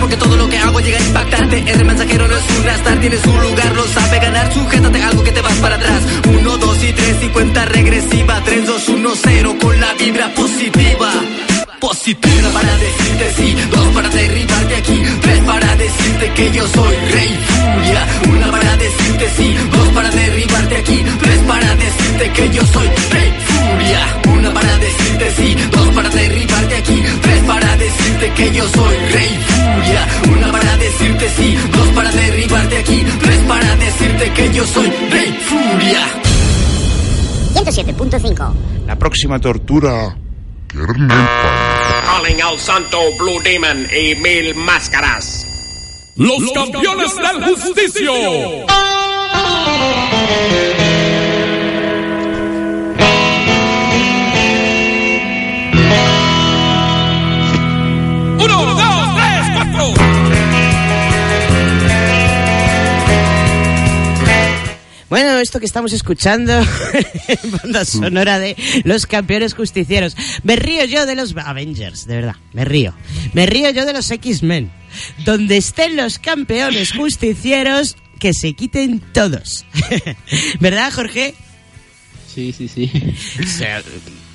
[0.00, 1.64] porque todo lo que hago llega a impactarte.
[1.66, 4.52] R mensajero no es un gastar, tiene su lugar, lo sabe ganar.
[4.52, 6.02] Sujétate a algo que te vas para atrás.
[6.28, 8.40] 1, 2 y 3 y cuenta regresiva.
[8.44, 11.10] 3, 2, 1, 0 con la vibra positiva.
[11.80, 12.38] Positiva.
[12.38, 17.38] Una para decirte sí, dos para derribarte aquí, tres para decirte que yo soy rey
[17.74, 18.06] furia.
[18.32, 23.32] Una para decirte sí, dos para derribarte aquí, tres para decirte que yo soy rey
[23.46, 24.00] furia.
[24.32, 29.28] Una para decirte sí, dos para derribarte aquí, tres para decirte que yo soy rey
[29.28, 29.47] furia.
[32.88, 36.06] Aquí, tres para decirte que yo soy rey furia.
[37.54, 38.52] 107.5.
[38.86, 40.16] La próxima tortura.
[40.72, 46.12] Calling al santo Blue Demon y mil máscaras.
[46.16, 48.12] Los campeones del justicio.
[48.12, 48.66] Uno,
[65.08, 66.52] Bueno, esto que estamos escuchando,
[67.62, 70.14] banda sonora de los campeones justicieros.
[70.42, 72.94] Me río yo de los Avengers, de verdad, me río.
[73.32, 74.70] Me río yo de los X-Men.
[75.24, 79.64] Donde estén los campeones justicieros, que se quiten todos.
[80.60, 81.34] ¿Verdad, Jorge?
[82.34, 82.90] Sí, sí, sí.
[83.42, 83.82] O sea,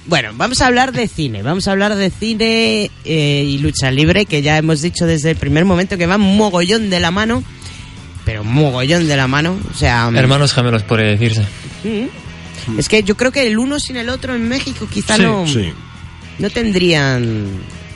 [0.08, 1.44] bueno, vamos a hablar de cine.
[1.44, 5.38] Vamos a hablar de cine eh, y lucha libre, que ya hemos dicho desde el
[5.38, 7.44] primer momento que va mogollón de la mano.
[8.26, 9.58] Pero mogollón de la mano.
[9.74, 10.10] O sea.
[10.16, 11.42] Hermanos gemelos, por decirse.
[11.84, 12.80] Mm.
[12.80, 15.46] Es que yo creo que el uno sin el otro en México quizá Sí, no,
[15.46, 15.74] sí.
[16.40, 17.46] no tendrían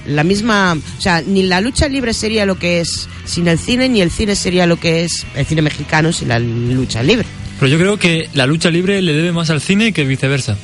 [0.07, 0.77] la misma...
[0.97, 4.11] O sea, ni la lucha libre sería lo que es sin el cine, ni el
[4.11, 7.25] cine sería lo que es el cine mexicano sin la lucha libre.
[7.59, 10.57] Pero yo creo que la lucha libre le debe más al cine que viceversa.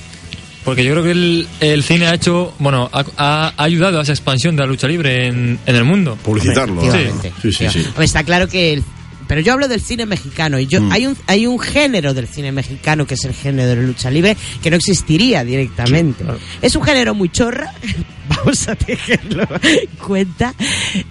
[0.65, 4.13] Porque yo creo que el, el cine ha hecho, bueno, ha, ha ayudado a esa
[4.13, 6.17] expansión de la lucha libre en, en el mundo.
[6.23, 6.81] Publicitarlo.
[6.81, 7.31] Sí.
[7.41, 7.85] Sí, sí, sí.
[8.01, 8.73] Está claro que...
[8.73, 8.83] el-
[9.27, 10.91] pero yo hablo del cine mexicano y yo Mm.
[10.91, 14.09] hay un hay un género del cine mexicano que es el género de la lucha
[14.11, 16.23] libre que no existiría directamente.
[16.61, 17.73] Es un género muy chorra,
[18.29, 20.53] vamos a tenerlo en cuenta,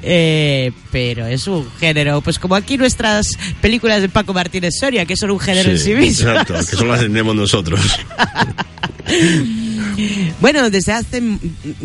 [0.02, 3.28] eh, pero es un género, pues como aquí nuestras
[3.60, 6.42] películas de Paco Martínez Soria, que son un género en sí mismas.
[6.42, 7.80] Exacto, que solo las tenemos nosotros.
[10.40, 11.22] Bueno, desde hace...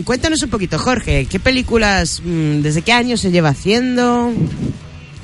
[0.06, 4.32] Cuéntanos un poquito, Jorge, ¿qué películas, mm, desde qué año se lleva haciendo?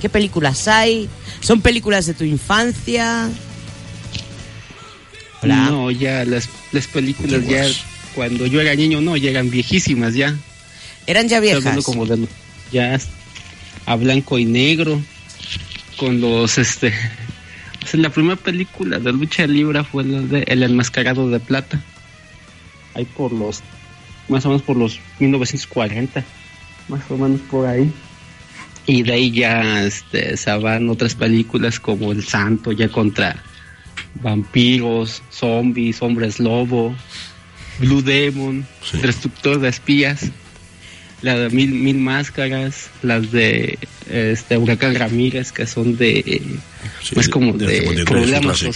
[0.03, 1.07] ¿Qué películas hay?
[1.39, 3.29] ¿Son películas de tu infancia?
[5.41, 5.55] Hola.
[5.69, 7.65] No, ya las, las películas ya
[8.13, 10.35] cuando yo era niño no, ya eran viejísimas ya.
[11.07, 11.85] ¿Eran ya viejas?
[11.85, 12.27] como de
[12.69, 12.99] ya
[13.85, 15.01] a blanco y negro
[15.95, 16.89] con los este
[17.81, 21.81] o sea, la primera película de lucha libre fue la de El enmascarado de plata.
[22.93, 23.61] Ahí por los
[24.27, 26.25] más o menos por los 1940,
[26.89, 27.89] más o menos por ahí.
[28.85, 33.41] Y de ahí ya este, se van otras películas como El Santo, ya contra
[34.15, 36.95] vampiros, zombies, hombres lobo,
[37.79, 38.65] Blue Demon,
[39.01, 40.29] Destructor de espías,
[41.21, 43.79] la de Mil, Mil Máscaras, las de
[44.09, 46.41] este Huracán Ramírez, que son de
[47.15, 48.73] más como de de, 53, problemas un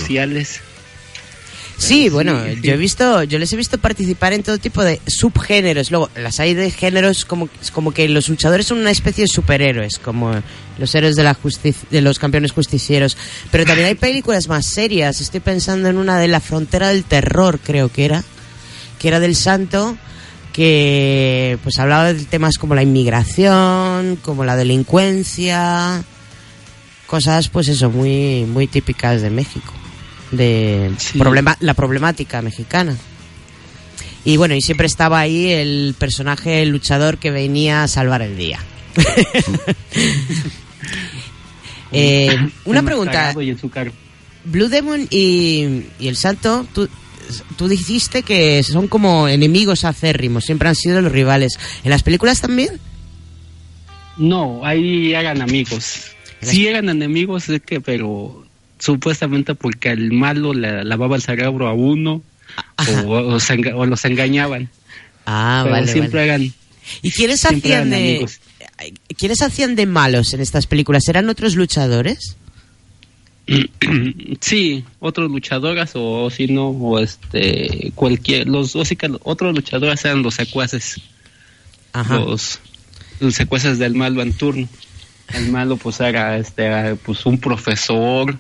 [1.78, 5.92] Sí, bueno, yo he visto, yo les he visto participar en todo tipo de subgéneros.
[5.92, 10.00] Luego, las hay de géneros como, como que los luchadores son una especie de superhéroes,
[10.00, 10.32] como
[10.80, 13.16] los héroes de la justicia, de los campeones justicieros.
[13.52, 15.22] Pero también hay películas más serias.
[15.22, 18.24] Estoy pensando en una de la frontera del terror, creo que era,
[18.98, 19.98] que era del Santo,
[20.54, 26.04] que pues hablaba de temas como la inmigración, como la delincuencia,
[27.06, 29.74] cosas pues eso muy muy típicas de México
[30.32, 32.96] de problema la problemática mexicana.
[34.26, 38.38] Y bueno y siempre estaba ahí el personaje el luchador que venía a salvar el
[38.38, 38.60] día.
[41.94, 42.36] Eh,
[42.66, 43.34] una pregunta.
[44.44, 46.90] Blue Demon y, y el Santo tú,
[47.56, 51.58] tú dijiste que son como enemigos acérrimos siempre han sido los rivales.
[51.86, 52.80] En las películas también
[54.18, 56.12] No, ahí eran amigos.
[56.42, 58.47] Sí eran enemigos, sé que, pero
[58.80, 62.22] supuestamente porque el malo le lavaba el cerebro a uno
[63.06, 64.70] o, o se enga- o los engañaban.
[65.26, 66.30] ah Pero vale, siempre vale.
[66.46, 66.54] eran
[67.02, 68.40] ¿Y quiénes hacían de amigos.
[69.18, 71.08] quiénes hacían de malos en estas películas?
[71.08, 72.38] ¿Eran otros luchadores?
[74.42, 80.04] sí, otros luchadoras o si no, o este, cualquier, los o sí que otros luchadores
[80.06, 81.00] eran los secuaces,
[81.94, 82.20] Ajá.
[82.20, 82.60] los,
[83.20, 84.68] los secuaces del malo en turno.
[85.34, 88.38] El malo pues era este era, pues un profesor,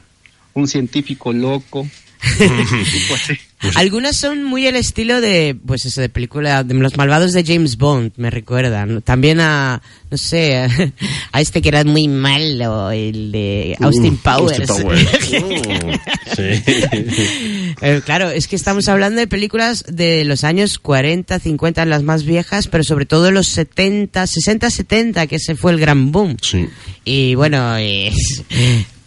[0.57, 1.87] un científico loco.
[2.39, 3.37] pues, sí.
[3.75, 7.77] Algunas son muy el estilo de, pues eso, de película, de los malvados de James
[7.77, 9.01] Bond, me recuerdan.
[9.03, 10.67] También a, no sé,
[11.31, 14.69] a este que era muy malo, el de Austin Uh, Powers.
[14.69, 15.03] Austin Powers.
[15.31, 17.73] Uh, sí.
[17.81, 22.23] Eh, claro, es que estamos hablando de películas de los años 40, 50, las más
[22.25, 26.37] viejas, pero sobre todo los 70, 60, 70, que ese fue el gran boom.
[26.41, 26.67] Sí.
[27.05, 28.43] Y bueno, es-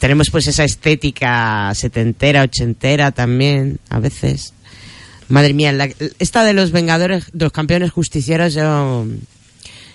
[0.00, 4.52] tenemos pues esa estética setentera, ochentera también, a veces.
[5.28, 9.06] Madre mía, la- esta de los Vengadores, de los campeones justicieros, yo,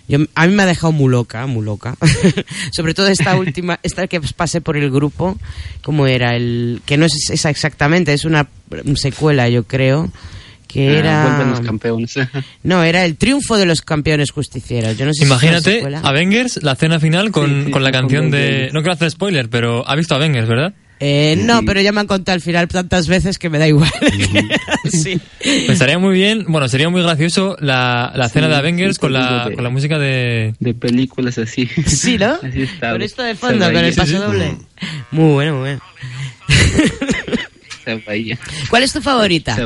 [0.08, 1.98] yo, a mí me ha dejado muy loca, muy loca.
[2.72, 5.38] Sobre todo esta última, esta que pasé por el grupo,
[5.84, 8.48] como era el, que no es esa exactamente, es una
[8.96, 10.10] secuela, yo creo,
[10.66, 12.16] que Ah, era, vuelven los campeones.
[12.64, 14.98] no, era el triunfo de los campeones justicieros.
[14.98, 15.84] Yo no sé Imagínate.
[16.04, 18.70] Avengers, la cena final con, con la canción de...
[18.74, 20.74] No quiero hacer spoiler, pero ha visto Avengers, ¿verdad?
[21.02, 23.92] Eh, no, pero ya me han contado al final tantas veces que me da igual.
[24.90, 25.20] sí.
[25.44, 29.12] Pues estaría muy bien, bueno, sería muy gracioso la, la cena de Avengers sí, con
[29.12, 30.54] la, de- con la música de...
[30.62, 31.68] De películas así.
[31.86, 32.36] Sí, ¿no?
[32.42, 32.92] Así está.
[32.94, 34.56] Con esto de fondo, con el paso doble.
[35.12, 35.82] Muy bueno, muy bueno.
[38.70, 39.58] ¿Cuál es tu favorita?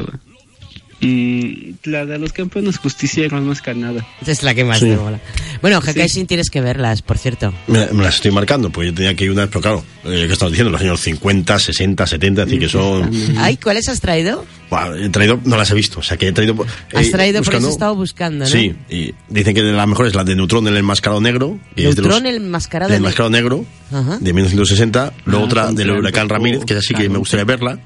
[1.01, 4.05] Mm, la de los campeones justicieros, más que nada.
[4.26, 4.85] Es la que más Sí.
[4.89, 5.19] te mola.
[5.61, 7.53] Bueno, Hekaisin tienes que verlas, por cierto.
[7.67, 10.26] Me, me las estoy marcando, pues yo tenía que ir una vez, pero claro, eh,
[10.27, 10.71] ¿qué estamos diciendo?
[10.71, 13.09] Los años 50, 60, 70, así que son...
[13.38, 14.45] Ay, ¿cuáles has traído?
[14.69, 16.55] Buah, he traído, no las he visto, o sea que he traído...
[16.93, 18.51] Has eh, traído, por eso buscando- he estado buscando, ¿no?
[18.51, 21.59] Sí, y dicen que la mejor es la de Neutrón, el enmascarado negro.
[21.76, 22.89] que es de Neutrón, los- el mascarado.
[22.91, 24.17] del de- enmascarado negro, Ajá.
[24.19, 25.13] de 1960.
[25.26, 27.80] Luego Ah, otra del el huracán Ramírez, que es así que me gustaría verla,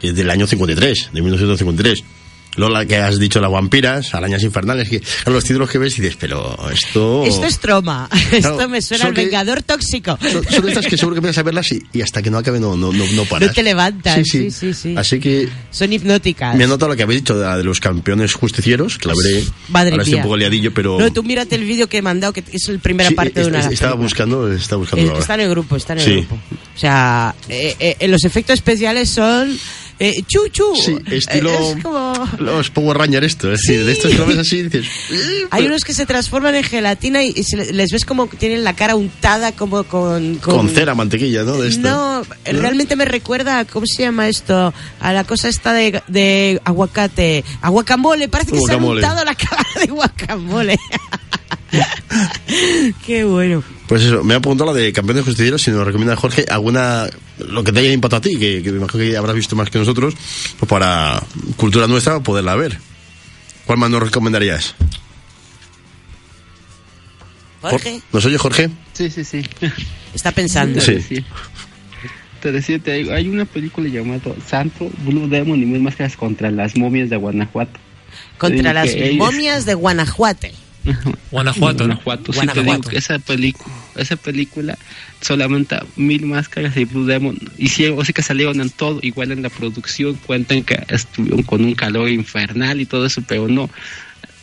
[0.00, 2.02] que es del año 53, de 1953.
[2.56, 6.02] Luego la que has dicho, las vampiras, arañas infernales, que los títulos que ves y
[6.02, 7.24] dices, pero esto...
[7.24, 8.08] Esto es troma.
[8.32, 10.18] Esto me suena al que- Vengador Tóxico.
[10.20, 12.60] Son, son estas que seguro que empiezas a verlas y, y hasta que no acabe
[12.60, 13.48] no, no, no, no paras.
[13.48, 14.20] No te levantas.
[14.26, 14.94] Sí, sí, sí.
[14.96, 16.56] Así que Son hipnóticas.
[16.56, 19.14] me han notado lo que habéis dicho de la de los campeones justicieros, que la
[19.20, 19.44] veré.
[19.68, 20.22] Madre Ahora estoy mía.
[20.22, 20.98] un poco liadillo, pero...
[20.98, 23.40] No, tú mírate el vídeo que he mandado, que es la primera Sí, parte de
[23.42, 23.60] es- una.
[23.60, 25.20] es- estaba buscando, estaba buscando Eh, ahora.
[25.20, 26.34] Está en el grupo, está en el grupo.
[26.74, 29.56] O sea, eh, eh, los efectos especiales son
[29.98, 30.74] eh, chuchu.
[30.76, 34.26] Sí, estilo Eh, es como- los Power Rangers esto, es decir, de estos que lo
[34.26, 34.86] ves así dices,
[35.50, 38.36] Hay unos que se transforman en gelatina y, y se le- les ves como que
[38.36, 40.36] tienen la cara untada como con...
[40.36, 41.56] con, cera, mantequilla, ¿no?
[41.58, 41.88] De esto.
[41.88, 44.74] No, realmente me recuerda, a- ¿cómo se llama esto?
[45.00, 47.44] A la cosa esta de, de aguacate.
[47.60, 49.00] A guacamole, parece que Guacamole.
[49.00, 50.78] se ha untado la cara de guacamole.
[53.06, 53.62] Qué bueno.
[53.86, 57.06] Pues eso, me ha preguntado la de campeones justicieros, si nos recomienda Jorge alguna,
[57.38, 59.68] lo que te haya impactado a ti, que, que me imagino que habrás visto más
[59.68, 60.14] que nosotros,
[60.58, 61.22] pues para
[61.56, 62.78] cultura nuestra poderla ver.
[63.66, 64.74] ¿Cuál más nos recomendarías?
[67.60, 68.70] Jorge, ¿Nos oye Jorge?
[68.92, 69.42] Sí, sí, sí.
[70.14, 70.80] está pensando.
[70.80, 71.00] Sí.
[71.00, 71.24] Sí.
[72.40, 76.50] Te decía, te digo, hay una película llamada Santo Blue Demon y mil máscaras contra
[76.50, 77.80] las momias de Guanajuato.
[78.36, 80.48] Contra las ellos- momias de Guanajuato.
[81.30, 81.94] Guanajuato, ¿no?
[81.94, 82.80] Guanajuato, sí, te Guanajuato.
[82.80, 84.78] digo que esa película, esa película,
[85.20, 89.42] solamente mil máscaras y Blue Demon hicieron, o sea que salieron en todo, igual en
[89.42, 93.70] la producción, cuentan que estuvieron con un calor infernal y todo eso, pero no,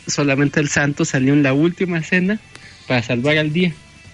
[0.06, 2.38] solamente el santo salió en la última escena
[2.88, 3.72] para salvar al día,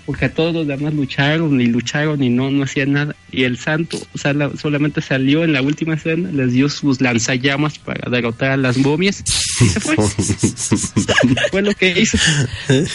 [0.08, 3.98] porque todos los demás lucharon y lucharon y no, no hacían nada, y el santo
[4.14, 8.78] sala- solamente salió en la última escena, les dio sus lanzallamas para derrotar a las
[8.78, 9.22] momias
[9.60, 9.96] y se fue.
[11.50, 12.16] fue lo que hizo.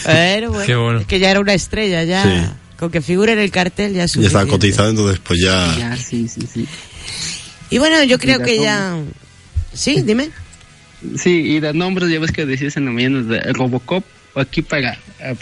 [0.04, 1.06] Pero bueno, Qué bueno.
[1.06, 2.22] que ya era una estrella, ya.
[2.24, 2.50] Sí.
[2.80, 4.50] Con que figure en el cartel ya es Ya estaba suficiente.
[4.50, 5.76] cotizado, entonces pues ya...
[5.78, 6.66] Ya, sí, sí, sí.
[7.70, 8.96] Y bueno, yo creo que ya...
[9.72, 10.30] Sí, dime.
[11.16, 14.02] Sí, y de nombres ya ves que decías en la mañana de Robocop,
[14.34, 14.98] aquí para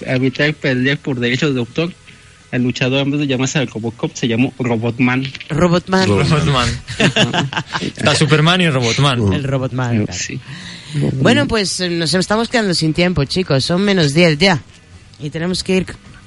[0.07, 1.93] evitar pelear por derechos de autor,
[2.53, 5.27] el luchador en vez de llamarse Robocop se llamó Robotman.
[5.49, 6.07] Robotman.
[6.07, 6.69] Robotman.
[7.81, 9.33] Está Superman y Robotman.
[9.33, 10.05] El Robotman.
[10.05, 10.13] claro.
[10.13, 10.39] Sí.
[11.15, 13.65] Bueno, pues eh, nos estamos quedando sin tiempo, chicos.
[13.65, 14.61] Son menos 10 ya.
[15.19, 15.87] Y tenemos que ir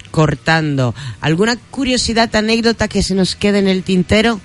[0.09, 0.95] cortando.
[1.21, 4.41] ¿Alguna curiosidad, anécdota que se nos quede en el tintero?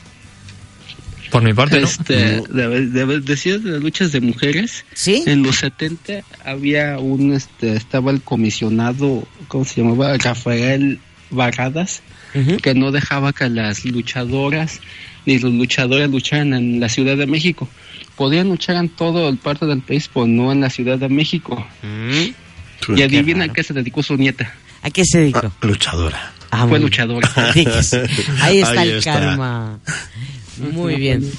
[1.30, 1.86] Por mi parte, ¿no?
[1.86, 4.84] Este, de- de- decías de las luchas de mujeres.
[4.94, 5.22] Sí.
[5.26, 10.16] En los 70 había un, este, estaba el comisionado, ¿cómo se llamaba?
[10.18, 10.98] Rafael
[11.30, 12.02] Barradas,
[12.62, 14.80] que no dejaba que las luchadoras
[15.26, 17.68] ni los luchadores lucharan en la Ciudad de México.
[18.16, 21.64] Podían luchar en todo el parte del país, pero no en la Ciudad de México.
[22.96, 24.52] Y adivina a qué se dedicó su nieta.
[24.82, 25.52] ¿A qué se dedicó?
[25.60, 26.32] Luchadora.
[26.50, 27.30] Ah, Fue luchadora.
[27.36, 27.64] Ahí
[28.60, 29.12] está Ahí el está.
[29.12, 29.78] karma.
[30.60, 31.30] Muy bien.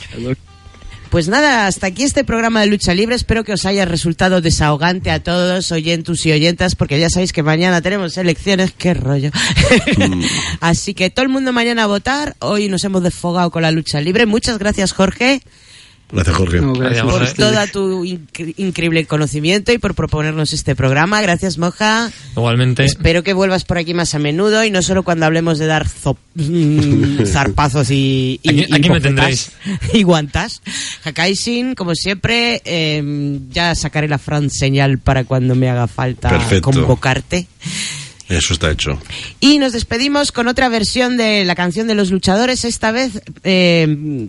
[1.11, 3.15] Pues nada, hasta aquí este programa de Lucha Libre.
[3.15, 7.43] Espero que os haya resultado desahogante a todos, oyentus y oyentas, porque ya sabéis que
[7.43, 8.71] mañana tenemos elecciones.
[8.71, 9.29] ¡Qué rollo!
[10.61, 12.37] Así que todo el mundo mañana a votar.
[12.39, 14.25] Hoy nos hemos desfogado con la Lucha Libre.
[14.25, 15.41] Muchas gracias, Jorge.
[16.11, 16.59] Gracias, Jorge.
[16.61, 21.21] por todo tu incre- increíble conocimiento y por proponernos este programa.
[21.21, 22.11] Gracias, Moja.
[22.35, 22.83] Igualmente.
[22.83, 25.87] Espero que vuelvas por aquí más a menudo y no solo cuando hablemos de dar
[26.35, 29.51] mm, zarpazos y, y, Aquí- y aquí me tendréis.
[29.93, 30.61] y guantas.
[31.03, 36.71] Hakaisin, como siempre, eh, ya sacaré la Fran señal para cuando me haga falta Perfecto.
[36.71, 37.47] convocarte.
[38.29, 38.97] Eso está hecho.
[39.41, 44.27] Y nos despedimos con otra versión de la canción de los luchadores, esta vez, eh,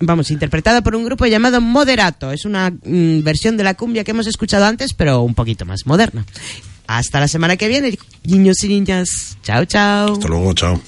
[0.00, 2.32] vamos, interpretada por un grupo llamado Moderato.
[2.32, 5.86] Es una mm, versión de la cumbia que hemos escuchado antes, pero un poquito más
[5.86, 6.24] moderna.
[6.86, 9.36] Hasta la semana que viene, niños y niñas.
[9.42, 10.14] Chao, chao.
[10.14, 10.80] Hasta luego, chao.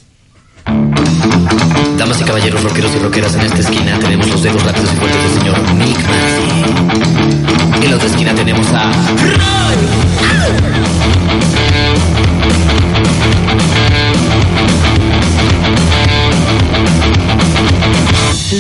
[1.99, 5.23] Damas y caballeros, rockeros y rockeras, en esta esquina tenemos los dedos rápidos y fuertes
[5.23, 7.85] del señor Nick Nancy.
[7.85, 8.93] En la otra esquina tenemos a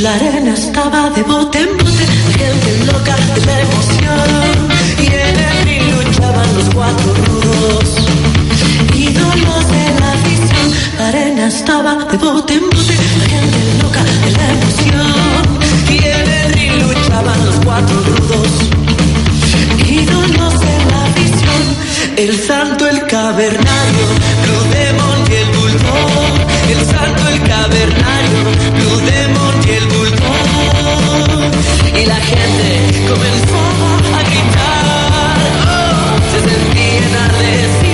[0.00, 2.06] La arena estaba de bote en bote,
[2.38, 4.30] gente loca de la emoción.
[4.98, 7.96] Y en el ring luchaban los cuatro rudos,
[8.94, 10.72] ídolos de la afición.
[10.98, 12.94] La arena estaba de bote en bote,
[13.28, 15.60] gente loca de la emoción.
[15.90, 18.48] Y en el ring luchaban los cuatro rudos,
[19.86, 20.91] ídolos de la.
[22.16, 24.06] El santo, el cavernario,
[24.42, 26.46] Blue Demon y el bulldog.
[26.68, 28.42] El santo, el cavernario,
[28.74, 30.42] Blue Demon y el bulldog.
[31.98, 33.62] Y la gente comenzó
[34.14, 35.38] a gritar.
[35.66, 37.91] oh, se sentía enardecida sin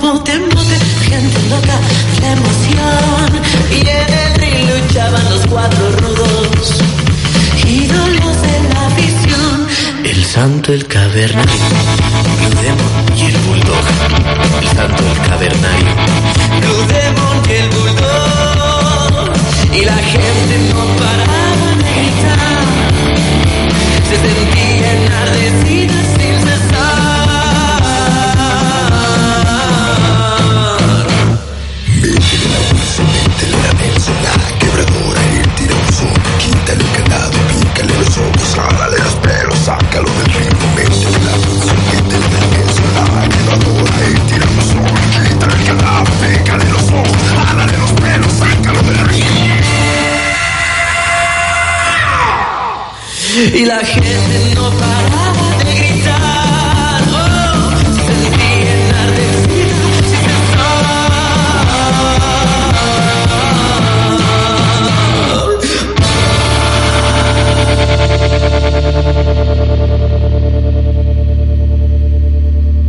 [0.00, 0.78] bote en bote,
[1.08, 1.78] gente loca
[2.20, 3.28] la emoción.
[3.70, 6.82] Y en el ring luchaban los cuatro rudos,
[7.66, 9.66] ídolos de la visión.
[10.04, 11.52] el santo, el cavernario,
[12.38, 13.84] Blue Demon y el bulldog.
[14.60, 15.94] El santo, el cavernario.
[16.60, 19.32] Blue Demon y el bulldog.
[19.72, 22.64] Y la gente no paraba de gritar.
[24.08, 26.65] Se sentía enardecida sin cesar.
[46.26, 49.46] Pícale los ojos, jálale los pelos, sácalo del ritmo.
[53.54, 54.70] Y la gente no